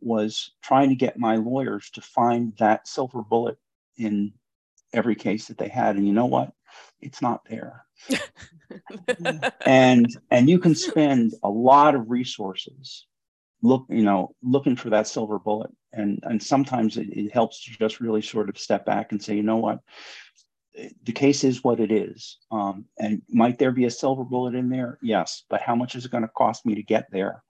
was 0.00 0.52
trying 0.62 0.88
to 0.88 0.94
get 0.94 1.18
my 1.18 1.36
lawyers 1.36 1.90
to 1.90 2.00
find 2.00 2.56
that 2.58 2.88
silver 2.88 3.22
bullet 3.22 3.58
in 3.96 4.32
every 4.92 5.14
case 5.14 5.48
that 5.48 5.58
they 5.58 5.68
had 5.68 5.96
and 5.96 6.06
you 6.06 6.12
know 6.12 6.26
what? 6.26 6.52
It's 7.00 7.22
not 7.22 7.44
there. 7.48 7.84
And 9.66 10.06
and 10.30 10.48
you 10.48 10.58
can 10.58 10.74
spend 10.88 11.34
a 11.42 11.48
lot 11.48 11.94
of 11.94 12.10
resources 12.10 13.06
look 13.62 13.84
you 13.90 14.02
know 14.02 14.34
looking 14.42 14.76
for 14.76 14.90
that 14.90 15.06
silver 15.06 15.38
bullet. 15.38 15.70
And 15.92 16.20
and 16.22 16.42
sometimes 16.42 16.96
it, 16.96 17.08
it 17.10 17.32
helps 17.32 17.64
to 17.64 17.72
just 17.72 18.00
really 18.00 18.22
sort 18.22 18.48
of 18.48 18.58
step 18.58 18.86
back 18.86 19.12
and 19.12 19.22
say 19.22 19.34
you 19.34 19.42
know 19.42 19.56
what? 19.56 19.80
The 21.02 21.12
case 21.12 21.42
is 21.42 21.64
what 21.64 21.80
it 21.80 21.90
is. 21.90 22.38
Um, 22.52 22.84
and 22.98 23.22
might 23.28 23.58
there 23.58 23.72
be 23.72 23.86
a 23.86 23.90
silver 23.90 24.24
bullet 24.24 24.54
in 24.54 24.68
there? 24.70 24.98
Yes. 25.02 25.42
But 25.50 25.60
how 25.60 25.74
much 25.74 25.96
is 25.96 26.04
it 26.04 26.12
going 26.12 26.22
to 26.22 26.28
cost 26.28 26.64
me 26.64 26.76
to 26.76 26.82
get 26.82 27.08
there? 27.10 27.42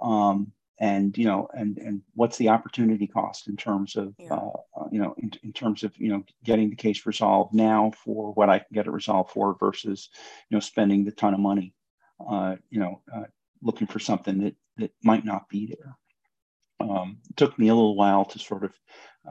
Um, 0.00 0.52
and 0.82 1.16
you 1.16 1.24
know 1.24 1.48
and 1.54 1.78
and 1.78 2.02
what's 2.14 2.36
the 2.38 2.48
opportunity 2.48 3.06
cost 3.06 3.46
in 3.46 3.56
terms 3.56 3.94
of 3.94 4.12
yeah. 4.18 4.34
uh, 4.34 4.50
uh, 4.76 4.88
you 4.90 5.00
know 5.00 5.14
in, 5.16 5.30
in 5.44 5.52
terms 5.52 5.84
of 5.84 5.96
you 5.96 6.08
know 6.08 6.24
getting 6.44 6.68
the 6.68 6.76
case 6.76 7.06
resolved 7.06 7.54
now 7.54 7.92
for 8.04 8.32
what 8.32 8.50
i 8.50 8.58
can 8.58 8.66
get 8.72 8.86
it 8.86 8.90
resolved 8.90 9.30
for 9.30 9.56
versus 9.58 10.10
you 10.50 10.56
know 10.56 10.60
spending 10.60 11.04
the 11.04 11.12
ton 11.12 11.34
of 11.34 11.40
money 11.40 11.72
uh, 12.28 12.56
you 12.68 12.80
know 12.80 13.00
uh, 13.14 13.24
looking 13.62 13.86
for 13.86 14.00
something 14.00 14.38
that 14.42 14.56
that 14.76 14.90
might 15.04 15.24
not 15.24 15.48
be 15.48 15.66
there 15.66 15.96
um, 16.88 17.18
it 17.30 17.36
took 17.36 17.56
me 17.58 17.68
a 17.68 17.74
little 17.74 17.96
while 17.96 18.24
to 18.24 18.40
sort 18.40 18.64
of 18.64 18.72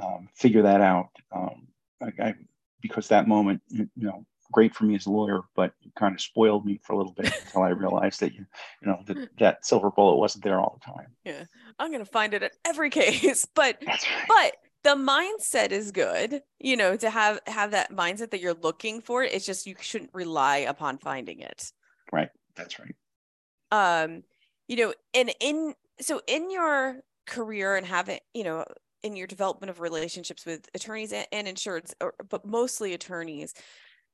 um, 0.01 0.29
figure 0.33 0.61
that 0.61 0.79
out 0.79 1.09
um, 1.35 1.67
I, 2.01 2.27
I, 2.27 2.33
because 2.81 3.09
that 3.09 3.27
moment 3.27 3.61
you 3.69 3.89
know 3.97 4.25
great 4.51 4.75
for 4.75 4.85
me 4.85 4.95
as 4.95 5.05
a 5.05 5.11
lawyer, 5.11 5.41
but 5.55 5.73
kind 5.97 6.13
of 6.13 6.21
spoiled 6.21 6.65
me 6.65 6.79
for 6.83 6.93
a 6.93 6.97
little 6.97 7.13
bit 7.13 7.33
until 7.45 7.63
I 7.63 7.69
realized 7.69 8.19
that 8.19 8.33
you, 8.33 8.45
you 8.81 8.87
know, 8.87 9.01
that 9.05 9.29
that 9.39 9.65
silver 9.65 9.91
bullet 9.91 10.17
wasn't 10.17 10.43
there 10.43 10.59
all 10.59 10.79
the 10.79 10.91
time. 10.91 11.07
Yeah, 11.23 11.43
I'm 11.79 11.91
gonna 11.91 12.05
find 12.05 12.33
it 12.33 12.43
at 12.43 12.53
every 12.65 12.89
case, 13.01 13.45
but 13.55 13.77
right. 13.85 14.05
but 14.27 14.53
the 14.83 14.95
mindset 14.95 15.71
is 15.71 15.91
good. 15.91 16.41
You 16.59 16.77
know, 16.77 16.95
to 16.97 17.09
have 17.09 17.39
have 17.47 17.71
that 17.71 17.91
mindset 17.91 18.31
that 18.31 18.41
you're 18.41 18.53
looking 18.53 19.01
for. 19.01 19.23
It's 19.23 19.45
just 19.45 19.65
you 19.65 19.75
shouldn't 19.79 20.11
rely 20.13 20.57
upon 20.57 20.97
finding 20.97 21.39
it. 21.39 21.71
Right. 22.11 22.29
That's 22.55 22.77
right. 22.79 22.95
Um, 23.71 24.23
you 24.67 24.75
know, 24.77 24.93
and 25.13 25.33
in 25.39 25.73
so 25.99 26.21
in 26.27 26.51
your 26.51 27.01
career 27.27 27.75
and 27.75 27.85
having, 27.85 28.19
you 28.33 28.43
know, 28.43 28.65
in 29.03 29.15
your 29.15 29.27
development 29.27 29.69
of 29.69 29.79
relationships 29.79 30.45
with 30.45 30.67
attorneys 30.73 31.13
and, 31.13 31.27
and 31.31 31.47
insureds, 31.47 31.93
or, 32.01 32.13
but 32.29 32.45
mostly 32.45 32.93
attorneys, 32.93 33.53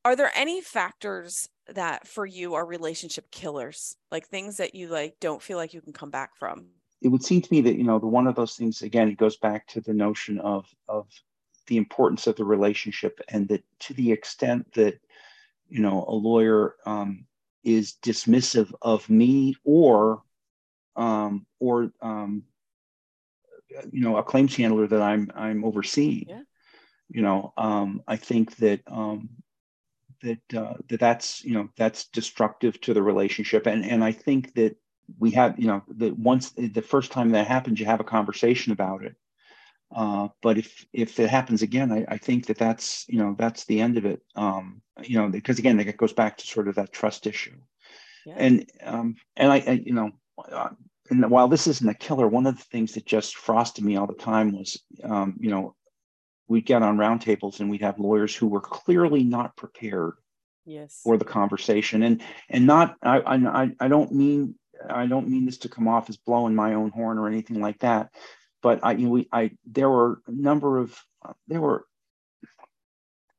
are 0.08 0.16
there 0.16 0.32
any 0.36 0.62
factors 0.62 1.50
that 1.68 2.08
for 2.08 2.26
you 2.26 2.54
are 2.54 2.66
relationship 2.66 3.30
killers 3.30 3.98
like 4.10 4.26
things 4.26 4.56
that 4.56 4.74
you 4.74 4.88
like 4.88 5.18
don't 5.20 5.42
feel 5.42 5.58
like 5.58 5.74
you 5.74 5.82
can 5.82 5.92
come 5.92 6.10
back 6.10 6.34
from 6.38 6.66
it 7.02 7.10
would 7.10 7.22
seem 7.22 7.42
to 7.42 7.52
me 7.52 7.60
that 7.60 7.76
you 7.76 7.84
know 7.84 8.00
the 8.00 8.08
one 8.08 8.26
of 8.26 8.36
those 8.36 8.56
things 8.56 8.82
again 8.82 9.10
it 9.10 9.18
goes 9.18 9.36
back 9.36 9.68
to 9.68 9.82
the 9.82 9.94
notion 9.94 10.40
of 10.40 10.66
of 10.88 11.08
the 11.68 11.76
importance 11.76 12.26
of 12.26 12.38
the 12.38 12.46
relationship 12.46 13.20
and 13.28 13.50
that 13.50 13.62
to 13.80 13.94
the 13.96 14.10
extent 14.10 14.66
that 14.76 14.98
you 15.68 15.82
know 15.82 16.06
a 16.08 16.16
lawyer 16.16 16.76
um, 16.86 17.26
is 17.66 17.96
dismissive 18.02 18.72
of 18.82 19.10
me 19.10 19.58
or 19.66 20.22
um, 20.96 21.46
or 21.60 21.92
um, 22.02 22.44
you 23.92 24.00
know 24.00 24.16
a 24.16 24.24
claims 24.24 24.56
handler 24.56 24.88
that 24.88 25.02
i'm 25.02 25.30
i'm 25.36 25.66
overseeing 25.66 26.28
yeah. 26.30 26.44
you 27.10 27.22
know 27.22 27.52
um, 27.58 28.02
i 28.08 28.16
think 28.16 28.56
that 28.56 28.80
um, 28.88 29.28
that 30.22 30.54
uh, 30.56 30.74
that 30.90 31.00
that's 31.00 31.44
you 31.44 31.54
know 31.54 31.70
that's 31.78 32.08
destructive 32.08 32.80
to 32.82 32.94
the 32.94 33.04
relationship. 33.04 33.68
And 33.68 33.86
and 33.86 34.04
i 34.04 34.12
think 34.12 34.54
that 34.56 34.76
we 35.20 35.32
have 35.32 35.58
you 35.60 35.68
know 35.68 35.84
that 35.98 36.18
once 36.18 36.52
the 36.52 36.82
first 36.82 37.12
time 37.12 37.30
that 37.32 37.48
happens 37.48 37.80
you 37.80 37.86
have 37.86 38.00
a 38.00 38.06
conversation 38.06 38.72
about 38.72 39.04
it. 39.04 39.16
Uh, 39.96 40.28
but 40.42 40.58
if 40.58 40.86
if 40.92 41.18
it 41.20 41.30
happens 41.30 41.62
again 41.62 41.92
I, 41.92 42.06
I 42.10 42.18
think 42.18 42.48
that 42.48 42.58
that's 42.58 43.06
you 43.08 43.20
know 43.20 43.36
that's 43.38 43.66
the 43.66 43.80
end 43.80 43.98
of 43.98 44.06
it. 44.06 44.22
Um, 44.36 44.82
you 45.02 45.18
know 45.18 45.30
because 45.30 45.60
again 45.60 45.80
it 45.80 45.98
goes 45.98 46.14
back 46.14 46.38
to 46.38 46.48
sort 46.48 46.68
of 46.68 46.76
that 46.76 46.92
trust 46.92 47.28
issue. 47.28 47.56
Yeah. 48.26 48.36
and 48.38 48.70
um, 48.84 49.16
and 49.38 49.52
I, 49.52 49.58
I 49.66 49.72
you 49.86 49.94
know 49.94 50.12
uh, 50.52 50.70
and 51.10 51.32
while 51.32 51.48
this 51.48 51.68
isn't 51.68 51.90
a 51.90 51.94
killer 51.94 52.28
one 52.28 52.46
of 52.46 52.58
the 52.58 52.64
things 52.64 52.94
that 52.94 53.06
just 53.06 53.38
frosted 53.38 53.86
me 53.86 53.96
all 53.96 54.08
the 54.08 54.14
time 54.14 54.52
was 54.52 54.82
um, 55.04 55.38
you 55.40 55.50
know 55.50 55.76
we'd 56.48 56.66
get 56.66 56.84
on 56.84 56.98
roundtables 56.98 57.60
and 57.60 57.70
we'd 57.70 57.82
have 57.82 58.00
lawyers 58.00 58.36
who 58.36 58.48
were 58.48 58.62
clearly 58.62 59.24
not 59.24 59.56
prepared 59.56 60.14
yes. 60.66 61.00
for 61.04 61.18
the 61.18 61.26
conversation 61.26 62.04
and 62.04 62.22
and 62.50 62.66
not 62.66 62.96
I, 63.02 63.20
I 63.20 63.72
i 63.80 63.88
don't 63.88 64.12
mean 64.12 64.56
i 64.90 65.06
don't 65.06 65.30
mean 65.30 65.46
this 65.46 65.58
to 65.60 65.70
come 65.70 65.88
off 65.88 66.10
as 66.10 66.18
blowing 66.18 66.56
my 66.56 66.74
own 66.74 66.92
horn 66.92 67.18
or 67.18 67.28
anything 67.28 67.62
like 67.62 67.80
that 67.80 68.10
but 68.62 68.80
i 68.84 68.94
you 68.94 69.06
know, 69.06 69.12
we 69.12 69.28
i 69.32 69.52
there 69.66 69.90
were 69.90 70.22
a 70.28 70.32
number 70.32 70.78
of 70.78 70.98
there 71.48 71.62
were 71.62 71.86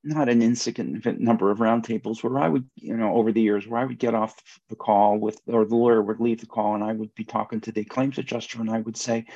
not 0.05 0.29
an 0.29 0.43
insignificant 0.43 1.21
number 1.21 1.51
of 1.51 1.59
roundtables 1.59 2.23
where 2.23 2.39
I 2.39 2.49
would, 2.49 2.65
you 2.77 2.97
know, 2.97 3.15
over 3.15 3.33
the 3.33 3.43
years, 3.43 3.67
where 3.67 3.81
I 3.81 3.85
would 3.85 3.99
get 3.99 4.15
off 4.15 4.41
the 4.69 4.77
call 4.77 5.19
with, 5.19 5.41
or 5.47 5.65
the 5.65 5.75
lawyer 5.75 6.01
would 6.01 6.21
leave 6.21 6.41
the 6.41 6.47
call 6.47 6.75
and 6.75 6.85
I 6.85 6.93
would 6.93 7.15
be 7.15 7.25
talking 7.25 7.61
to 7.63 7.73
the 7.73 7.85
claims 7.85 8.17
adjuster 8.17 8.61
and 8.61 8.71
I 8.71 8.81
would 8.81 8.97
say, 8.97 9.27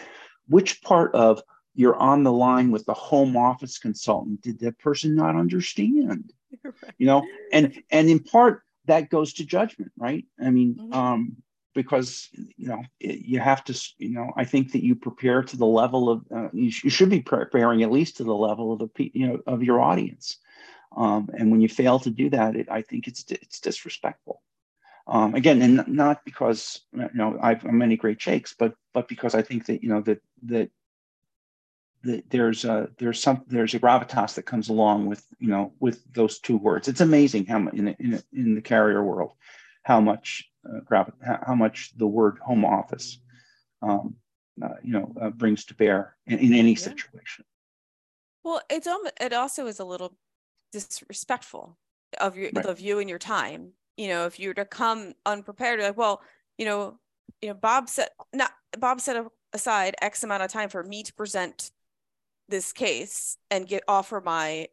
which 0.48 0.80
part 0.82 1.14
of 1.14 1.42
you're 1.74 1.96
on 1.96 2.22
the 2.22 2.32
line 2.32 2.70
with 2.70 2.84
the 2.84 2.94
home 2.94 3.36
office 3.36 3.78
consultant. 3.78 4.42
Did 4.42 4.60
that 4.60 4.78
person 4.78 5.14
not 5.14 5.36
understand? 5.36 6.32
Right. 6.62 6.92
you 6.98 7.06
know 7.06 7.26
and 7.50 7.82
and 7.90 8.10
in 8.10 8.20
part 8.20 8.62
that 8.84 9.08
goes 9.08 9.32
to 9.34 9.46
judgment 9.46 9.90
right? 9.96 10.26
I 10.38 10.50
mean 10.50 10.74
mm-hmm. 10.74 10.92
um 10.92 11.36
because 11.74 12.28
you 12.32 12.68
know 12.68 12.82
it, 13.00 13.20
you 13.20 13.38
have 13.40 13.64
to 13.64 13.92
you 13.98 14.10
know 14.10 14.32
i 14.36 14.44
think 14.44 14.72
that 14.72 14.84
you 14.84 14.94
prepare 14.94 15.42
to 15.42 15.56
the 15.56 15.66
level 15.66 16.10
of 16.10 16.24
uh, 16.34 16.48
you, 16.52 16.70
sh- 16.70 16.84
you, 16.84 16.90
should 16.90 17.08
be 17.08 17.20
preparing 17.20 17.82
at 17.82 17.90
least 17.90 18.18
to 18.18 18.24
the 18.24 18.34
level 18.34 18.72
of 18.72 18.78
the 18.80 19.10
you 19.14 19.26
know 19.26 19.38
of 19.46 19.62
your 19.62 19.80
audience. 19.80 20.38
Um, 20.94 21.30
and 21.32 21.50
when 21.50 21.62
you 21.62 21.70
fail 21.70 21.98
to 22.00 22.10
do 22.10 22.28
that 22.30 22.54
it, 22.54 22.68
i 22.70 22.82
think 22.82 23.08
it's 23.08 23.24
it's 23.30 23.60
disrespectful. 23.60 24.42
Um, 25.06 25.34
again 25.34 25.62
and 25.62 25.88
not 25.88 26.24
because 26.24 26.82
you 26.92 27.08
know 27.14 27.38
i've 27.42 27.64
many 27.64 27.96
great 27.96 28.20
shakes 28.20 28.54
but 28.56 28.74
but 28.94 29.08
because 29.08 29.34
i 29.34 29.42
think 29.42 29.66
that 29.66 29.82
you 29.82 29.88
know 29.88 30.02
that 30.02 30.20
that 30.42 30.70
there's 32.02 32.64
a 32.64 32.88
there's 32.98 33.22
some 33.22 33.44
there's 33.46 33.74
a 33.74 33.80
gravitas 33.80 34.34
that 34.34 34.42
comes 34.42 34.68
along 34.68 35.06
with 35.06 35.24
you 35.38 35.48
know 35.48 35.72
with 35.80 36.02
those 36.12 36.38
two 36.38 36.56
words. 36.56 36.88
It's 36.88 37.00
amazing 37.00 37.46
how 37.46 37.60
much 37.60 37.74
in 37.74 37.88
in, 37.88 38.22
in 38.32 38.54
the 38.54 38.62
carrier 38.62 39.02
world 39.02 39.32
how 39.82 40.00
much 40.00 40.48
uh, 40.68 40.80
gravi- 40.84 41.12
how 41.22 41.54
much 41.54 41.96
the 41.96 42.06
word 42.06 42.38
home 42.40 42.64
office 42.64 43.18
um, 43.82 44.16
uh, 44.62 44.74
you 44.82 44.92
know 44.92 45.12
uh, 45.20 45.30
brings 45.30 45.64
to 45.66 45.74
bear 45.74 46.16
in, 46.26 46.38
in 46.38 46.54
any 46.54 46.72
yeah. 46.72 46.78
situation. 46.78 47.44
Well, 48.44 48.60
it's 48.68 48.86
um, 48.86 49.02
it 49.20 49.32
also 49.32 49.66
is 49.66 49.78
a 49.78 49.84
little 49.84 50.16
disrespectful 50.72 51.78
of 52.20 52.36
your 52.36 52.50
Right. 52.54 52.66
of 52.66 52.80
you 52.80 52.98
and 52.98 53.08
your 53.08 53.18
time. 53.18 53.72
You 53.96 54.08
know, 54.08 54.26
if 54.26 54.40
you 54.40 54.48
were 54.48 54.54
to 54.54 54.64
come 54.64 55.14
unprepared, 55.26 55.80
like, 55.80 55.96
well, 55.96 56.22
you 56.58 56.64
know, 56.64 56.98
you 57.40 57.48
know, 57.48 57.54
Bob 57.54 57.88
said 57.88 58.08
not 58.32 58.52
Bob 58.78 59.00
set 59.00 59.16
a- 59.16 59.30
aside 59.52 59.94
X 60.00 60.24
amount 60.24 60.42
of 60.42 60.50
time 60.50 60.68
for 60.68 60.82
me 60.82 61.02
to 61.02 61.12
present 61.14 61.70
this 62.48 62.72
case 62.72 63.36
and 63.50 63.68
get 63.68 63.82
offer 63.88 64.20
my 64.20 64.68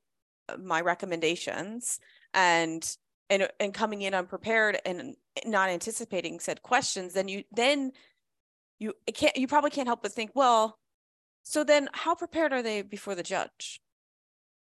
my 0.58 0.82
recommendations. 0.82 2.00
And 2.34 2.86
and 3.30 3.48
and 3.60 3.74
coming 3.74 4.02
in 4.02 4.14
unprepared 4.14 4.80
and 4.86 5.16
not 5.46 5.70
anticipating 5.70 6.40
said 6.40 6.62
questions 6.64 7.14
then 7.14 7.28
you 7.28 7.44
then 7.52 7.92
you 8.80 8.94
can't 9.14 9.38
you 9.38 9.48
probably 9.48 9.70
can't 9.70 9.88
help 9.88 10.02
but 10.02 10.12
think 10.12 10.32
well 10.34 10.80
so 11.44 11.64
then 11.64 11.90
how 11.94 12.16
prepared 12.16 12.54
are 12.54 12.62
they 12.62 12.82
before 12.82 13.16
the 13.16 13.24
judge? 13.24 13.82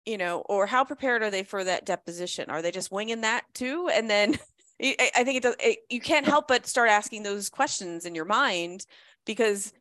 You 0.06 0.18
know 0.18 0.40
or 0.50 0.66
how 0.66 0.84
prepared 0.84 1.22
are 1.22 1.30
they 1.30 1.44
for 1.44 1.64
that 1.64 1.86
deposition? 1.86 2.50
Are 2.50 2.62
they 2.62 2.72
just 2.72 2.92
winging 2.92 3.22
that 3.22 3.44
too? 3.54 3.90
And 3.94 4.10
then 4.10 4.40
I 4.82 5.24
think 5.24 5.38
it 5.38 5.44
does 5.44 5.56
it, 5.60 5.80
you 5.90 6.00
can't 6.00 6.26
help 6.26 6.48
but 6.48 6.66
start 6.66 6.90
asking 6.90 7.24
those 7.24 7.50
questions 7.50 8.06
in 8.06 8.16
your 8.16 8.26
mind 8.26 8.86
because 9.26 9.72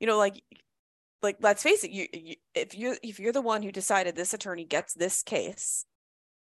you 0.00 0.06
know 0.06 0.18
like 0.18 0.42
like 1.26 1.36
let's 1.40 1.62
face 1.62 1.84
it 1.84 1.90
you, 1.90 2.06
you 2.12 2.34
if 2.54 2.76
you 2.76 2.96
if 3.02 3.20
you're 3.20 3.32
the 3.32 3.42
one 3.42 3.62
who 3.62 3.72
decided 3.72 4.14
this 4.14 4.32
attorney 4.32 4.64
gets 4.64 4.94
this 4.94 5.22
case 5.22 5.84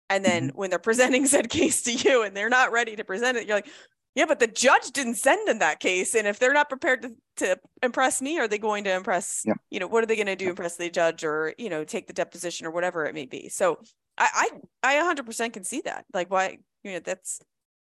and 0.10 0.24
then 0.24 0.50
mm-hmm. 0.50 0.58
when 0.58 0.70
they're 0.70 0.80
presenting 0.80 1.26
said 1.34 1.50
case 1.50 1.82
to 1.84 1.94
you 1.94 2.24
and 2.24 2.36
they're 2.36 2.50
not 2.50 2.72
ready 2.72 2.96
to 2.96 3.04
present 3.04 3.38
it 3.38 3.48
you're 3.48 3.58
like 3.58 3.70
yeah 4.16 4.26
but 4.26 4.40
the 4.40 4.48
judge 4.48 4.92
didn't 4.92 5.16
send 5.16 5.48
in 5.50 5.60
that 5.60 5.80
case 5.80 6.14
and 6.14 6.28
if 6.28 6.38
they're 6.38 6.54
not 6.54 6.70
prepared 6.70 7.02
to, 7.02 7.12
to 7.38 7.60
impress 7.82 8.22
me 8.22 8.38
are 8.38 8.48
they 8.48 8.58
going 8.58 8.84
to 8.84 8.94
impress 8.94 9.44
Yep. 9.46 9.58
you 9.72 9.80
know 9.80 9.88
what 9.88 10.04
are 10.04 10.08
they 10.08 10.16
going 10.16 10.28
to 10.28 10.36
do 10.36 10.50
impress 10.50 10.76
the 10.78 10.90
judge 10.90 11.24
or 11.24 11.54
you 11.58 11.70
know 11.70 11.84
take 11.84 12.08
the 12.08 12.14
deposition 12.14 12.68
or 12.68 12.72
whatever 12.72 13.06
it 13.06 13.16
may 13.16 13.26
be? 13.26 13.50
So 13.50 13.80
i 14.18 14.50
i 14.84 15.00
i 15.00 15.16
100% 15.16 15.54
can 15.54 15.64
see 15.64 15.82
that. 15.86 16.06
Like 16.14 16.30
why 16.30 16.60
you 16.84 16.94
know 16.94 17.00
that's 17.00 17.40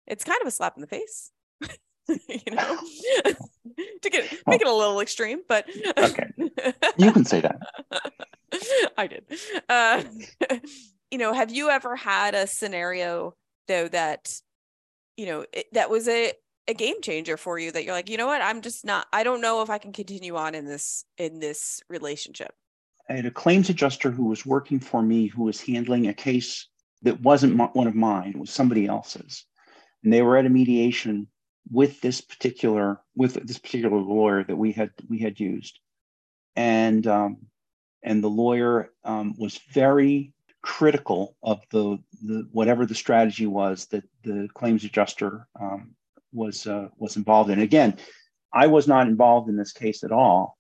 it's 0.08 0.24
kind 0.24 0.42
of 0.42 0.48
a 0.48 0.52
slap 0.52 0.76
in 0.76 0.82
the 0.82 0.88
face 0.88 1.32
you 2.08 2.52
know 2.52 2.78
to 4.02 4.10
get 4.10 4.32
make 4.48 4.62
it 4.62 4.68
a 4.68 4.74
little 4.74 5.00
extreme 5.00 5.40
but 5.48 5.66
Okay. 5.98 6.30
You 6.98 7.12
can 7.12 7.26
say 7.26 7.42
that. 7.42 7.60
I 8.98 9.08
did. 9.08 9.26
Uh, 9.70 10.04
you 11.12 11.18
know, 11.18 11.34
have 11.34 11.52
you 11.52 11.70
ever 11.70 11.96
had 11.96 12.36
a 12.36 12.48
scenario 12.48 13.36
though 13.68 13.88
that, 13.88 14.34
you 15.18 15.26
know, 15.26 15.46
it, 15.54 15.68
that 15.74 15.90
was 15.90 16.08
a 16.08 16.34
a 16.68 16.74
game 16.74 17.02
changer 17.02 17.36
for 17.36 17.58
you 17.58 17.72
that 17.72 17.84
you're 17.84 17.94
like, 17.94 18.10
you 18.10 18.18
know 18.18 18.28
what, 18.28 18.42
I'm 18.42 18.62
just 18.62 18.86
not. 18.86 19.08
I 19.12 19.24
don't 19.24 19.42
know 19.42 19.62
if 19.64 19.70
I 19.70 19.80
can 19.80 19.92
continue 19.92 20.36
on 20.36 20.56
in 20.56 20.66
this 20.66 21.04
in 21.18 21.40
this 21.40 21.82
relationship. 21.90 22.54
I 23.10 23.14
had 23.14 23.26
a 23.26 23.32
claims 23.32 23.70
adjuster 23.70 24.12
who 24.12 24.26
was 24.26 24.46
working 24.46 24.80
for 24.80 25.02
me 25.02 25.28
who 25.28 25.44
was 25.44 25.62
handling 25.62 26.08
a 26.08 26.14
case 26.14 26.68
that 27.02 27.20
wasn't 27.22 27.56
mo- 27.56 27.72
one 27.74 27.88
of 27.88 27.96
mine, 27.96 28.32
it 28.36 28.40
was 28.40 28.52
somebody 28.52 28.86
else's. 28.86 29.46
And 30.04 30.14
they 30.14 30.22
were 30.22 30.38
at 30.38 30.46
a 30.46 30.50
mediation 30.50 31.28
with 31.72 32.02
this 32.02 32.22
particular 32.22 33.00
with 33.16 33.34
this 33.46 33.60
particular 33.60 33.98
lawyer 33.98 34.44
that 34.44 34.56
we 34.56 34.72
had 34.72 34.92
we 35.08 35.20
had 35.20 35.40
used. 35.40 35.80
And 36.56 37.06
um, 37.08 37.38
and 38.04 38.24
the 38.24 38.30
lawyer 38.30 38.92
um, 39.04 39.36
was 39.38 39.60
very 39.72 40.34
critical 40.62 41.36
of 41.42 41.62
the, 41.72 41.98
the 42.24 42.48
whatever 42.52 42.86
the 42.86 42.96
strategy 42.96 43.48
was 43.48 43.86
that 43.88 44.04
the 44.24 44.48
claims 44.54 44.84
adjuster 44.84 45.48
um, 45.60 45.92
was 46.34 46.68
uh, 46.68 46.88
was 46.98 47.18
involved 47.18 47.50
in. 47.50 47.60
Again, 47.60 47.98
I 48.54 48.68
was 48.68 48.88
not 48.88 49.08
involved 49.08 49.50
in 49.50 49.58
this 49.58 49.74
case 49.74 50.04
at 50.04 50.12
all, 50.12 50.58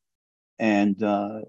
and 0.57 1.01
uh, 1.03 1.41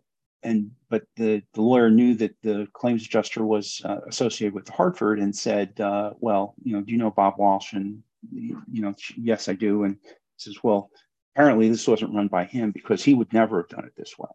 and 0.43 0.71
but 0.89 1.03
the, 1.17 1.43
the 1.55 1.63
lawyer 1.63 1.91
knew 1.91 2.15
that 2.15 2.35
the 2.43 2.67
claims 2.73 3.05
adjuster 3.05 3.45
was 3.45 3.81
uh, 3.85 3.99
associated 4.09 4.55
with 4.55 4.69
Hartford 4.69 5.21
and 5.21 5.35
said, 5.35 5.79
uh, 5.81 6.11
well, 6.19 6.55
you 6.63 6.75
know, 6.75 6.81
do 6.81 6.93
you 6.93 6.99
know 6.99 7.11
Bob 7.11 7.35
Walsh? 7.39 7.73
And 7.75 8.03
you 8.33 8.83
know, 8.83 8.95
yes, 9.17 9.49
I 9.49 9.55
do. 9.55 9.85
And 9.85 9.97
says, 10.37 10.57
well, 10.63 10.91
apparently 11.35 11.69
this 11.69 11.87
wasn't 11.87 12.15
run 12.15 12.29
by 12.29 12.45
him 12.45 12.71
because 12.71 13.03
he 13.05 13.15
would 13.15 13.33
never 13.33 13.59
have 13.59 13.69
done 13.69 13.85
it 13.85 13.93
this 13.97 14.19
way. 14.19 14.29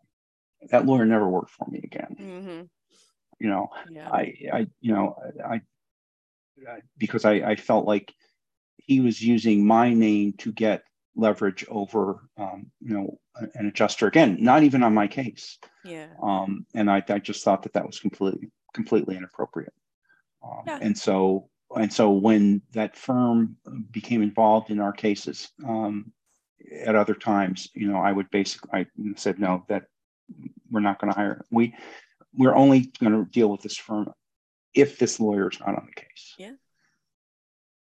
That 0.70 0.86
lawyer 0.86 1.06
never 1.06 1.28
worked 1.30 1.52
for 1.52 1.68
me 1.70 1.82
again. 1.84 2.16
Mm-hmm. 2.20 2.62
You 3.40 3.50
know, 3.50 3.70
Yeah. 3.92 4.10
I, 4.10 4.34
I, 4.54 4.68
you 4.82 4.94
know, 4.94 5.16
I, 5.48 5.56
I 5.56 5.62
because 6.98 7.26
I, 7.26 7.34
I 7.34 7.56
felt 7.56 7.86
like 7.86 8.14
he 8.78 9.02
was 9.02 9.22
using 9.22 9.66
my 9.66 9.94
name 9.94 10.34
to 10.40 10.52
get 10.52 10.84
leverage 11.16 11.66
over, 11.70 12.28
um, 12.38 12.72
you 12.82 12.94
know, 12.94 13.20
an 13.56 13.68
adjuster. 13.68 14.08
Again, 14.08 14.38
not 14.40 14.64
even 14.64 14.84
on 14.84 14.94
my 14.94 15.08
case. 15.08 15.58
yeah. 15.84 16.08
Um, 16.22 16.66
and 16.74 16.90
I, 16.90 17.04
I 17.10 17.20
just 17.20 17.44
thought 17.44 17.64
that 17.64 17.74
that 17.74 17.86
was 17.86 18.00
completely, 18.00 18.52
completely 18.74 19.18
inappropriate. 19.18 19.74
Um, 20.44 20.64
Yeah. 20.68 20.80
And 20.82 20.98
so, 20.98 21.50
and 21.76 21.92
so 21.92 22.12
when 22.12 22.62
that 22.74 22.96
firm 22.96 23.58
became 23.92 24.22
involved 24.22 24.70
in 24.70 24.80
our 24.80 24.94
cases 24.94 25.50
um, 25.68 26.12
at 26.84 26.96
other 26.96 27.16
times, 27.16 27.70
you 27.74 27.88
know, 27.88 27.98
I 27.98 28.12
would 28.12 28.30
basically, 28.30 28.70
I 28.74 28.86
said, 29.16 29.40
no, 29.40 29.66
that 29.70 29.86
we're 30.70 30.80
not 30.82 31.00
going 31.00 31.12
to 31.12 31.18
hire. 31.20 31.44
We, 31.52 31.76
we're 32.34 32.56
only 32.56 32.92
going 33.00 33.14
to 33.14 33.30
deal 33.30 33.50
with 33.50 33.62
this 33.62 33.78
firm 33.78 34.12
if 34.74 34.98
this 35.00 35.20
lawyer 35.20 35.50
is 35.50 35.60
not 35.60 35.70
on 35.70 35.88
the 35.88 36.02
case. 36.02 36.36
Yeah. 36.38 36.52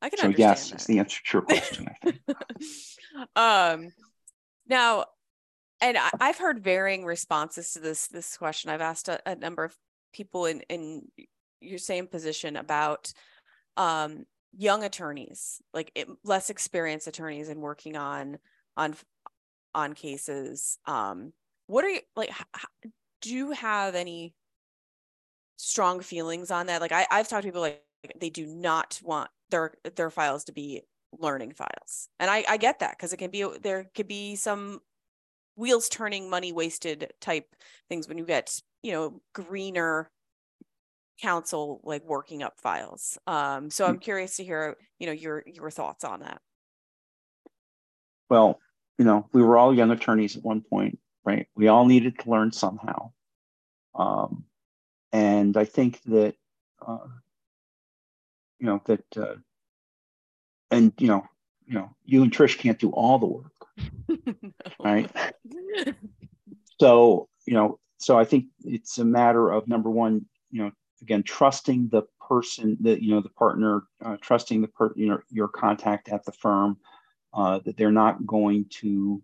I 0.01 0.09
can 0.09 0.19
So 0.19 0.25
understand 0.25 0.49
yes, 0.49 0.69
that. 0.69 0.79
is 0.81 0.85
the 0.85 0.99
answer 0.99 1.21
to 1.25 1.37
your 1.37 1.41
question. 1.41 1.87
I 1.89 1.93
think. 2.05 2.19
um 3.35 3.91
now 4.67 5.05
and 5.81 5.97
I, 5.97 6.09
i've 6.19 6.37
heard 6.37 6.63
varying 6.63 7.03
responses 7.03 7.71
to 7.71 7.79
this 7.79 8.05
this 8.07 8.37
question 8.37 8.69
i've 8.69 8.81
asked 8.81 9.07
a, 9.07 9.19
a 9.27 9.35
number 9.35 9.63
of 9.63 9.75
people 10.13 10.45
in 10.45 10.61
in 10.69 11.07
your 11.61 11.79
same 11.79 12.05
position 12.05 12.57
about 12.57 13.11
um 13.77 14.25
young 14.57 14.83
attorneys 14.83 15.61
like 15.73 15.91
it, 15.95 16.07
less 16.23 16.49
experienced 16.49 17.07
attorneys 17.07 17.49
and 17.49 17.61
working 17.61 17.95
on 17.97 18.39
on 18.75 18.95
on 19.75 19.93
cases. 19.93 20.79
Um 20.85 21.33
what 21.67 21.85
are 21.85 21.89
you 21.89 22.01
like 22.15 22.31
do 23.21 23.33
you 23.33 23.51
have 23.51 23.95
any 23.95 24.33
strong 25.57 26.01
feelings 26.01 26.51
on 26.51 26.67
that? 26.67 26.81
Like 26.81 26.91
I, 26.91 27.07
i've 27.11 27.27
talked 27.27 27.43
to 27.43 27.47
people 27.47 27.61
like 27.61 27.83
they 28.19 28.29
do 28.29 28.45
not 28.45 28.99
want 29.03 29.29
their 29.49 29.73
their 29.95 30.09
files 30.09 30.45
to 30.45 30.51
be 30.51 30.83
learning 31.19 31.53
files. 31.53 32.09
And 32.19 32.29
i 32.29 32.43
i 32.47 32.57
get 32.57 32.79
that 32.79 32.97
because 32.97 33.13
it 33.13 33.17
can 33.17 33.31
be 33.31 33.45
there 33.61 33.89
could 33.95 34.07
be 34.07 34.35
some 34.35 34.79
wheels 35.55 35.89
turning 35.89 36.29
money 36.29 36.51
wasted 36.51 37.13
type 37.21 37.55
things 37.89 38.07
when 38.07 38.17
you 38.17 38.25
get 38.25 38.61
you 38.83 38.91
know 38.93 39.21
greener 39.33 40.09
counsel 41.21 41.81
like 41.83 42.03
working 42.05 42.43
up 42.43 42.59
files 42.59 43.17
um 43.27 43.69
so 43.69 43.85
i'm 43.85 43.97
curious 43.97 44.37
to 44.37 44.43
hear 44.43 44.75
you 44.99 45.07
know 45.07 45.13
your 45.13 45.43
your 45.47 45.71
thoughts 45.71 46.03
on 46.03 46.19
that 46.19 46.41
Well, 48.29 48.59
you 48.97 49.05
know, 49.05 49.27
we 49.31 49.41
were 49.41 49.57
all 49.57 49.73
young 49.73 49.91
attorneys 49.91 50.35
at 50.35 50.43
one 50.43 50.61
point, 50.61 50.99
right? 51.23 51.47
We 51.55 51.67
all 51.67 51.85
needed 51.85 52.19
to 52.19 52.29
learn 52.29 52.51
somehow. 52.51 53.11
Um, 53.95 54.45
and 55.11 55.55
I 55.55 55.65
think 55.65 56.01
that, 56.03 56.35
uh, 56.85 57.07
you 58.59 58.65
know, 58.65 58.81
that, 58.85 59.05
uh, 59.15 59.35
and, 60.71 60.93
you 60.97 61.07
know, 61.07 61.25
you 61.65 61.75
know, 61.75 61.95
you 62.05 62.23
and 62.23 62.31
Trish 62.31 62.57
can't 62.57 62.79
do 62.79 62.89
all 62.91 63.19
the 63.19 63.25
work, 63.27 63.53
right? 64.79 65.09
So, 66.79 67.29
you 67.45 67.53
know, 67.53 67.79
so 67.97 68.17
I 68.17 68.25
think 68.25 68.45
it's 68.63 68.97
a 68.97 69.05
matter 69.05 69.49
of 69.51 69.67
number 69.67 69.89
one, 69.89 70.25
you 70.51 70.63
know, 70.63 70.71
again, 71.07 71.23
trusting 71.23 71.87
the 71.87 72.03
person 72.19 72.77
that, 72.81 73.01
you 73.01 73.11
know, 73.11 73.21
the 73.21 73.29
partner, 73.29 73.83
uh, 74.03 74.17
trusting 74.19 74.61
the 74.61 74.67
per, 74.67 74.91
you 74.97 75.07
know, 75.07 75.19
your 75.29 75.47
contact 75.47 76.09
at 76.09 76.25
the 76.25 76.33
firm, 76.33 76.77
uh, 77.33 77.59
that 77.63 77.77
they're 77.77 77.91
not 77.91 78.25
going 78.25 78.65
to 78.69 79.23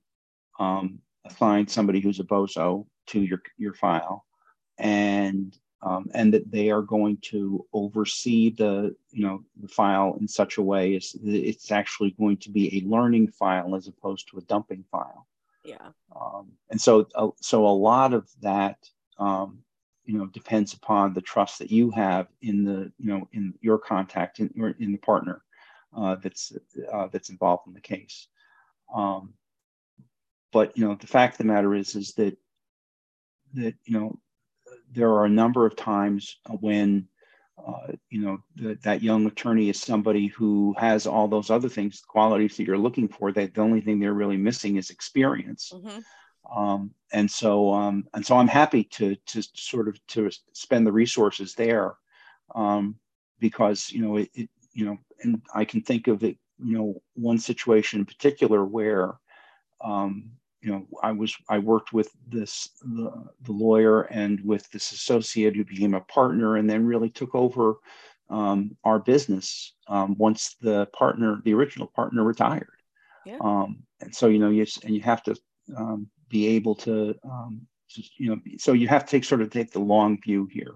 um, 0.60 1.00
assign 1.26 1.68
somebody 1.68 2.00
who's 2.00 2.22
a 2.22 2.24
bozo 2.24 2.86
to 3.08 3.20
your 3.22 3.42
your 3.58 3.74
file, 3.74 4.26
and 4.78 5.58
um, 5.82 6.10
and 6.14 6.34
that 6.34 6.50
they 6.50 6.72
are 6.72 6.82
going 6.82 7.18
to 7.24 7.66
oversee 7.74 8.50
the 8.52 8.96
you 9.12 9.24
know 9.26 9.44
the 9.62 9.68
file 9.68 10.16
in 10.22 10.28
such 10.28 10.58
a 10.58 10.62
way 10.62 10.96
as 10.96 11.16
it's 11.22 11.70
actually 11.70 12.12
going 12.12 12.38
to 12.38 12.50
be 12.50 12.78
a 12.78 12.88
learning 12.88 13.28
file 13.28 13.76
as 13.76 13.88
opposed 13.90 14.30
to 14.30 14.38
a 14.38 14.42
dumping 14.44 14.86
file. 14.90 15.28
yeah 15.66 15.90
Um, 16.16 16.54
and 16.70 16.80
so 16.80 17.08
uh, 17.16 17.30
so 17.42 17.68
a 17.68 17.80
lot 17.90 18.14
of 18.14 18.30
that 18.42 18.78
um, 19.18 19.62
you 20.06 20.18
know 20.18 20.26
depends 20.28 20.74
upon 20.74 21.14
the 21.14 21.22
trust 21.22 21.60
that 21.60 21.72
you 21.72 21.91
have 21.91 22.28
in 22.41 22.64
the 22.64 22.91
you 22.97 23.08
know 23.08 23.28
in 23.34 23.54
your 23.62 23.78
contact 23.78 24.39
in, 24.39 24.54
or 24.60 24.70
in 24.80 24.91
the 24.91 24.97
partner 24.97 25.41
uh, 25.95 26.16
that's 26.16 26.54
uh, 26.91 27.08
that's 27.12 27.30
involved 27.30 27.68
in 27.68 27.74
the 27.74 27.82
case. 27.82 28.28
Um, 28.93 29.34
but 30.51 30.78
you 30.78 30.86
know 30.86 30.95
the 30.95 31.08
fact 31.08 31.36
of 31.36 31.38
the 31.39 31.54
matter 31.54 31.74
is 31.74 31.95
is 31.95 32.14
that 32.14 32.38
that 33.54 33.76
you 33.86 33.99
know 33.99 34.20
there 34.91 35.10
are 35.10 35.26
a 35.26 35.30
number 35.30 35.66
of 35.66 35.76
times 35.76 36.38
when 36.60 37.08
uh, 37.66 37.93
you 38.10 38.22
know 38.22 38.38
that 38.56 38.82
that 38.84 39.04
young 39.04 39.26
attorney 39.28 39.70
is 39.70 39.80
somebody 39.80 40.28
who 40.28 40.76
has 40.78 41.06
all 41.06 41.28
those 41.28 41.49
other 41.49 41.70
things 41.70 42.01
qualities 42.01 42.58
that 42.58 42.66
you're 42.66 42.78
looking 42.78 43.08
for 43.08 43.32
that 43.32 43.54
the 43.54 43.62
only 43.62 43.82
thing 43.82 43.99
they're 43.99 44.14
really 44.14 44.38
missing 44.38 44.78
is 44.78 44.89
experience 44.89 45.72
hmm 45.72 45.99
um, 46.52 46.91
and 47.12 47.30
so 47.30 47.74
um, 47.74 48.06
and 48.14 48.26
so 48.26 48.36
I'm 48.38 48.48
happy 48.48 48.84
to 48.86 49.16
to 49.16 49.44
sort 49.54 49.88
of 49.88 50.06
to 50.08 50.30
spend 50.54 50.86
the 50.86 50.91
resources 50.91 51.56
there 51.56 51.96
um, 52.56 52.96
because 53.39 53.91
you 53.91 54.02
know 54.02 54.18
it, 54.18 54.30
it, 54.34 54.50
you 54.74 54.86
know 54.86 54.98
and 55.22 55.41
I 55.54 55.66
can 55.66 55.82
think 55.82 56.08
of 56.08 56.24
it 56.24 56.38
you 56.64 56.78
know 56.78 57.02
one 57.14 57.38
situation 57.38 58.00
in 58.00 58.06
particular 58.06 58.66
where 58.66 59.16
um, 59.84 60.32
you 60.62 60.72
know 60.72 60.86
I 61.02 61.12
was 61.12 61.36
I 61.50 61.60
worked 61.60 61.94
with 61.94 62.10
this 62.28 62.70
the, 62.82 63.12
the 63.44 63.52
lawyer 63.52 64.02
and 64.04 64.39
with 64.44 64.70
this 64.72 64.91
associate 64.91 65.56
who 65.56 65.66
became 65.66 65.94
a 65.94 66.02
partner 66.02 66.58
and 66.58 66.70
then 66.70 66.86
really 66.86 67.10
took 67.10 67.36
over 67.36 67.76
um, 68.30 68.76
our 68.84 69.00
business 69.00 69.74
um, 69.88 70.16
once 70.18 70.56
the 70.62 70.88
partner 70.88 71.41
the 71.44 71.54
original 71.54 71.88
partner 71.88 72.24
retired 72.24 72.68
yeah. 73.26 73.38
Um, 73.39 73.84
and 74.02 74.14
so 74.14 74.28
you 74.28 74.39
know 74.39 74.50
you 74.50 74.66
and 74.84 74.96
you 74.96 75.02
have 75.02 75.24
to 75.24 75.36
um, 75.78 76.10
be 76.34 76.48
able 76.48 76.74
to 76.74 77.16
um, 77.24 77.62
just, 77.88 78.20
you 78.20 78.28
know 78.30 78.40
so 78.58 78.74
you 78.74 78.88
have 78.88 79.06
to 79.06 79.12
take 79.12 79.24
sort 79.24 79.42
of 79.44 79.52
take 79.52 79.72
the 79.72 79.80
long 79.80 80.20
view 80.20 80.48
here. 80.52 80.76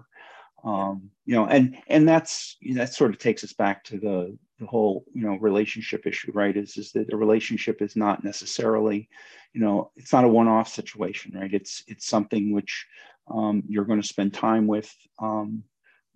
Um, 0.64 1.10
you 1.26 1.34
know 1.34 1.46
and 1.46 1.76
and 1.88 2.08
that's 2.08 2.56
that 2.74 2.94
sort 2.94 3.10
of 3.10 3.18
takes 3.18 3.42
us 3.44 3.52
back 3.52 3.84
to 3.84 3.98
the 3.98 4.38
the 4.60 4.66
whole 4.66 5.04
you 5.12 5.22
know 5.22 5.36
relationship 5.40 6.06
issue 6.06 6.30
right? 6.32 6.56
Is 6.56 6.76
is 6.76 6.92
that 6.92 7.08
the 7.08 7.16
relationship 7.16 7.82
is 7.82 7.96
not 7.96 8.22
necessarily 8.22 9.08
you 9.52 9.60
know 9.60 9.90
it's 9.96 10.12
not 10.12 10.24
a 10.24 10.28
one-off 10.28 10.68
situation 10.68 11.32
right? 11.34 11.52
It's 11.52 11.82
it's 11.88 12.06
something 12.06 12.52
which 12.52 12.86
um, 13.28 13.64
you're 13.68 13.84
going 13.84 14.00
to 14.00 14.14
spend 14.14 14.32
time 14.32 14.66
with 14.66 14.90
um, 15.18 15.64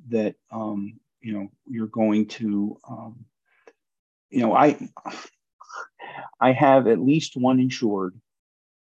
that 0.09 0.37
um, 0.53 1.01
you 1.21 1.33
know 1.35 1.49
you're 1.67 1.89
going 2.03 2.27
to 2.27 2.79
um, 2.89 3.25
you 4.31 4.41
know 4.41 4.55
i 4.55 4.69
i 6.41 6.53
have 6.53 6.87
at 6.87 6.99
least 7.01 7.37
one 7.37 7.61
insured 7.61 8.15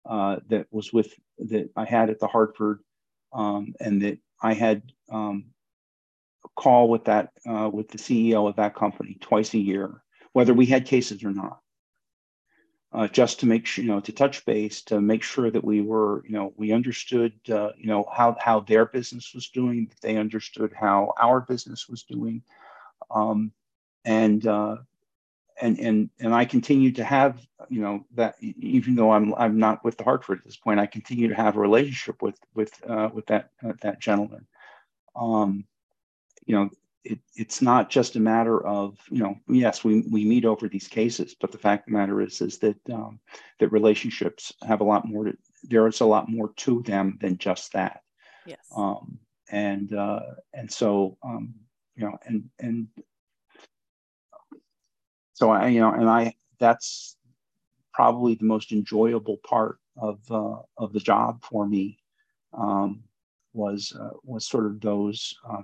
uh, 0.06 0.36
that 0.48 0.66
was 0.70 0.92
with 0.92 1.14
that 1.38 1.70
i 1.76 1.84
had 1.84 2.10
at 2.10 2.18
the 2.18 2.26
hartford 2.26 2.80
um, 3.32 3.74
and 3.80 4.02
that 4.02 4.18
i 4.42 4.52
had 4.52 4.82
um, 5.10 5.46
a 6.44 6.48
call 6.60 6.88
with 6.88 7.04
that 7.04 7.30
uh, 7.48 7.68
with 7.72 7.88
the 7.88 7.98
ceo 7.98 8.48
of 8.48 8.56
that 8.56 8.74
company 8.74 9.16
twice 9.20 9.54
a 9.54 9.58
year 9.58 10.02
whether 10.32 10.54
we 10.54 10.66
had 10.66 10.86
cases 10.86 11.22
or 11.24 11.30
not. 11.30 11.58
Uh, 12.94 13.08
just 13.08 13.40
to 13.40 13.46
make 13.46 13.64
sure, 13.64 13.82
you 13.82 13.90
know, 13.90 14.00
to 14.00 14.12
touch 14.12 14.44
base, 14.44 14.82
to 14.82 15.00
make 15.00 15.22
sure 15.22 15.50
that 15.50 15.64
we 15.64 15.80
were, 15.80 16.22
you 16.26 16.32
know, 16.32 16.52
we 16.58 16.72
understood, 16.72 17.32
uh, 17.50 17.70
you 17.78 17.86
know, 17.86 18.04
how 18.12 18.36
how 18.38 18.60
their 18.60 18.84
business 18.84 19.32
was 19.34 19.48
doing, 19.48 19.90
they 20.02 20.18
understood 20.18 20.74
how 20.78 21.14
our 21.18 21.40
business 21.40 21.88
was 21.88 22.02
doing, 22.02 22.42
um, 23.10 23.50
and 24.04 24.46
uh, 24.46 24.76
and 25.62 25.78
and 25.78 26.10
and 26.20 26.34
I 26.34 26.44
continue 26.44 26.92
to 26.92 27.04
have, 27.04 27.40
you 27.70 27.80
know, 27.80 28.04
that 28.14 28.34
even 28.40 28.96
though 28.96 29.12
I'm 29.12 29.32
I'm 29.36 29.58
not 29.58 29.84
with 29.84 29.96
the 29.96 30.04
Hartford 30.04 30.38
at 30.38 30.44
this 30.44 30.56
point, 30.56 30.80
I 30.80 30.86
continue 30.86 31.28
to 31.28 31.34
have 31.34 31.56
a 31.56 31.60
relationship 31.60 32.20
with 32.20 32.38
with 32.54 32.72
uh, 32.88 33.08
with 33.14 33.26
that 33.26 33.50
uh, 33.64 33.72
that 33.80 34.00
gentleman. 34.00 34.46
Um, 35.14 35.64
you 36.44 36.56
know, 36.56 36.70
it, 37.04 37.20
it's 37.36 37.62
not 37.62 37.90
just 37.90 38.16
a 38.16 38.20
matter 38.20 38.64
of 38.66 38.98
you 39.08 39.22
know 39.22 39.36
yes 39.48 39.84
we, 39.84 40.02
we 40.10 40.24
meet 40.24 40.44
over 40.44 40.68
these 40.68 40.86
cases 40.86 41.34
but 41.40 41.50
the 41.50 41.58
fact 41.58 41.82
of 41.82 41.92
the 41.92 41.98
matter 41.98 42.20
is 42.20 42.40
is 42.40 42.58
that 42.58 42.76
um, 42.92 43.18
that 43.58 43.72
relationships 43.72 44.52
have 44.62 44.80
a 44.80 44.84
lot 44.84 45.06
more 45.06 45.24
to, 45.24 45.36
there 45.64 45.86
is 45.88 46.00
a 46.00 46.04
lot 46.04 46.28
more 46.28 46.52
to 46.56 46.82
them 46.82 47.18
than 47.20 47.36
just 47.38 47.72
that 47.72 48.02
yes 48.46 48.58
um, 48.76 49.18
and 49.50 49.92
uh, 49.92 50.20
and 50.54 50.70
so 50.70 51.16
um, 51.24 51.54
you 51.96 52.04
know 52.04 52.16
and 52.24 52.48
and 52.60 52.86
so 55.42 55.50
I 55.50 55.66
you 55.66 55.80
know 55.80 55.92
and 55.92 56.08
I 56.08 56.34
that's 56.60 57.16
probably 57.92 58.36
the 58.36 58.44
most 58.44 58.70
enjoyable 58.70 59.38
part 59.38 59.78
of 59.96 60.20
uh, 60.30 60.58
of 60.78 60.92
the 60.92 61.00
job 61.00 61.42
for 61.42 61.66
me 61.66 61.98
um, 62.56 63.02
was 63.52 63.92
uh, 64.00 64.14
was 64.22 64.46
sort 64.46 64.66
of 64.66 64.80
those 64.80 65.34
uh, 65.50 65.62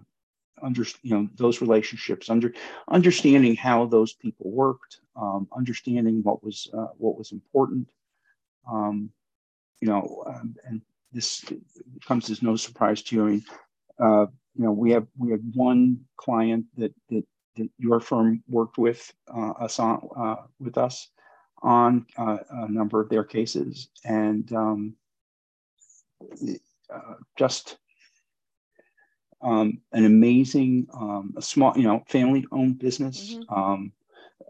under 0.64 0.82
you 1.02 1.14
know 1.14 1.28
those 1.36 1.60
relationships 1.60 2.28
under 2.28 2.52
understanding 2.88 3.54
how 3.54 3.86
those 3.86 4.14
people 4.14 4.50
worked 4.50 4.98
um, 5.14 5.46
understanding 5.56 6.24
what 6.24 6.42
was 6.42 6.68
uh, 6.76 6.90
what 6.96 7.16
was 7.16 7.30
important 7.30 7.88
um, 8.68 9.08
you 9.80 9.86
know 9.86 10.24
um, 10.26 10.56
and 10.64 10.82
this 11.12 11.44
comes 12.04 12.28
as 12.30 12.42
no 12.42 12.56
surprise 12.56 13.00
to 13.02 13.14
you. 13.14 13.22
I 13.24 13.30
mean 13.30 13.44
uh, 14.00 14.26
you 14.56 14.64
know 14.64 14.72
we 14.72 14.90
have 14.90 15.06
we 15.16 15.30
have 15.30 15.44
one 15.54 16.00
client 16.16 16.64
that 16.78 16.92
that, 17.10 17.24
that 17.58 17.68
your 17.78 18.00
firm 18.00 18.42
worked 18.48 18.78
with 18.78 19.12
uh, 19.34 19.50
us 19.50 19.78
on 19.78 20.08
uh, 20.16 20.36
with 20.58 20.78
us 20.78 21.08
on 21.62 22.06
uh, 22.16 22.38
a 22.50 22.70
number 22.70 23.00
of 23.00 23.08
their 23.08 23.24
cases 23.24 23.88
and 24.04 24.52
um, 24.52 24.94
uh, 26.92 27.14
just 27.36 27.78
um, 29.42 29.80
an 29.92 30.04
amazing, 30.04 30.86
um, 30.92 31.34
a 31.36 31.42
small, 31.42 31.76
you 31.76 31.84
know, 31.84 32.02
family-owned 32.08 32.78
business. 32.78 33.34
Mm-hmm. 33.34 33.54
Um, 33.54 33.92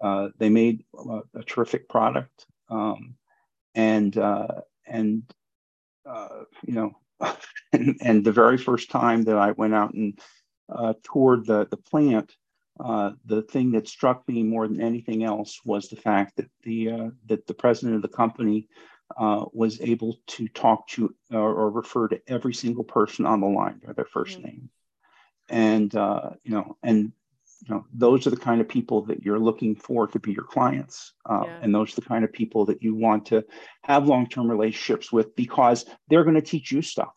uh, 0.00 0.28
they 0.38 0.48
made 0.48 0.84
a, 0.94 1.20
a 1.34 1.42
terrific 1.42 1.88
product, 1.88 2.46
um, 2.70 3.14
and 3.74 4.16
uh, 4.16 4.60
and 4.86 5.22
uh, 6.06 6.44
you 6.66 6.74
know, 6.74 6.98
and, 7.72 7.96
and, 8.00 8.24
the 8.24 8.32
very 8.32 8.56
first 8.56 8.90
time 8.90 9.24
that 9.24 9.36
I 9.36 9.52
went 9.52 9.74
out 9.74 9.92
and 9.94 10.18
uh, 10.68 10.94
toured 11.02 11.46
the 11.46 11.66
the 11.70 11.76
plant, 11.76 12.34
uh, 12.80 13.12
the 13.24 13.42
thing 13.42 13.72
that 13.72 13.88
struck 13.88 14.26
me 14.28 14.42
more 14.42 14.68
than 14.68 14.80
anything 14.80 15.24
else 15.24 15.60
was 15.64 15.88
the 15.88 15.96
fact 15.96 16.36
that 16.36 16.50
the 16.62 16.90
uh, 16.90 17.08
that 17.26 17.46
the 17.46 17.54
president 17.54 17.96
of 17.96 18.02
the 18.02 18.08
company 18.08 18.68
uh, 19.16 19.44
was 19.52 19.80
able 19.80 20.18
to 20.26 20.48
talk 20.48 20.86
to 20.88 21.14
or, 21.32 21.54
or, 21.54 21.70
refer 21.70 22.08
to 22.08 22.20
every 22.28 22.52
single 22.52 22.84
person 22.84 23.24
on 23.24 23.40
the 23.40 23.46
line 23.46 23.80
by 23.84 23.92
their 23.94 24.04
1st 24.04 24.34
mm-hmm. 24.34 24.42
name 24.42 24.70
and 25.48 25.94
uh, 25.94 26.30
you 26.44 26.52
know 26.52 26.76
and 26.82 27.12
you 27.66 27.74
know 27.74 27.84
those 27.92 28.26
are 28.26 28.30
the 28.30 28.36
kind 28.36 28.60
of 28.60 28.68
people 28.68 29.02
that 29.06 29.22
you're 29.24 29.38
looking 29.38 29.74
for 29.74 30.06
to 30.06 30.18
be 30.18 30.32
your 30.32 30.44
clients 30.44 31.14
uh, 31.28 31.42
yeah. 31.44 31.58
and 31.62 31.74
those 31.74 31.92
are 31.92 32.00
the 32.00 32.06
kind 32.06 32.24
of 32.24 32.32
people 32.32 32.66
that 32.66 32.82
you 32.82 32.94
want 32.94 33.26
to 33.26 33.44
have 33.82 34.06
long-term 34.06 34.48
relationships 34.48 35.10
with 35.10 35.34
because 35.34 35.86
they're 36.08 36.24
going 36.24 36.34
to 36.34 36.42
teach 36.42 36.70
you 36.70 36.82
stuff 36.82 37.14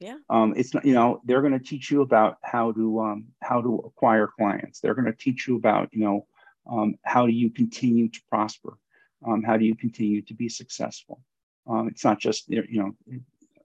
yeah. 0.00 0.16
Um, 0.30 0.54
it's 0.56 0.74
not 0.74 0.84
you 0.84 0.94
know 0.94 1.20
they're 1.24 1.40
going 1.40 1.58
to 1.58 1.64
teach 1.64 1.90
you 1.90 2.02
about 2.02 2.38
how 2.42 2.72
to 2.72 3.00
um, 3.00 3.26
how 3.42 3.60
to 3.60 3.82
acquire 3.86 4.28
clients. 4.28 4.80
They're 4.80 4.94
going 4.94 5.06
to 5.06 5.12
teach 5.12 5.48
you 5.48 5.56
about 5.56 5.88
you 5.92 6.04
know 6.04 6.26
um, 6.70 6.94
how 7.04 7.26
do 7.26 7.32
you 7.32 7.50
continue 7.50 8.08
to 8.08 8.20
prosper? 8.28 8.78
Um, 9.26 9.42
how 9.42 9.56
do 9.56 9.64
you 9.64 9.74
continue 9.74 10.22
to 10.22 10.34
be 10.34 10.48
successful? 10.48 11.20
Um, 11.66 11.88
it's 11.88 12.04
not 12.04 12.20
just 12.20 12.48
you 12.48 12.64
know 12.70 12.94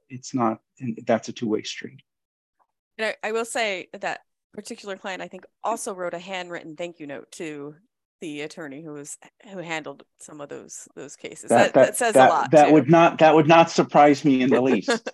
it's 0.10 0.34
not 0.34 0.60
that's 1.06 1.30
a 1.30 1.34
two-way 1.34 1.64
street. 1.64 2.02
And 2.98 3.08
I, 3.08 3.30
I 3.30 3.32
will 3.32 3.46
say 3.46 3.90
that 3.94 4.22
particular 4.54 4.98
client, 4.98 5.22
I 5.22 5.28
think, 5.28 5.46
also 5.64 5.94
wrote 5.94 6.14
a 6.14 6.20
handwritten 6.20 6.76
thank 6.76 7.00
you 7.00 7.08
note 7.08 7.32
to 7.34 7.76
the 8.24 8.40
attorney 8.40 8.82
who 8.82 8.94
was 8.94 9.18
who 9.52 9.58
handled 9.58 10.04
some 10.18 10.40
of 10.40 10.48
those 10.48 10.88
those 10.96 11.18
cases. 11.18 11.50
That, 11.50 11.74
that, 11.74 11.88
that 11.88 11.98
says 11.98 12.14
that, 12.14 12.30
a 12.30 12.34
lot. 12.34 12.52
That 12.52 12.68
too. 12.68 12.74
would 12.74 12.90
not 12.90 13.18
that 13.18 13.36
would 13.36 13.50
not 13.50 13.70
surprise 13.70 14.24
me 14.24 14.42
in 14.42 14.50
the 14.50 14.62
least. 14.62 15.10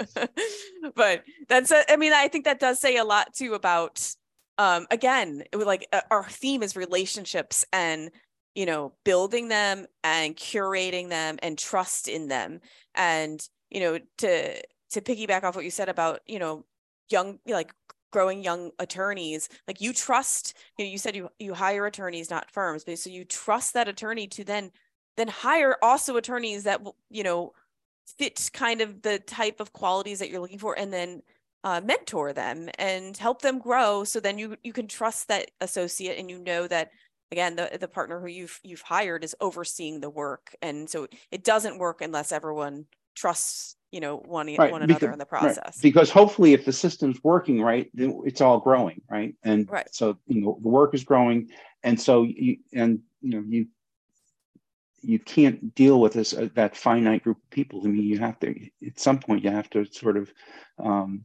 but 0.96 1.24
that's 1.48 1.74
I 1.90 1.96
mean 1.98 2.14
I 2.14 2.28
think 2.28 2.46
that 2.46 2.60
does 2.60 2.80
say 2.80 2.98
a 2.98 3.04
lot 3.04 3.34
too 3.34 3.56
about 3.56 4.14
um 4.60 4.86
again 4.92 5.42
it 5.52 5.56
was 5.56 5.66
like 5.66 5.88
uh, 5.92 6.02
our 6.12 6.24
theme 6.26 6.62
is 6.62 6.76
relationships 6.76 7.66
and 7.74 8.12
you 8.54 8.68
know 8.68 8.94
building 9.04 9.48
them 9.48 9.88
and 10.04 10.36
curating 10.36 11.10
them 11.10 11.40
and 11.42 11.58
trust 11.58 12.08
in 12.08 12.28
them 12.28 12.60
and 12.94 13.50
you 13.72 13.80
know 13.80 14.00
to 14.20 14.62
to 14.92 15.02
piggyback 15.02 15.42
off 15.42 15.56
what 15.56 15.66
you 15.66 15.72
said 15.72 15.90
about 15.90 16.20
you 16.28 16.38
know 16.38 16.64
young 17.10 17.40
like 17.48 17.74
growing 18.12 18.44
young 18.44 18.72
attorneys 18.80 19.50
like 19.68 19.82
you 19.82 19.94
trust 19.94 20.56
you 20.78 20.86
know 20.86 20.92
you 20.92 20.98
said 20.98 21.16
you 21.16 21.30
you 21.40 21.54
hire 21.54 21.86
attorneys 21.86 22.30
not 22.30 22.52
firms 22.52 22.84
but 22.84 22.98
so 22.98 23.10
you 23.10 23.24
trust 23.24 23.74
that 23.74 23.88
attorney 23.88 24.28
to 24.28 24.44
then 24.44 24.72
then 25.18 25.28
hire 25.28 25.76
also 25.82 26.18
attorneys 26.18 26.64
that 26.64 26.82
you 27.10 27.24
know 27.24 27.52
fit 28.18 28.50
kind 28.54 28.82
of 28.82 29.02
the 29.02 29.20
type 29.20 29.60
of 29.60 29.74
qualities 29.74 30.20
that 30.20 30.30
you're 30.30 30.40
looking 30.40 30.60
for 30.60 30.78
and 30.78 30.92
then 30.92 31.22
uh, 31.64 31.82
mentor 31.84 32.34
them 32.34 32.70
and 32.78 33.18
help 33.18 33.42
them 33.42 33.60
grow. 33.60 34.04
So 34.04 34.20
then 34.20 34.38
you 34.38 34.56
you 34.64 34.74
can 34.74 34.88
trust 34.88 35.28
that 35.28 35.52
associate 35.62 36.18
and 36.18 36.30
you 36.30 36.40
know 36.40 36.68
that 36.68 36.92
again 37.32 37.56
the 37.56 37.78
the 37.80 37.88
partner 37.88 38.20
who 38.20 38.28
you've 38.28 38.60
you've 38.64 38.82
hired 38.82 39.24
is 39.24 39.36
overseeing 39.42 40.00
the 40.00 40.10
work. 40.10 40.56
And 40.62 40.90
so 40.90 41.08
it 41.32 41.44
doesn't 41.44 41.78
work 41.78 42.02
unless 42.02 42.32
everyone 42.32 42.86
trusts 43.16 43.76
you 43.92 44.00
know 44.00 44.18
one, 44.18 44.48
right. 44.56 44.72
one 44.72 44.82
another 44.82 45.00
because, 45.00 45.14
in 45.14 45.20
the 45.20 45.26
process 45.26 45.58
right. 45.58 45.76
because 45.82 46.10
hopefully 46.10 46.54
if 46.54 46.66
the 46.66 46.74
system's 46.74 47.24
working 47.24 47.62
right 47.62 47.90
it's 47.96 48.42
all 48.42 48.60
growing 48.60 49.02
right 49.10 49.36
and 49.44 49.70
right. 49.70 49.94
so 49.94 50.18
you 50.28 50.42
know 50.42 50.60
the 50.62 50.70
work 50.70 50.94
is 50.94 51.04
growing 51.04 51.50
and 51.84 52.00
so 52.00 52.24
you 52.24 52.58
and 52.74 53.00
you 53.22 53.32
know 53.32 53.44
you 53.48 53.68
you 55.02 55.18
can't 55.18 55.74
deal 55.76 56.02
with 56.02 56.14
this 56.14 56.34
uh, 56.34 56.50
that 56.56 56.76
finite 56.76 57.24
group 57.24 57.38
of 57.38 57.50
people 57.50 57.82
i 57.84 57.88
mean 57.88 58.04
you 58.04 58.20
have 58.20 58.40
to 58.40 58.54
at 58.86 59.00
some 59.00 59.20
point 59.20 59.44
you 59.44 59.50
have 59.50 59.70
to 59.70 59.86
sort 59.86 60.18
of 60.18 60.32
um, 60.84 61.24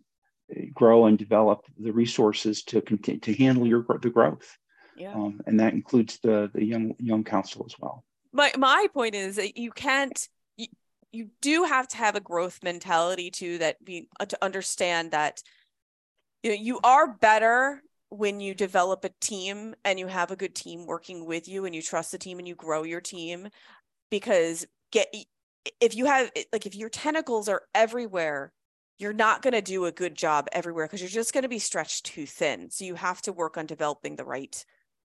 grow 0.72 1.06
and 1.06 1.18
develop 1.18 1.64
the 1.78 1.90
resources 1.90 2.62
to 2.62 2.80
continue 2.80 3.20
to 3.20 3.34
handle 3.34 3.66
your 3.66 3.84
the 4.00 4.10
growth 4.10 4.56
yeah. 4.96 5.12
Um, 5.12 5.40
and 5.46 5.58
that 5.58 5.72
includes 5.72 6.20
the 6.22 6.50
the 6.54 6.64
young 6.64 6.94
young 6.98 7.24
counsel 7.24 7.66
as 7.66 7.74
well 7.80 8.04
my 8.32 8.52
my 8.56 8.86
point 8.94 9.14
is 9.14 9.36
that 9.36 9.56
you 9.56 9.72
can't 9.72 10.28
you 11.14 11.30
do 11.40 11.64
have 11.64 11.88
to 11.88 11.96
have 11.96 12.16
a 12.16 12.20
growth 12.20 12.58
mentality 12.62 13.30
too 13.30 13.58
that 13.58 13.82
be 13.84 14.08
uh, 14.20 14.26
to 14.26 14.38
understand 14.42 15.12
that 15.12 15.42
you 16.42 16.50
know 16.50 16.56
you 16.56 16.80
are 16.82 17.14
better 17.14 17.82
when 18.10 18.40
you 18.40 18.54
develop 18.54 19.04
a 19.04 19.10
team 19.20 19.74
and 19.84 19.98
you 19.98 20.06
have 20.06 20.30
a 20.30 20.36
good 20.36 20.54
team 20.54 20.86
working 20.86 21.26
with 21.26 21.48
you 21.48 21.64
and 21.64 21.74
you 21.74 21.82
trust 21.82 22.12
the 22.12 22.18
team 22.18 22.38
and 22.38 22.46
you 22.46 22.54
grow 22.54 22.82
your 22.82 23.00
team. 23.00 23.48
Because 24.10 24.66
get 24.92 25.12
if 25.80 25.96
you 25.96 26.06
have 26.06 26.30
like 26.52 26.66
if 26.66 26.74
your 26.74 26.88
tentacles 26.88 27.48
are 27.48 27.62
everywhere 27.74 28.52
you're 28.98 29.12
not 29.12 29.42
going 29.42 29.54
to 29.54 29.62
do 29.62 29.86
a 29.86 29.92
good 29.92 30.14
job 30.14 30.46
everywhere 30.52 30.86
because 30.86 31.00
you're 31.00 31.10
just 31.10 31.32
going 31.32 31.42
to 31.42 31.48
be 31.48 31.58
stretched 31.58 32.06
too 32.06 32.26
thin. 32.26 32.70
So 32.70 32.84
you 32.84 32.94
have 32.94 33.20
to 33.22 33.32
work 33.32 33.56
on 33.58 33.66
developing 33.66 34.14
the 34.14 34.24
right 34.24 34.64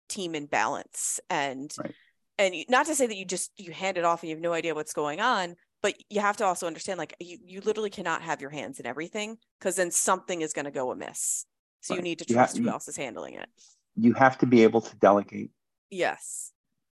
team 0.08 0.34
in 0.34 0.46
balance. 0.46 1.20
And 1.28 1.74
right. 1.78 1.94
and 2.38 2.54
not 2.70 2.86
to 2.86 2.94
say 2.94 3.06
that 3.06 3.16
you 3.16 3.26
just 3.26 3.50
you 3.58 3.72
hand 3.72 3.98
it 3.98 4.04
off 4.04 4.22
and 4.22 4.30
you 4.30 4.36
have 4.36 4.42
no 4.42 4.54
idea 4.54 4.74
what's 4.74 4.94
going 4.94 5.20
on 5.20 5.56
but 5.86 5.94
you 6.10 6.20
have 6.20 6.36
to 6.36 6.44
also 6.44 6.66
understand 6.66 6.98
like 6.98 7.14
you, 7.20 7.38
you 7.44 7.60
literally 7.60 7.90
cannot 7.90 8.20
have 8.20 8.40
your 8.40 8.50
hands 8.50 8.80
in 8.80 8.86
everything 8.86 9.38
because 9.60 9.76
then 9.76 9.92
something 9.92 10.40
is 10.40 10.52
going 10.52 10.64
to 10.64 10.72
go 10.72 10.90
amiss 10.90 11.46
so 11.80 11.94
right. 11.94 11.98
you 11.98 12.02
need 12.02 12.18
to 12.18 12.24
trust 12.24 12.58
who 12.58 12.68
else 12.68 12.88
is 12.88 12.96
handling 12.96 13.34
it 13.34 13.48
you 13.94 14.12
have 14.12 14.36
to 14.36 14.46
be 14.46 14.64
able 14.64 14.80
to 14.80 14.96
delegate 14.96 15.52
yes 15.88 16.50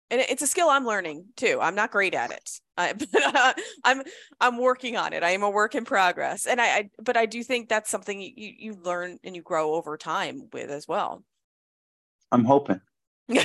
and 0.09 0.21
it's 0.21 0.41
a 0.41 0.47
skill 0.47 0.69
I'm 0.69 0.87
learning 0.87 1.25
too. 1.35 1.59
I'm 1.61 1.75
not 1.75 1.91
great 1.91 2.15
at 2.15 2.31
it, 2.31 2.49
I, 2.75 2.93
but 3.11 3.35
uh, 3.35 3.53
I'm 3.83 4.01
I'm 4.41 4.57
working 4.57 4.97
on 4.97 5.13
it. 5.13 5.21
I 5.21 5.29
am 5.29 5.43
a 5.43 5.49
work 5.51 5.75
in 5.75 5.85
progress, 5.85 6.47
and 6.47 6.59
I, 6.59 6.65
I 6.65 6.89
but 6.99 7.15
I 7.15 7.27
do 7.27 7.43
think 7.43 7.69
that's 7.69 7.91
something 7.91 8.19
you 8.19 8.31
you 8.35 8.73
learn 8.83 9.19
and 9.23 9.35
you 9.35 9.43
grow 9.43 9.75
over 9.75 9.97
time 9.97 10.49
with 10.51 10.71
as 10.71 10.87
well. 10.87 11.23
I'm 12.31 12.43
hoping. 12.43 12.81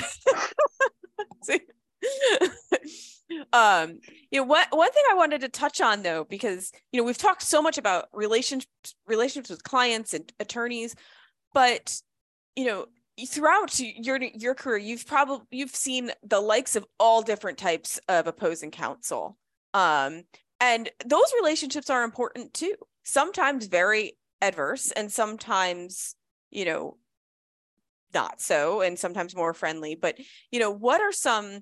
um 3.53 3.99
you 4.31 4.39
know 4.39 4.45
what 4.45 4.67
one 4.71 4.91
thing 4.91 5.03
i 5.09 5.15
wanted 5.15 5.41
to 5.41 5.49
touch 5.49 5.81
on 5.81 6.03
though 6.03 6.25
because 6.29 6.71
you 6.91 6.99
know 6.99 7.03
we've 7.03 7.17
talked 7.17 7.41
so 7.41 7.61
much 7.61 7.77
about 7.77 8.05
relationships 8.13 8.95
relationships 9.07 9.49
with 9.49 9.63
clients 9.63 10.13
and 10.13 10.31
attorneys 10.39 10.95
but 11.53 11.99
you 12.55 12.65
know 12.65 12.85
throughout 13.23 13.79
your 13.79 14.21
your 14.21 14.53
career 14.53 14.77
you've 14.77 15.07
probably 15.07 15.45
you've 15.51 15.75
seen 15.75 16.11
the 16.23 16.39
likes 16.39 16.75
of 16.75 16.85
all 16.99 17.21
different 17.21 17.57
types 17.57 17.99
of 18.09 18.27
opposing 18.27 18.71
counsel. 18.71 19.37
Um 19.73 20.23
and 20.59 20.89
those 21.05 21.31
relationships 21.39 21.89
are 21.89 22.03
important 22.03 22.53
too. 22.53 22.75
Sometimes 23.03 23.67
very 23.67 24.17
adverse 24.41 24.91
and 24.91 25.11
sometimes 25.11 26.15
you 26.51 26.65
know 26.65 26.97
not 28.13 28.41
so 28.41 28.81
and 28.81 28.99
sometimes 28.99 29.35
more 29.35 29.53
friendly. 29.53 29.95
But 29.95 30.17
you 30.51 30.59
know 30.59 30.71
what 30.71 30.99
are 30.99 31.13
some 31.13 31.61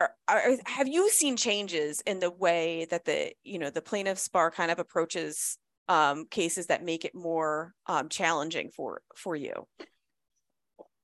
are, 0.00 0.12
are, 0.28 0.56
have 0.66 0.88
you 0.88 1.10
seen 1.10 1.36
changes 1.36 2.00
in 2.06 2.20
the 2.20 2.30
way 2.30 2.86
that 2.90 3.04
the 3.04 3.32
you 3.44 3.58
know 3.58 3.70
the 3.70 3.82
plaintiff's 3.82 4.28
bar 4.28 4.50
kind 4.50 4.70
of 4.70 4.78
approaches 4.78 5.58
um, 5.88 6.26
cases 6.30 6.66
that 6.66 6.84
make 6.84 7.04
it 7.04 7.14
more 7.14 7.74
um, 7.86 8.08
challenging 8.08 8.70
for 8.70 9.02
for 9.16 9.34
you 9.34 9.66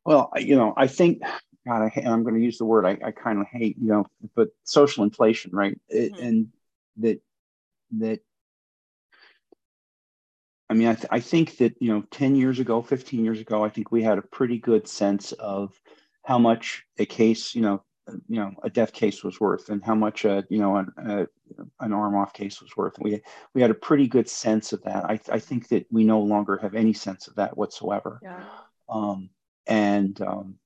well, 0.05 0.31
you 0.37 0.57
know, 0.57 0.75
I 0.77 0.87
think, 0.87 1.23
God, 1.67 1.91
I, 1.97 2.01
am 2.01 2.23
going 2.23 2.35
to 2.35 2.41
use 2.41 2.59
the 2.59 2.67
word 2.67 2.85
I, 2.85 2.99
I 3.05 3.11
kind 3.11 3.41
of 3.41 3.47
hate, 3.47 3.77
you 3.81 3.89
know, 3.89 4.07
but 4.35 4.49
social 4.65 5.05
inflation, 5.05 5.51
right? 5.53 5.79
Mm-hmm. 5.93 6.23
and 6.23 6.49
that, 6.99 7.21
that, 7.99 8.21
I 10.69 10.75
mean, 10.75 10.89
I, 10.89 10.95
th- 10.95 11.07
I 11.11 11.21
think 11.21 11.57
that, 11.59 11.75
you 11.81 11.89
know, 11.89 12.05
10 12.11 12.37
years 12.37 12.59
ago, 12.59 12.83
15 12.83 13.25
years 13.25 13.41
ago, 13.41 13.65
I 13.65 13.69
think 13.71 13.91
we 13.91 14.03
had 14.03 14.19
a 14.19 14.23
pretty 14.23 14.59
good 14.59 14.89
sense 14.89 15.33
of 15.33 15.79
how 16.23 16.39
much 16.39 16.85
a 16.99 17.07
case, 17.07 17.55
you 17.55 17.63
know, 17.63 17.83
you 18.29 18.39
know, 18.39 18.53
a 18.63 18.71
death 18.71 18.93
case 18.93 19.25
was 19.25 19.41
worth 19.41 19.71
and 19.71 19.83
how 19.83 19.95
much, 19.95 20.25
a, 20.25 20.45
you 20.51 20.59
know, 20.59 20.77
an, 20.77 20.93
a, 20.99 21.27
an 21.81 21.93
arm 21.93 22.15
off 22.17 22.33
case 22.33 22.61
was 22.61 22.77
worth. 22.77 22.95
We, 22.99 23.21
we 23.55 23.63
had 23.63 23.71
a 23.71 23.75
pretty 23.75 24.07
good 24.07 24.29
sense 24.29 24.73
of 24.73 24.83
that. 24.83 25.05
I, 25.05 25.19
I 25.31 25.39
think 25.39 25.69
that 25.69 25.87
we 25.91 26.05
no 26.05 26.21
longer 26.21 26.59
have 26.59 26.75
any 26.75 26.93
sense 26.93 27.29
of 27.29 27.35
that 27.37 27.57
whatsoever. 27.57 28.21
Yeah. 28.23 28.45
Um, 28.89 29.31
and 29.67 30.21
um, 30.21 30.59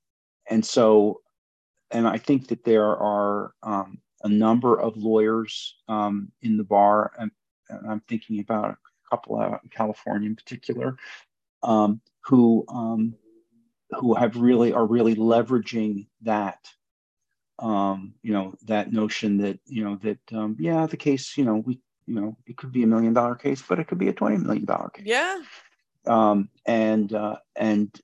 and 0.51 0.65
so 0.65 1.21
and 1.91 2.07
I 2.07 2.19
think 2.19 2.49
that 2.49 2.65
there 2.65 2.97
are 2.97 3.53
um, 3.63 3.99
a 4.23 4.29
number 4.29 4.79
of 4.79 4.97
lawyers 4.97 5.77
um, 5.89 6.31
in 6.43 6.57
the 6.57 6.65
bar, 6.65 7.13
and, 7.19 7.31
and, 7.69 7.91
I'm 7.91 8.01
thinking 8.01 8.41
about 8.41 8.71
a 8.71 8.77
couple 9.11 9.41
out 9.41 9.61
in 9.63 9.71
California 9.71 10.29
in 10.29 10.37
particular, 10.37 10.97
um, 11.63 12.01
who 12.25 12.65
um, 12.69 13.15
who 13.91 14.15
have 14.15 14.37
really 14.37 14.73
are 14.73 14.87
really 14.87 15.15
leveraging 15.15 16.09
that. 16.23 16.59
Um, 17.59 18.15
you 18.23 18.33
know 18.33 18.55
that 18.67 18.93
notion 18.93 19.39
that 19.39 19.59
you 19.67 19.85
know 19.85 19.97
that 20.03 20.19
um, 20.33 20.57
yeah 20.61 20.87
the 20.87 20.97
case 20.97 21.37
you 21.37 21.45
know 21.45 21.57
we 21.57 21.81
you 22.07 22.15
know 22.15 22.37
it 22.47 22.57
could 22.57 22.71
be 22.71 22.85
a 22.85 22.87
million 22.87 23.13
dollar 23.13 23.35
case 23.35 23.63
but 23.69 23.81
it 23.81 23.89
could 23.89 23.99
be 23.99 24.09
a 24.09 24.13
20 24.13 24.39
million 24.39 24.65
dollar 24.65 24.91
case 24.91 25.07
yeah 25.07 25.41
um, 26.07 26.49
and 26.67 27.13
uh, 27.13 27.37
and 27.57 28.01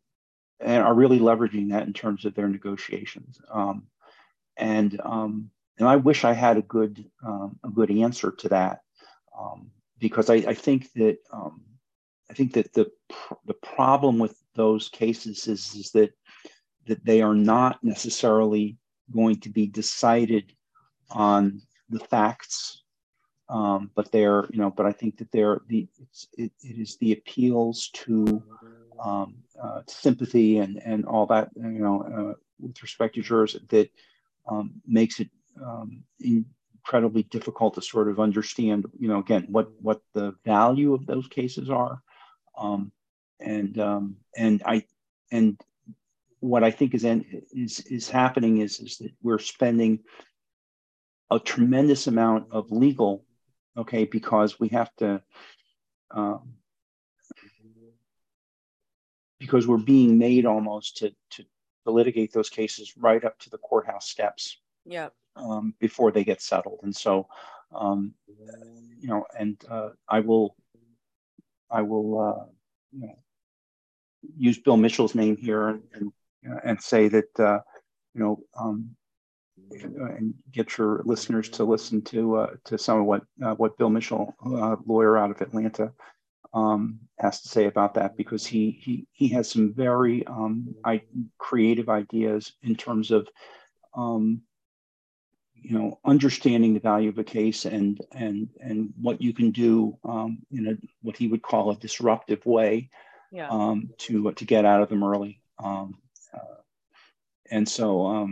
and 0.61 0.83
are 0.83 0.95
really 0.95 1.19
leveraging 1.19 1.71
that 1.71 1.87
in 1.87 1.93
terms 1.93 2.25
of 2.25 2.35
their 2.35 2.49
negotiations. 2.49 3.41
Um, 3.51 3.87
and 4.57 5.01
um, 5.03 5.51
and 5.79 5.89
I 5.89 5.97
wish 5.97 6.25
I 6.25 6.33
had 6.33 6.57
a 6.57 6.63
good 6.63 7.05
um, 7.25 7.59
a 7.65 7.69
good 7.69 7.91
answer 7.91 8.31
to 8.31 8.49
that 8.51 8.83
um, 9.39 9.71
because 9.99 10.31
I, 10.31 10.35
I, 10.35 10.55
think 10.55 10.93
that 10.93 11.19
um, 11.33 11.63
I 12.31 12.35
think 12.35 12.53
that 12.55 12.73
the 12.73 12.91
the 13.47 13.55
problem 13.55 14.19
with 14.19 14.37
those 14.55 14.89
cases 14.89 15.49
is, 15.49 15.75
is 15.75 15.91
that 15.93 16.13
that 16.87 17.05
they 17.05 17.23
are 17.23 17.35
not 17.35 17.83
necessarily 17.83 18.77
going 19.13 19.41
to 19.41 19.49
be 19.49 19.67
decided 19.67 20.53
on 21.11 21.63
the 21.91 22.01
facts. 22.01 22.83
Um, 23.49 23.91
but 23.95 24.11
they're 24.11 24.47
you 24.51 24.59
know 24.59 24.71
but 24.71 24.87
i 24.87 24.93
think 24.93 25.19
that 25.19 25.31
they're 25.31 25.61
the 25.69 25.87
it, 26.39 26.51
it 26.63 26.79
is 26.81 26.97
the 26.97 27.13
appeals 27.13 27.91
to 27.93 28.43
um, 28.99 29.35
uh, 29.63 29.83
sympathy 29.87 30.57
and 30.59 30.81
and 30.83 31.05
all 31.05 31.27
that 31.27 31.51
you 31.55 31.63
know 31.63 32.03
uh, 32.03 32.35
with 32.59 32.83
respect 32.83 33.17
to 33.17 33.21
jurors 33.21 33.55
that 33.69 33.91
um, 34.49 34.73
makes 34.87 35.21
it 35.21 35.29
um, 35.63 36.03
incredibly 36.85 37.23
difficult 37.25 37.75
to 37.75 37.83
sort 37.83 38.09
of 38.09 38.21
understand 38.21 38.87
you 38.99 39.09
know 39.09 39.19
again 39.19 39.47
what 39.51 39.71
what 39.81 40.01
the 40.13 40.35
value 40.45 40.95
of 40.95 41.07
those 41.07 41.27
cases 41.29 41.71
are. 41.71 42.01
Um, 42.57 42.93
and 43.41 43.79
um, 43.79 44.17
and 44.37 44.63
I 44.65 44.85
and 45.33 45.61
what 46.45 46.63
I 46.63 46.71
think 46.71 46.95
is 46.95 47.05
is 47.05 47.81
is 47.81 48.11
happening 48.11 48.59
is 48.59 48.79
is 48.79 48.99
that 48.99 49.13
we're 49.23 49.39
spending 49.39 50.01
a 51.31 51.39
tremendous 51.39 52.07
amount 52.07 52.53
of 52.53 52.71
legal 52.71 53.25
okay 53.79 54.05
because 54.05 54.61
we 54.61 54.69
have 54.69 54.95
to 54.97 55.23
um, 56.11 56.55
because 59.39 59.67
we're 59.67 59.79
being 59.79 60.19
made 60.19 60.45
almost 60.45 60.99
to, 60.99 61.11
to, 61.31 61.43
to 61.85 61.91
litigate 61.91 62.33
those 62.33 62.51
cases 62.51 62.93
right 62.97 63.25
up 63.25 63.39
to 63.39 63.51
the 63.51 63.59
courthouse 63.59 64.09
steps. 64.09 64.59
Yeah. 64.85 65.09
Um, 65.37 65.75
before 65.81 66.13
they 66.13 66.25
get 66.25 66.41
settled, 66.41 66.81
and 66.85 66.95
so, 66.95 67.27
um, 67.75 68.15
you 69.01 69.09
know, 69.09 69.25
and 69.37 69.61
uh, 69.69 69.89
I 70.09 70.21
will, 70.21 70.55
I 71.69 71.83
will, 71.83 72.09
uh, 72.21 72.45
you 72.93 73.07
know, 73.09 73.19
use 74.37 74.59
Bill 74.59 74.77
Mitchell's 74.77 75.17
name 75.17 75.37
here 75.37 75.69
and 75.69 75.83
and, 75.95 76.13
and 76.65 76.81
say 76.81 77.09
that, 77.09 77.41
uh, 77.41 77.59
you 78.15 78.21
know, 78.21 78.41
um, 78.59 78.91
and 79.71 80.35
get 80.51 80.79
your 80.79 81.03
listeners 81.05 81.49
to 81.49 81.65
listen 81.65 82.03
to 82.03 82.37
uh, 82.37 82.51
to 82.65 82.79
some 82.79 83.01
of 83.01 83.07
what 83.07 83.23
uh, 83.43 83.55
what 83.55 83.79
Bill 83.79 83.91
Mitchell, 83.91 84.35
uh, 84.45 84.77
lawyer 84.87 85.17
out 85.17 85.31
of 85.31 85.41
Atlanta, 85.41 85.93
um, 86.53 87.01
has 87.19 87.41
to 87.43 87.49
say 87.49 87.67
about 87.67 87.95
that 87.95 88.17
because 88.17 88.45
he 88.47 88.79
he 88.83 89.07
he 89.13 89.29
has 89.29 89.51
some 89.51 89.73
very 89.73 90.27
um, 90.27 90.75
I, 90.85 91.03
creative 91.39 91.89
ideas 91.89 92.53
in 92.63 92.77
terms 92.77 93.11
of 93.11 93.29
um, 93.97 94.43
you 95.55 95.79
know 95.79 95.99
understanding 96.05 96.75
the 96.75 96.81
value 96.81 97.09
of 97.09 97.19
a 97.19 97.25
case 97.25 97.65
and 97.65 98.01
and 98.13 98.49
and 98.61 98.93
what 99.01 99.23
you 99.23 99.33
can 99.33 99.51
do 99.51 99.97
um, 100.05 100.39
in 100.51 100.67
a 100.69 100.77
what 101.03 101.17
he 101.17 101.29
would 101.29 101.43
call 101.43 101.71
a 101.71 101.77
disruptive 101.77 102.45
way 102.45 102.91
yeah. 103.35 103.49
Um, 103.51 103.91
to 103.99 104.31
to 104.33 104.45
get 104.45 104.65
out 104.65 104.81
of 104.81 104.89
them 104.89 105.03
early. 105.03 105.41
Um, 105.59 105.97
and 107.51 107.69
so 107.69 108.27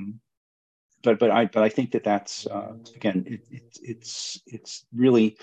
but 1.03 1.19
but 1.19 1.31
I 1.31 1.47
but 1.47 1.63
I 1.63 1.69
think 1.69 1.93
that 1.93 2.05
that's 2.05 2.47
uh, 2.47 2.75
again 2.95 3.25
it, 3.27 3.41
it, 3.51 3.79
it's 3.83 4.41
it's 4.47 4.87
really 4.95 5.37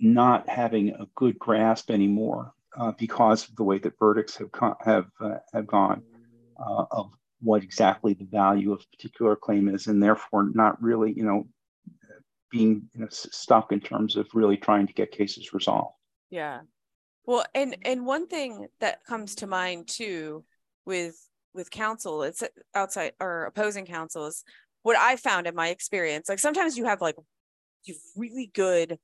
not 0.00 0.48
having 0.48 0.90
a 0.90 1.06
good 1.14 1.38
grasp 1.38 1.90
anymore 1.90 2.52
uh, 2.76 2.92
because 2.98 3.48
of 3.48 3.56
the 3.56 3.62
way 3.62 3.78
that 3.78 3.98
verdicts 3.98 4.36
have 4.36 4.50
have 4.80 5.06
uh, 5.20 5.36
have 5.52 5.66
gone 5.66 6.02
uh, 6.58 6.84
of 6.90 7.12
what 7.40 7.62
exactly 7.62 8.14
the 8.14 8.24
value 8.24 8.72
of 8.72 8.80
a 8.80 8.96
particular 8.96 9.36
claim 9.36 9.68
is, 9.68 9.86
and 9.86 10.02
therefore 10.02 10.50
not 10.54 10.82
really, 10.82 11.12
you 11.12 11.24
know, 11.24 11.46
being 12.50 12.88
you 12.94 13.00
know, 13.00 13.08
stuck 13.10 13.70
in 13.70 13.80
terms 13.80 14.16
of 14.16 14.26
really 14.32 14.56
trying 14.56 14.86
to 14.86 14.94
get 14.94 15.12
cases 15.12 15.52
resolved. 15.52 15.94
Yeah, 16.30 16.60
well, 17.26 17.44
and 17.54 17.76
and 17.84 18.06
one 18.06 18.26
thing 18.26 18.68
that 18.80 19.04
comes 19.04 19.36
to 19.36 19.46
mind 19.46 19.88
too 19.88 20.44
with 20.86 21.16
with 21.54 21.70
counsel, 21.70 22.22
it's 22.22 22.42
outside 22.74 23.12
or 23.20 23.44
opposing 23.44 23.86
counsel 23.86 24.26
is 24.26 24.44
what 24.82 24.96
I 24.96 25.16
found 25.16 25.46
in 25.46 25.54
my 25.54 25.68
experience. 25.68 26.28
Like 26.28 26.38
sometimes 26.38 26.76
you 26.76 26.84
have 26.84 27.00
like 27.00 27.16
you 27.84 27.94
really 28.16 28.50
good 28.54 28.98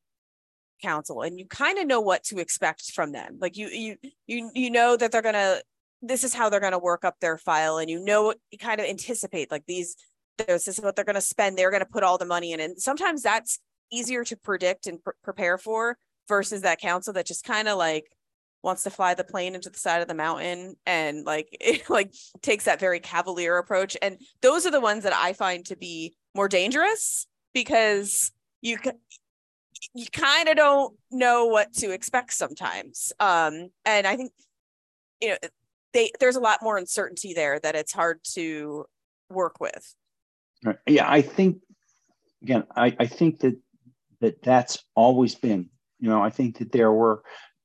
counsel 0.82 1.22
and 1.22 1.38
you 1.38 1.46
kind 1.46 1.78
of 1.78 1.86
know 1.86 2.00
what 2.00 2.24
to 2.24 2.38
expect 2.38 2.90
from 2.92 3.12
them 3.12 3.36
like 3.40 3.56
you 3.56 3.68
you 3.68 3.96
you 4.26 4.50
you 4.54 4.70
know 4.70 4.96
that 4.96 5.12
they're 5.12 5.22
going 5.22 5.34
to 5.34 5.62
this 6.02 6.24
is 6.24 6.32
how 6.32 6.48
they're 6.48 6.60
going 6.60 6.72
to 6.72 6.78
work 6.78 7.04
up 7.04 7.16
their 7.20 7.36
file 7.36 7.78
and 7.78 7.90
you 7.90 8.02
know 8.02 8.32
you 8.50 8.58
kind 8.58 8.80
of 8.80 8.86
anticipate 8.86 9.50
like 9.50 9.64
these 9.66 9.96
this 10.38 10.66
is 10.66 10.78
what 10.80 10.96
they're 10.96 11.04
going 11.04 11.14
to 11.14 11.20
spend 11.20 11.56
they're 11.56 11.70
going 11.70 11.82
to 11.82 11.90
put 11.90 12.02
all 12.02 12.16
the 12.16 12.24
money 12.24 12.52
in 12.52 12.60
and 12.60 12.80
sometimes 12.80 13.22
that's 13.22 13.58
easier 13.92 14.24
to 14.24 14.36
predict 14.36 14.86
and 14.86 15.02
pr- 15.02 15.10
prepare 15.22 15.58
for 15.58 15.98
versus 16.28 16.62
that 16.62 16.80
counsel 16.80 17.12
that 17.12 17.26
just 17.26 17.44
kind 17.44 17.68
of 17.68 17.76
like 17.76 18.06
wants 18.62 18.82
to 18.82 18.90
fly 18.90 19.14
the 19.14 19.24
plane 19.24 19.54
into 19.54 19.70
the 19.70 19.78
side 19.78 20.02
of 20.02 20.08
the 20.08 20.14
mountain 20.14 20.76
and 20.86 21.24
like 21.24 21.48
it 21.60 21.88
like 21.88 22.12
takes 22.42 22.64
that 22.64 22.80
very 22.80 23.00
cavalier 23.00 23.58
approach. 23.58 23.96
And 24.02 24.18
those 24.42 24.66
are 24.66 24.70
the 24.70 24.80
ones 24.80 25.04
that 25.04 25.14
i 25.14 25.32
find 25.32 25.64
to 25.66 25.76
be 25.76 26.14
more 26.34 26.48
dangerous 26.48 27.26
because 27.54 28.32
you 28.60 28.78
you 29.94 30.06
kind 30.12 30.48
of 30.48 30.56
don't 30.56 30.94
know 31.10 31.46
what 31.46 31.72
to 31.74 31.90
expect 31.90 32.32
sometimes. 32.32 33.12
Um 33.20 33.70
and 33.84 34.06
i 34.06 34.16
think 34.16 34.32
you 35.20 35.30
know 35.30 35.36
they 35.92 36.10
there's 36.20 36.36
a 36.36 36.40
lot 36.40 36.62
more 36.62 36.76
uncertainty 36.76 37.34
there 37.34 37.58
that 37.60 37.74
it's 37.74 37.92
hard 37.92 38.20
to 38.34 38.84
work 39.28 39.60
with. 39.60 39.94
Yeah 40.86 41.10
i 41.10 41.22
think 41.22 41.58
again 42.42 42.64
i 42.76 42.94
i 42.98 43.06
think 43.06 43.40
that 43.40 43.56
that 44.20 44.42
that's 44.42 44.84
always 44.94 45.34
been 45.34 45.70
you 45.98 46.08
know 46.08 46.22
i 46.22 46.30
think 46.30 46.58
that 46.58 46.72
there 46.72 46.92
were 46.92 47.22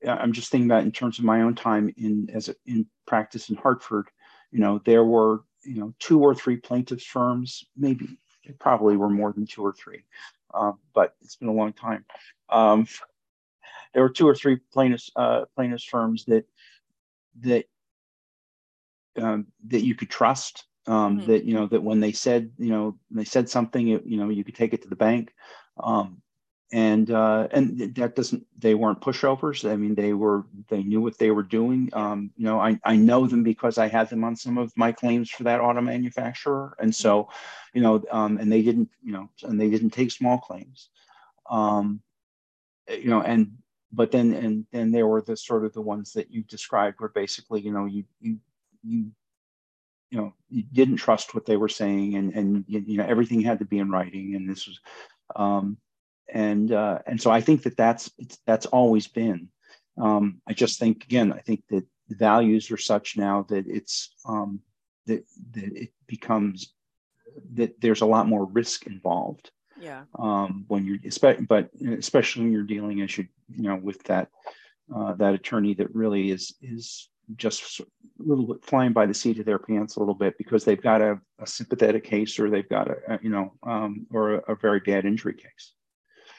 i'm 0.07 0.33
just 0.33 0.49
thinking 0.49 0.69
about 0.69 0.83
in 0.83 0.91
terms 0.91 1.19
of 1.19 1.25
my 1.25 1.41
own 1.41 1.55
time 1.55 1.93
in 1.97 2.29
as 2.33 2.49
a, 2.49 2.55
in 2.65 2.85
practice 3.05 3.49
in 3.49 3.55
hartford 3.55 4.07
you 4.51 4.59
know 4.59 4.81
there 4.85 5.03
were 5.03 5.43
you 5.63 5.79
know 5.79 5.93
two 5.99 6.19
or 6.19 6.33
three 6.33 6.57
plaintiffs 6.57 7.05
firms 7.05 7.63
maybe 7.75 8.17
probably 8.59 8.95
were 8.95 9.09
more 9.09 9.33
than 9.33 9.45
two 9.45 9.65
or 9.65 9.73
three 9.73 10.03
uh, 10.53 10.71
but 10.93 11.15
it's 11.21 11.35
been 11.35 11.49
a 11.49 11.53
long 11.53 11.73
time 11.73 12.05
um, 12.49 12.87
there 13.93 14.03
were 14.03 14.09
two 14.09 14.27
or 14.27 14.35
three 14.35 14.57
plaintiffs 14.71 15.09
uh, 15.15 15.45
plaintiffs 15.55 15.83
firms 15.83 16.25
that 16.25 16.45
that 17.41 17.65
um, 19.17 19.47
that 19.67 19.83
you 19.83 19.95
could 19.95 20.09
trust 20.09 20.65
um, 20.87 21.17
mm-hmm. 21.17 21.31
that 21.31 21.45
you 21.45 21.53
know 21.53 21.67
that 21.67 21.83
when 21.83 21.99
they 21.99 22.11
said 22.11 22.51
you 22.57 22.69
know 22.69 22.97
they 23.11 23.23
said 23.23 23.49
something 23.49 23.87
it, 23.89 24.05
you 24.05 24.17
know 24.17 24.29
you 24.29 24.43
could 24.43 24.55
take 24.55 24.73
it 24.73 24.83
to 24.83 24.89
the 24.89 24.95
bank 24.95 25.33
um, 25.81 26.21
and 26.71 27.11
uh, 27.11 27.47
and 27.51 27.95
that 27.95 28.15
doesn't 28.15 28.45
they 28.57 28.73
weren't 28.73 29.01
pushovers. 29.01 29.69
I 29.69 29.75
mean 29.75 29.95
they 29.95 30.13
were 30.13 30.45
they 30.67 30.83
knew 30.83 31.01
what 31.01 31.17
they 31.17 31.31
were 31.31 31.43
doing. 31.43 31.89
Um, 31.93 32.31
you 32.35 32.45
know 32.45 32.59
I, 32.59 32.79
I 32.83 32.95
know 32.95 33.27
them 33.27 33.43
because 33.43 33.77
i 33.77 33.87
had 33.87 34.09
them 34.09 34.23
on 34.23 34.35
some 34.35 34.57
of 34.57 34.73
my 34.75 34.91
claims 34.91 35.29
for 35.29 35.43
that 35.43 35.61
auto 35.61 35.81
manufacturer. 35.81 36.75
And 36.79 36.93
so 36.93 37.29
you 37.73 37.81
know 37.81 38.03
um, 38.11 38.37
and 38.37 38.51
they 38.51 38.61
didn't 38.61 38.89
you 39.03 39.13
know 39.13 39.29
and 39.43 39.59
they 39.59 39.69
didn't 39.69 39.91
take 39.91 40.11
small 40.11 40.39
claims. 40.39 40.89
Um, 41.49 42.01
you 42.89 43.09
know 43.09 43.21
and 43.21 43.51
but 43.91 44.11
then 44.11 44.33
and 44.33 44.65
then 44.71 44.91
there 44.91 45.07
were 45.07 45.21
the 45.21 45.37
sort 45.37 45.65
of 45.65 45.73
the 45.73 45.81
ones 45.81 46.13
that 46.13 46.31
you 46.31 46.43
described 46.43 46.99
where 46.99 47.09
basically 47.09 47.61
you 47.61 47.71
know 47.71 47.85
you 47.85 48.03
you 48.19 48.37
you 48.83 49.11
you 50.09 50.17
know 50.17 50.33
you 50.49 50.63
didn't 50.73 50.97
trust 50.97 51.35
what 51.35 51.45
they 51.45 51.57
were 51.57 51.69
saying 51.69 52.15
and 52.15 52.33
and 52.33 52.65
you 52.67 52.97
know 52.97 53.05
everything 53.05 53.41
had 53.41 53.59
to 53.59 53.65
be 53.65 53.77
in 53.77 53.91
writing. 53.91 54.35
And 54.35 54.49
this 54.49 54.67
was 54.67 54.79
um 55.35 55.77
and 56.33 56.71
uh 56.71 56.99
and 57.05 57.21
so 57.21 57.31
i 57.31 57.41
think 57.41 57.63
that 57.63 57.77
that's 57.77 58.11
it's 58.17 58.39
that's 58.45 58.65
always 58.67 59.07
been. 59.07 59.49
Um 59.97 60.41
i 60.47 60.53
just 60.53 60.79
think 60.79 61.03
again 61.03 61.31
i 61.31 61.39
think 61.39 61.63
that 61.69 61.85
the 62.09 62.15
values 62.15 62.71
are 62.71 62.77
such 62.77 63.17
now 63.17 63.45
that 63.49 63.65
it's 63.67 64.09
um 64.25 64.59
that 65.05 65.23
that 65.51 65.75
it 65.75 65.91
becomes 66.07 66.73
that 67.53 67.79
there's 67.81 68.01
a 68.01 68.05
lot 68.05 68.27
more 68.27 68.45
risk 68.45 68.87
involved. 68.87 69.51
Yeah. 69.79 70.03
Um 70.17 70.65
when 70.67 70.85
you're 70.85 70.99
but 71.47 71.69
especially 71.97 72.43
when 72.43 72.51
you're 72.51 72.63
dealing 72.63 73.01
as 73.01 73.17
you 73.17 73.27
you 73.49 73.63
know 73.63 73.75
with 73.75 74.01
that 74.03 74.29
uh, 74.93 75.13
that 75.13 75.33
attorney 75.33 75.73
that 75.73 75.93
really 75.95 76.31
is 76.31 76.55
is 76.61 77.09
just 77.35 77.79
a 77.79 77.85
little 78.19 78.45
bit 78.45 78.63
flying 78.63 78.93
by 78.93 79.05
the 79.05 79.13
seat 79.13 79.39
of 79.39 79.45
their 79.45 79.59
pants 79.59 79.95
a 79.95 79.99
little 79.99 80.13
bit 80.13 80.37
because 80.37 80.63
they've 80.63 80.81
got 80.81 81.01
a, 81.01 81.19
a 81.39 81.47
sympathetic 81.47 82.03
case 82.03 82.39
or 82.39 82.49
they've 82.49 82.69
got 82.69 82.87
a, 82.87 82.95
a 83.09 83.19
you 83.21 83.29
know 83.29 83.53
um, 83.63 84.05
or 84.11 84.35
a, 84.35 84.51
a, 84.51 84.55
very 84.55 84.79
bad 84.79 85.05
injury 85.05 85.33
case 85.33 85.73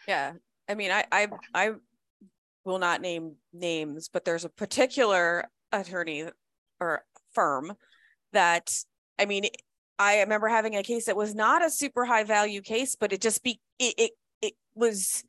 yeah. 0.06 0.32
I 0.68 0.74
mean 0.74 0.90
i 0.90 1.04
i 1.12 1.28
i 1.54 1.70
will 2.64 2.78
not 2.78 3.00
name 3.00 3.36
names 3.52 4.08
but 4.12 4.24
there's 4.24 4.44
a 4.44 4.48
particular 4.48 5.44
attorney 5.72 6.24
or 6.80 7.04
firm 7.32 7.72
that 8.32 8.74
i 9.18 9.24
mean 9.24 9.44
i 9.98 10.20
remember 10.20 10.48
having 10.48 10.74
a 10.74 10.82
case 10.82 11.06
that 11.06 11.16
was 11.16 11.34
not 11.34 11.64
a 11.64 11.70
super 11.70 12.04
high 12.04 12.24
value 12.24 12.60
case 12.60 12.96
but 12.96 13.12
it 13.12 13.20
just 13.20 13.44
be 13.44 13.60
it, 13.78 13.94
it, 13.96 14.10
it 14.42 14.54
was 14.74 15.24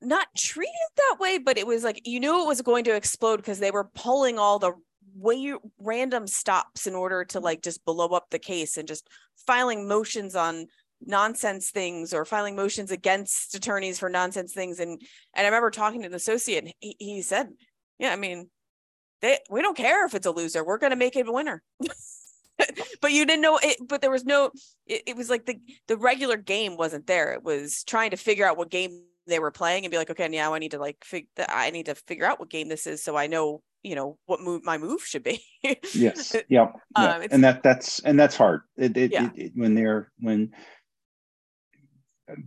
not 0.00 0.28
treated 0.36 0.72
that 0.96 1.16
way, 1.18 1.38
but 1.38 1.58
it 1.58 1.66
was 1.66 1.84
like 1.84 2.02
you 2.04 2.20
knew 2.20 2.42
it 2.42 2.46
was 2.46 2.62
going 2.62 2.84
to 2.84 2.94
explode 2.94 3.38
because 3.38 3.58
they 3.58 3.70
were 3.70 3.90
pulling 3.94 4.38
all 4.38 4.58
the 4.58 4.72
way 5.16 5.54
random 5.78 6.26
stops 6.26 6.86
in 6.86 6.94
order 6.94 7.24
to 7.24 7.38
mm-hmm. 7.38 7.44
like 7.44 7.62
just 7.62 7.84
blow 7.84 8.08
up 8.08 8.26
the 8.30 8.38
case 8.38 8.76
and 8.76 8.86
just 8.86 9.08
filing 9.46 9.88
motions 9.88 10.34
on 10.34 10.66
nonsense 11.04 11.70
things 11.70 12.12
or 12.12 12.24
filing 12.24 12.56
motions 12.56 12.90
against 12.90 13.54
attorneys 13.54 13.98
for 13.98 14.08
nonsense 14.08 14.52
things 14.52 14.80
and 14.80 15.00
and 15.34 15.46
I 15.46 15.48
remember 15.48 15.70
talking 15.70 16.02
to 16.02 16.08
an 16.08 16.14
associate 16.14 16.64
and 16.64 16.74
he, 16.80 16.96
he 16.98 17.22
said 17.22 17.48
yeah 17.98 18.12
I 18.12 18.16
mean 18.16 18.50
they 19.22 19.38
we 19.50 19.62
don't 19.62 19.76
care 19.76 20.06
if 20.06 20.14
it's 20.14 20.26
a 20.26 20.30
loser 20.30 20.64
we're 20.64 20.78
going 20.78 20.90
to 20.90 20.96
make 20.96 21.16
it 21.16 21.28
a 21.28 21.32
winner 21.32 21.62
but 23.00 23.12
you 23.12 23.24
didn't 23.24 23.42
know 23.42 23.58
it 23.62 23.76
but 23.86 24.00
there 24.00 24.10
was 24.10 24.24
no 24.24 24.50
it, 24.86 25.02
it 25.06 25.16
was 25.16 25.30
like 25.30 25.46
the 25.46 25.60
the 25.86 25.96
regular 25.96 26.36
game 26.36 26.76
wasn't 26.76 27.06
there 27.06 27.32
it 27.32 27.44
was 27.44 27.84
trying 27.84 28.10
to 28.10 28.16
figure 28.16 28.46
out 28.46 28.56
what 28.56 28.70
game 28.70 29.04
they 29.28 29.38
were 29.38 29.50
playing 29.50 29.84
and 29.84 29.92
be 29.92 29.98
like, 29.98 30.10
okay, 30.10 30.28
now 30.28 30.54
I 30.54 30.58
need 30.58 30.72
to 30.72 30.78
like 30.78 31.04
figure 31.04 31.28
I 31.48 31.70
need 31.70 31.86
to 31.86 31.94
figure 31.94 32.26
out 32.26 32.40
what 32.40 32.50
game 32.50 32.68
this 32.68 32.86
is 32.86 33.04
so 33.04 33.16
I 33.16 33.26
know, 33.26 33.62
you 33.82 33.94
know, 33.94 34.18
what 34.26 34.40
move 34.40 34.64
my 34.64 34.78
move 34.78 35.02
should 35.02 35.22
be. 35.22 35.42
yes. 35.94 36.34
Yeah. 36.48 36.68
yeah. 36.96 37.14
Um, 37.14 37.26
and 37.30 37.44
that 37.44 37.62
that's 37.62 38.00
and 38.00 38.18
that's 38.18 38.36
hard. 38.36 38.62
It, 38.76 38.96
it, 38.96 39.12
yeah. 39.12 39.28
it, 39.34 39.52
when 39.54 39.74
they're 39.74 40.10
when 40.18 40.52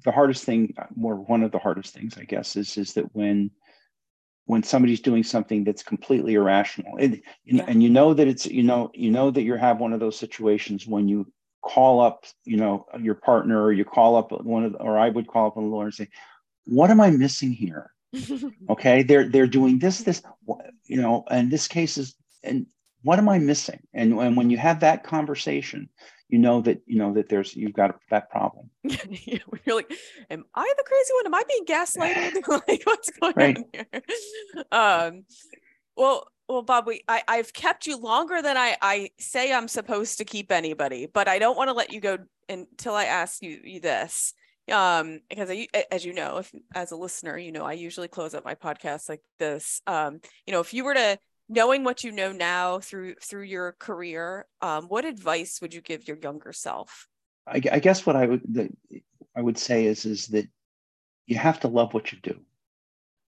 the 0.04 0.12
hardest 0.12 0.44
thing 0.44 0.74
or 1.02 1.16
one 1.16 1.44
of 1.44 1.52
the 1.52 1.60
hardest 1.60 1.94
things 1.94 2.18
I 2.18 2.24
guess 2.24 2.56
is 2.56 2.78
is 2.78 2.94
that 2.94 3.16
when 3.16 3.52
when 4.46 4.64
somebody's 4.64 5.02
doing 5.02 5.24
something 5.24 5.64
that's 5.64 5.84
completely 5.84 6.34
irrational 6.34 6.98
and, 6.98 7.22
yeah. 7.46 7.64
and 7.68 7.82
you 7.82 7.90
know 7.90 8.14
that 8.14 8.28
it's 8.28 8.46
you 8.46 8.64
know 8.64 8.92
you 8.94 9.12
know 9.12 9.32
that 9.32 9.44
you 9.44 9.56
have 9.56 9.80
one 9.80 9.94
of 9.94 10.00
those 10.00 10.18
situations 10.18 10.88
when 10.88 11.08
you 11.08 11.32
call 11.64 12.02
up 12.02 12.26
you 12.44 12.58
know 12.58 12.86
your 13.00 13.16
partner 13.16 13.64
or 13.64 13.72
you 13.72 13.86
call 13.86 14.16
up 14.16 14.32
one 14.44 14.66
of 14.66 14.74
the, 14.74 14.80
or 14.80 14.98
I 14.98 15.10
would 15.10 15.28
call 15.28 15.48
up 15.48 15.58
a 15.58 15.60
lawyer 15.60 15.86
and 15.86 15.94
say 15.94 16.08
what 16.66 16.90
am 16.90 17.02
I 17.02 17.10
missing 17.10 17.52
here? 17.52 17.92
okay, 18.70 19.04
they're 19.04 19.28
they're 19.28 19.48
doing 19.48 19.80
this, 19.80 20.00
this, 20.00 20.22
you 20.86 21.02
know, 21.02 21.24
and 21.30 21.50
this 21.50 21.68
case 21.68 21.98
is, 21.98 22.16
and 22.44 22.66
what 23.04 23.20
am 23.20 23.30
I 23.30 23.40
missing? 23.40 23.80
And, 23.94 24.14
and 24.14 24.36
when 24.36 24.50
you 24.50 24.58
have 24.58 24.82
that 24.82 25.04
conversation, 25.04 25.90
you 26.32 26.40
know 26.40 26.62
that 26.62 26.82
you 26.86 26.98
know 26.98 27.14
that 27.14 27.30
there's 27.30 27.56
you've 27.56 27.74
got 27.74 28.00
that 28.10 28.30
problem. 28.30 28.70
You're 28.84 29.76
like, 29.76 29.92
am 30.30 30.46
I 30.56 30.74
the 30.78 30.84
crazy 30.84 31.14
one? 31.14 31.26
Am 31.26 31.36
I 31.36 31.44
being 31.48 31.66
gaslighted? 31.66 32.48
like, 32.68 32.82
what's 32.86 33.10
going 33.12 33.34
right. 33.36 33.58
on 33.58 33.66
here? 33.74 33.88
Um, 34.72 35.26
well, 35.96 36.26
well, 36.48 36.62
Bob, 36.62 36.88
we 36.88 37.04
I, 37.08 37.22
I've 37.28 37.54
kept 37.54 37.86
you 37.86 37.98
longer 37.98 38.42
than 38.42 38.56
I 38.58 38.78
I 38.82 39.10
say 39.20 39.54
I'm 39.54 39.68
supposed 39.68 40.18
to 40.20 40.26
keep 40.26 40.52
anybody, 40.52 41.06
but 41.06 41.28
I 41.28 41.38
don't 41.38 41.58
want 41.58 41.68
to 41.68 41.74
let 41.74 41.92
you 41.92 42.00
go 42.00 42.18
until 42.48 42.96
I 42.96 43.06
ask 43.06 43.44
you, 43.44 43.60
you 43.64 43.82
this 43.82 44.34
um 44.72 45.20
because 45.28 45.50
I, 45.50 45.68
as 45.92 46.06
you 46.06 46.14
know 46.14 46.38
if 46.38 46.52
as 46.76 46.92
a 46.92 46.96
listener 46.96 47.36
you 47.36 47.52
know 47.52 47.66
i 47.66 47.74
usually 47.74 48.08
close 48.08 48.36
up 48.36 48.46
my 48.46 48.54
podcast 48.54 49.10
like 49.10 49.22
this 49.40 49.82
um 49.88 50.22
you 50.46 50.54
know 50.54 50.60
if 50.60 50.72
you 50.72 50.84
were 50.86 50.94
to 50.94 51.18
knowing 51.52 51.84
what 51.84 52.04
you 52.04 52.12
know 52.12 52.32
now 52.32 52.80
through 52.80 53.16
through 53.22 53.44
your 53.44 53.76
career 53.78 54.48
um 54.62 54.86
what 54.86 55.06
advice 55.06 55.60
would 55.62 55.74
you 55.74 55.82
give 55.82 56.08
your 56.08 56.18
younger 56.18 56.54
self? 56.54 57.08
I, 57.46 57.62
I 57.72 57.80
guess 57.80 58.06
what 58.06 58.16
i 58.16 58.26
would 58.26 58.42
the, 58.48 58.70
i 59.36 59.42
would 59.42 59.58
say 59.58 59.86
is 59.86 60.06
is 60.06 60.28
that 60.28 60.48
you 61.28 61.38
have 61.38 61.60
to 61.62 61.68
love 61.68 61.94
what 61.94 62.12
you 62.12 62.18
do. 62.24 62.40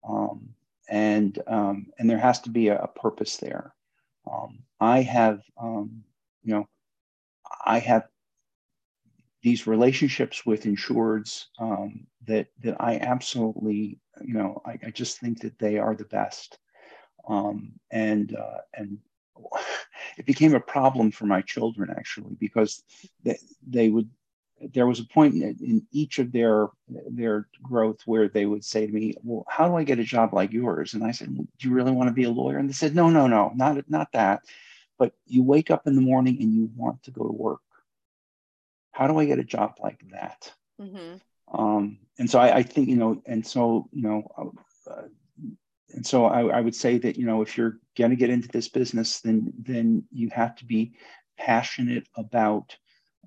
Um 0.07 0.49
and 0.89 1.37
um 1.47 1.87
and 1.99 2.09
there 2.09 2.17
has 2.17 2.41
to 2.41 2.49
be 2.49 2.69
a, 2.69 2.79
a 2.79 2.87
purpose 2.87 3.37
there. 3.37 3.73
Um 4.31 4.59
i 4.79 5.01
have 5.01 5.41
um 5.61 6.03
you 6.43 6.53
know 6.53 6.67
i 7.65 7.79
have 7.79 8.07
these 9.45 9.67
relationships 9.67 10.43
with 10.43 10.63
insureds 10.63 11.45
um, 11.59 12.07
that 12.25 12.47
that 12.63 12.75
I 12.79 12.97
absolutely, 12.97 13.99
you 14.19 14.33
know, 14.33 14.59
I, 14.65 14.79
I, 14.87 14.89
just 14.89 15.19
think 15.19 15.41
that 15.41 15.59
they 15.59 15.77
are 15.77 15.95
the 15.95 16.05
best. 16.05 16.57
Um, 17.27 17.73
and 17.91 18.35
uh, 18.35 18.59
and 18.73 18.99
it 20.17 20.25
became 20.25 20.55
a 20.55 20.59
problem 20.59 21.11
for 21.11 21.25
my 21.25 21.41
children 21.41 21.89
actually 21.95 22.35
because 22.39 22.83
they, 23.23 23.37
they 23.67 23.89
would. 23.89 24.09
There 24.73 24.87
was 24.87 25.01
a 25.01 25.05
point 25.05 25.35
in, 25.35 25.43
in 25.61 25.87
each 25.91 26.17
of 26.19 26.31
their 26.31 26.69
their 26.87 27.47
growth 27.61 27.99
where 28.05 28.29
they 28.29 28.45
would 28.45 28.63
say 28.63 28.87
to 28.87 28.93
me, 28.93 29.15
"Well, 29.23 29.45
how 29.49 29.67
do 29.67 29.75
I 29.75 29.83
get 29.83 29.99
a 29.99 30.03
job 30.03 30.33
like 30.33 30.53
yours?" 30.53 30.93
And 30.93 31.03
I 31.03 31.11
said, 31.11 31.35
well, 31.35 31.45
"Do 31.59 31.67
you 31.67 31.73
really 31.73 31.91
want 31.91 32.07
to 32.07 32.13
be 32.13 32.23
a 32.23 32.29
lawyer?" 32.29 32.57
And 32.57 32.69
they 32.69 32.73
said, 32.73 32.95
"No, 32.95 33.09
no, 33.09 33.27
no, 33.27 33.51
not 33.55 33.89
not 33.89 34.11
that." 34.13 34.43
But 34.97 35.13
you 35.27 35.43
wake 35.43 35.71
up 35.71 35.87
in 35.87 35.95
the 35.95 36.01
morning 36.01 36.37
and 36.41 36.53
you 36.53 36.71
want 36.73 37.03
to 37.03 37.11
go 37.11 37.25
to 37.25 37.33
work 37.33 37.59
how 38.95 39.07
do 39.07 39.19
I 39.19 39.25
get 39.25 39.39
a 39.39 39.43
job 39.43 39.73
like 39.83 40.01
that? 40.11 40.53
Mm-hmm. 40.81 41.17
Um, 41.59 41.97
and 42.17 42.29
so 42.31 42.39
I, 42.39 42.57
I, 42.57 42.63
think, 42.63 42.87
you 42.87 42.95
know, 42.95 43.21
and 43.25 43.45
so, 43.45 43.89
you 43.91 44.01
know, 44.01 44.31
uh, 44.89 45.01
and 45.95 46.05
so 46.05 46.25
I, 46.25 46.57
I 46.57 46.61
would 46.61 46.75
say 46.75 46.97
that 46.99 47.17
you 47.17 47.25
know 47.25 47.41
if 47.41 47.57
you're 47.57 47.79
going 47.97 48.11
to 48.11 48.17
get 48.17 48.29
into 48.29 48.49
this 48.49 48.67
business, 48.67 49.21
then 49.21 49.53
then 49.57 50.03
you 50.11 50.29
have 50.31 50.55
to 50.57 50.65
be 50.65 50.93
passionate 51.37 52.07
about 52.15 52.75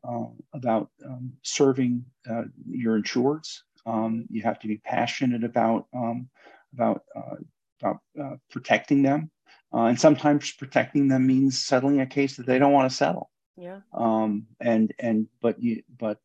uh, 0.05 0.27
about 0.53 0.91
um, 1.05 1.33
serving 1.43 2.05
uh, 2.31 2.45
your 2.69 3.01
insureds. 3.01 3.61
Um, 3.87 4.27
you 4.31 4.43
have 4.43 4.59
to 4.61 4.69
be 4.69 4.79
passionate 4.79 5.45
about 5.45 5.87
um, 5.95 6.29
about 6.75 7.05
uh, 7.17 7.37
about 7.81 7.99
uh, 8.21 8.37
protecting 8.51 9.03
them, 9.03 9.31
uh, 9.73 9.85
and 9.85 9.99
sometimes 9.99 10.53
protecting 10.53 11.09
them 11.09 11.27
means 11.27 11.65
settling 11.65 12.01
a 12.01 12.07
case 12.07 12.37
that 12.37 12.47
they 12.47 12.59
don't 12.59 12.73
want 12.73 12.91
to 12.91 12.97
settle. 12.97 13.31
Yeah. 13.57 13.81
Um, 13.93 14.47
and 14.61 14.93
and 14.99 15.27
but 15.41 15.61
you 15.63 15.83
but 15.99 16.21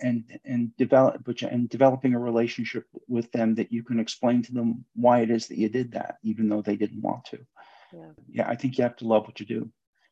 and 0.00 0.24
and 0.44 0.76
develop 0.76 1.22
but 1.24 1.42
and 1.42 1.68
developing 1.68 2.14
a 2.14 2.18
relationship 2.18 2.86
with 3.08 3.30
them 3.32 3.54
that 3.54 3.72
you 3.72 3.82
can 3.82 4.00
explain 4.00 4.42
to 4.42 4.52
them 4.52 4.84
why 4.94 5.20
it 5.20 5.30
is 5.30 5.46
that 5.48 5.58
you 5.58 5.68
did 5.68 5.92
that, 5.92 6.18
even 6.22 6.48
though 6.48 6.62
they 6.62 6.76
didn't 6.76 7.02
want 7.02 7.24
to. 7.26 7.38
Yeah. 7.92 8.10
Yeah. 8.28 8.48
I 8.48 8.56
think 8.56 8.76
you 8.76 8.82
have 8.82 8.96
to 8.96 9.06
love 9.06 9.26
what 9.26 9.40
you 9.40 9.46
do. 9.46 9.70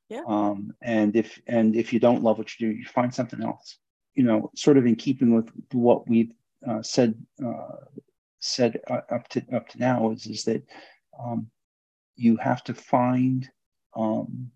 Yeah. 0.08 0.22
Um, 0.26 0.72
and 0.82 1.16
if 1.16 1.40
and 1.46 1.74
if 1.74 1.92
you 1.92 2.00
don't 2.00 2.22
love 2.22 2.38
what 2.38 2.58
you 2.58 2.68
do, 2.68 2.76
you 2.76 2.84
find 2.84 3.14
something 3.14 3.42
else. 3.42 3.78
You 4.14 4.24
know, 4.24 4.50
sort 4.54 4.76
of 4.76 4.86
in 4.86 4.96
keeping 4.96 5.34
with 5.34 5.48
what 5.72 6.08
we've 6.08 6.32
uh, 6.68 6.82
said 6.82 7.14
uh, 7.44 7.76
said 8.40 8.80
uh, 8.90 9.00
up 9.10 9.28
to 9.28 9.42
up 9.54 9.68
to 9.68 9.78
now 9.78 10.10
is 10.10 10.26
is 10.26 10.44
that 10.44 10.62
um, 11.18 11.48
you 12.16 12.36
have 12.36 12.62
to 12.64 12.74
find 12.74 13.48
um, 13.96 14.50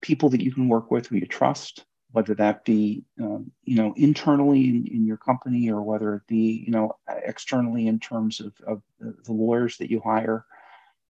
people 0.00 0.28
that 0.30 0.42
you 0.42 0.52
can 0.52 0.68
work 0.68 0.90
with 0.90 1.06
who 1.06 1.16
you 1.16 1.26
trust, 1.26 1.84
whether 2.12 2.34
that 2.34 2.64
be 2.64 3.04
um, 3.20 3.50
you 3.64 3.76
know 3.76 3.92
internally 3.96 4.68
in, 4.68 4.86
in, 4.86 5.06
your 5.06 5.16
company 5.16 5.70
or 5.70 5.82
whether 5.82 6.14
it 6.14 6.26
be 6.26 6.62
you 6.64 6.72
know 6.72 6.96
externally 7.24 7.86
in 7.86 7.98
terms 7.98 8.40
of, 8.40 8.52
of 8.66 8.82
the 9.00 9.32
lawyers 9.32 9.76
that 9.78 9.90
you 9.90 10.00
hire. 10.00 10.44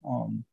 Um, 0.09 0.45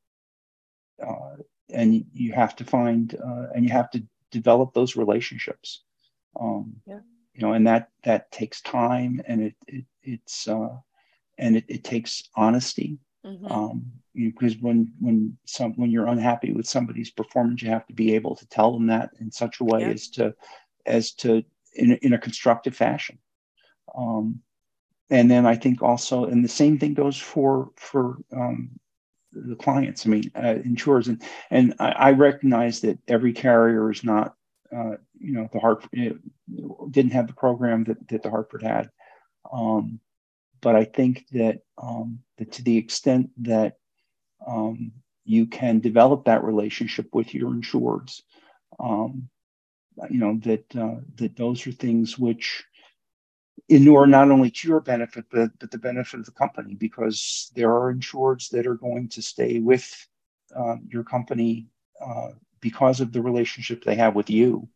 uh, 1.02 1.38
and 1.74 2.06
you 2.14 2.34
have 2.34 2.56
to 2.58 2.64
find 2.64 3.16
uh, 3.16 3.48
and 3.56 3.66
you 3.66 3.72
have 3.72 3.90
to 3.92 4.04
develop 4.32 4.74
those 4.74 4.96
relationships. 4.96 5.84
Um, 6.40 6.76
yeah. 6.86 7.00
You 7.34 7.42
know, 7.42 7.54
and 7.54 7.66
that 7.68 7.90
that 8.04 8.32
takes 8.32 8.62
time, 8.62 9.22
and 9.26 9.42
it, 9.42 9.56
it 9.68 9.86
it's 10.04 10.48
uh, 10.48 10.78
and 11.38 11.56
it, 11.58 11.66
it 11.68 11.84
takes 11.84 12.30
honesty. 12.36 12.98
Mm-hmm. 13.26 13.52
Um, 13.52 13.92
you 14.14 14.32
because 14.32 14.58
when 14.58 14.92
when 15.00 15.38
some 15.46 15.74
when 15.74 15.92
you're 15.92 16.08
unhappy 16.08 16.52
with 16.52 16.68
somebody's 16.68 17.12
performance, 17.12 17.62
you 17.62 17.70
have 17.70 17.88
to 17.88 17.94
be 17.94 18.16
able 18.16 18.36
to 18.36 18.48
tell 18.48 18.74
them 18.74 18.88
that 18.88 19.12
in 19.20 19.32
such 19.32 19.60
a 19.60 19.64
way 19.64 19.82
yeah. 19.82 19.88
as 19.90 20.10
to 20.10 20.36
as 20.86 21.12
to 21.14 21.44
in, 21.76 21.94
in 22.02 22.14
a 22.14 22.18
constructive 22.18 22.76
fashion. 22.76 23.18
Um, 23.96 24.42
and 25.10 25.30
then 25.30 25.46
I 25.46 25.56
think 25.56 25.82
also, 25.82 26.26
and 26.26 26.44
the 26.44 26.50
same 26.50 26.80
thing 26.80 26.94
goes 26.94 27.18
for 27.18 27.72
for 27.76 28.18
um, 28.36 28.72
the 29.34 29.56
clients. 29.56 30.06
I 30.06 30.10
mean, 30.10 30.32
uh, 30.36 30.56
insurers, 30.64 31.08
and 31.08 31.22
and 31.50 31.76
I, 31.80 31.92
I, 31.92 32.12
recognize 32.12 32.80
that 32.82 32.98
every 33.08 33.34
carrier 33.34 33.92
is 33.92 34.04
not, 34.04 34.36
uh, 34.76 34.96
you 35.20 35.34
know, 35.34 35.50
the 35.52 35.60
Hartford 35.60 36.22
didn't 36.92 37.12
have 37.12 37.28
the 37.28 37.34
program 37.34 37.84
that 37.86 38.08
that 38.08 38.24
the 38.24 38.30
Hartford 38.30 38.64
had, 38.64 38.90
um, 39.52 40.00
but 40.62 40.76
I 40.76 40.86
think 40.86 41.26
that 41.32 41.62
um, 41.78 42.20
that 42.38 42.54
to 42.54 42.64
the 42.64 42.78
extent 42.78 43.30
that 43.44 43.78
um, 44.46 44.92
you 45.26 45.48
can 45.48 45.80
develop 45.80 46.26
that 46.26 46.44
relationship 46.44 47.10
with 47.14 47.34
your 47.34 47.52
insureds, 47.52 48.22
um, 48.80 49.30
you 50.10 50.20
know 50.20 50.40
that 50.44 50.76
uh, 50.76 51.02
that 51.16 51.36
those 51.36 51.66
are 51.68 51.72
things 51.72 52.18
which 52.18 52.64
inure 53.70 54.08
not 54.08 54.32
only 54.32 54.52
to 54.52 54.68
your 54.68 54.82
benefit, 54.82 55.26
but, 55.32 55.52
but 55.60 55.72
the 55.72 55.78
benefit 55.78 56.20
of 56.20 56.26
the 56.26 56.32
company, 56.32 56.74
because 56.74 57.52
there 57.56 57.72
are 57.72 57.94
insureds 57.94 58.50
that 58.50 58.68
are 58.68 58.76
going 58.76 59.08
to 59.10 59.22
stay 59.22 59.60
with 59.60 60.08
uh, 60.56 60.76
your 60.88 61.04
company 61.04 61.68
uh, 62.06 62.30
because 62.60 63.00
of 63.00 63.12
the 63.12 63.22
relationship 63.22 63.84
they 63.84 63.96
have 63.96 64.16
with 64.16 64.30
you. 64.30 64.68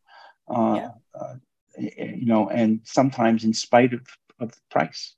Uh, 0.48 0.76
yeah. 0.76 0.92
Uh, 1.20 1.36
you 1.78 2.26
know, 2.26 2.48
and 2.50 2.80
sometimes 2.84 3.44
in 3.44 3.54
spite 3.54 3.94
of, 3.94 4.02
of 4.40 4.52
the 4.52 4.62
price. 4.70 5.16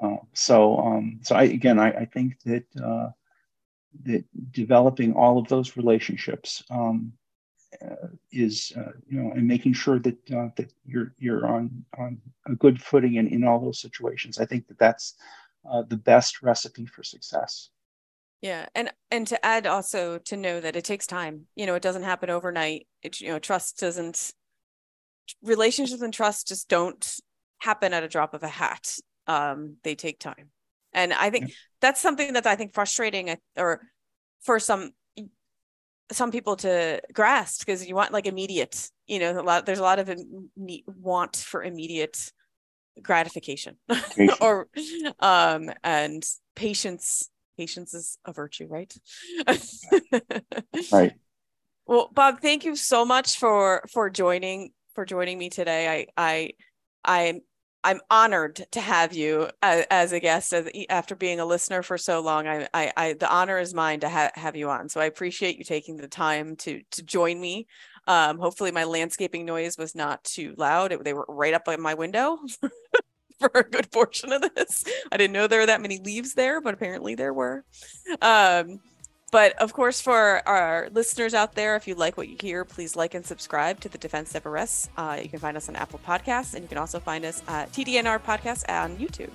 Uh, 0.00 0.16
so, 0.32 0.78
um, 0.78 1.20
so 1.22 1.34
I, 1.34 1.44
again, 1.44 1.78
I, 1.78 1.90
I 1.90 2.04
think 2.06 2.40
that 2.44 2.64
uh, 2.82 3.10
that 4.04 4.24
developing 4.52 5.12
all 5.14 5.38
of 5.38 5.48
those 5.48 5.76
relationships 5.76 6.62
um, 6.70 7.12
uh, 7.84 8.08
is 8.32 8.72
uh, 8.76 8.92
you 9.08 9.20
know 9.20 9.30
and 9.32 9.46
making 9.46 9.72
sure 9.72 9.98
that 10.00 10.30
uh, 10.32 10.48
that 10.56 10.72
you're 10.84 11.14
you're 11.18 11.46
on 11.46 11.84
on 11.98 12.20
a 12.46 12.54
good 12.54 12.82
footing 12.82 13.14
in, 13.14 13.28
in 13.28 13.44
all 13.44 13.60
those 13.60 13.80
situations 13.80 14.38
i 14.38 14.44
think 14.44 14.66
that 14.66 14.78
that's 14.78 15.14
the 15.88 15.96
best 15.96 16.42
recipe 16.42 16.84
for 16.86 17.04
success. 17.04 17.70
Yeah 18.40 18.66
and 18.74 18.90
and 19.12 19.24
to 19.28 19.44
add 19.44 19.68
also 19.68 20.18
to 20.18 20.36
know 20.36 20.60
that 20.60 20.74
it 20.74 20.84
takes 20.84 21.06
time 21.06 21.46
you 21.54 21.64
know 21.64 21.76
it 21.76 21.82
doesn't 21.82 22.02
happen 22.02 22.28
overnight 22.28 22.88
it 23.02 23.20
you 23.20 23.28
know 23.28 23.38
trust 23.38 23.78
doesn't 23.78 24.32
relationships 25.42 26.02
and 26.02 26.12
trust 26.12 26.48
just 26.48 26.68
don't 26.68 27.20
happen 27.58 27.94
at 27.94 28.02
a 28.02 28.08
drop 28.08 28.34
of 28.34 28.42
a 28.42 28.48
hat 28.48 28.96
um 29.26 29.76
they 29.84 29.94
take 29.94 30.18
time. 30.18 30.50
And 30.92 31.12
i 31.12 31.30
think 31.30 31.48
yeah. 31.48 31.54
that's 31.80 32.00
something 32.00 32.32
that's 32.32 32.46
i 32.46 32.56
think 32.56 32.74
frustrating 32.74 33.36
or 33.56 33.80
for 34.40 34.58
some 34.58 34.90
some 36.12 36.30
people 36.30 36.56
to 36.56 37.00
grasp 37.12 37.60
because 37.60 37.86
you 37.86 37.94
want 37.94 38.12
like 38.12 38.26
immediate 38.26 38.90
you 39.06 39.18
know 39.18 39.40
a 39.40 39.42
lot 39.42 39.66
there's 39.66 39.78
a 39.78 39.82
lot 39.82 39.98
of 39.98 40.10
want 40.86 41.36
for 41.36 41.62
immediate 41.62 42.32
gratification 43.02 43.76
or 44.40 44.68
um 45.20 45.70
and 45.84 46.24
patience 46.56 47.30
patience 47.56 47.94
is 47.94 48.18
a 48.24 48.32
virtue 48.32 48.66
right? 48.68 48.94
Right. 50.92 51.12
Well 51.86 52.08
bob 52.12 52.40
thank 52.40 52.64
you 52.64 52.76
so 52.76 53.04
much 53.04 53.36
for 53.36 53.82
for 53.92 54.10
joining 54.10 54.70
for 54.94 55.04
joining 55.04 55.38
me 55.38 55.50
today. 55.50 55.88
I 55.88 56.06
i 56.16 56.50
i'm 57.04 57.40
I'm 57.82 58.00
honored 58.10 58.66
to 58.72 58.80
have 58.80 59.12
you 59.12 59.48
as, 59.62 59.86
as 59.90 60.12
a 60.12 60.20
guest 60.20 60.52
as, 60.52 60.68
after 60.88 61.14
being 61.14 61.40
a 61.40 61.46
listener 61.46 61.82
for 61.82 61.96
so 61.96 62.20
long. 62.20 62.46
I, 62.46 62.68
I, 62.74 62.92
I 62.96 63.12
the 63.14 63.30
honor 63.30 63.58
is 63.58 63.74
mine 63.74 64.00
to 64.00 64.08
ha- 64.08 64.32
have 64.34 64.56
you 64.56 64.68
on. 64.70 64.88
So 64.88 65.00
I 65.00 65.06
appreciate 65.06 65.58
you 65.58 65.64
taking 65.64 65.96
the 65.96 66.08
time 66.08 66.56
to 66.56 66.82
to 66.92 67.02
join 67.02 67.40
me. 67.40 67.66
Um, 68.06 68.38
hopefully, 68.38 68.72
my 68.72 68.84
landscaping 68.84 69.44
noise 69.44 69.78
was 69.78 69.94
not 69.94 70.24
too 70.24 70.54
loud. 70.56 70.92
It, 70.92 71.04
they 71.04 71.14
were 71.14 71.26
right 71.28 71.54
up 71.54 71.64
by 71.64 71.76
my 71.76 71.94
window 71.94 72.38
for 73.40 73.50
a 73.54 73.62
good 73.62 73.90
portion 73.90 74.32
of 74.32 74.42
this. 74.54 74.84
I 75.10 75.16
didn't 75.16 75.32
know 75.32 75.46
there 75.46 75.60
were 75.60 75.66
that 75.66 75.80
many 75.80 75.98
leaves 75.98 76.34
there, 76.34 76.60
but 76.60 76.74
apparently 76.74 77.14
there 77.14 77.32
were. 77.32 77.64
Um, 78.20 78.80
but 79.30 79.56
of 79.60 79.72
course, 79.72 80.00
for 80.00 80.46
our 80.48 80.88
listeners 80.92 81.34
out 81.34 81.54
there, 81.54 81.76
if 81.76 81.86
you 81.86 81.94
like 81.94 82.16
what 82.16 82.28
you 82.28 82.36
hear, 82.40 82.64
please 82.64 82.96
like 82.96 83.14
and 83.14 83.24
subscribe 83.24 83.80
to 83.80 83.88
the 83.88 83.98
Defense 83.98 84.34
Never 84.34 84.50
Rests. 84.50 84.88
Uh, 84.96 85.18
you 85.22 85.28
can 85.28 85.38
find 85.38 85.56
us 85.56 85.68
on 85.68 85.76
Apple 85.76 86.00
Podcasts, 86.06 86.54
and 86.54 86.62
you 86.62 86.68
can 86.68 86.78
also 86.78 86.98
find 86.98 87.24
us 87.24 87.42
at 87.48 87.72
TDNR 87.72 88.20
Podcast 88.20 88.68
on 88.68 88.96
YouTube. 88.96 89.30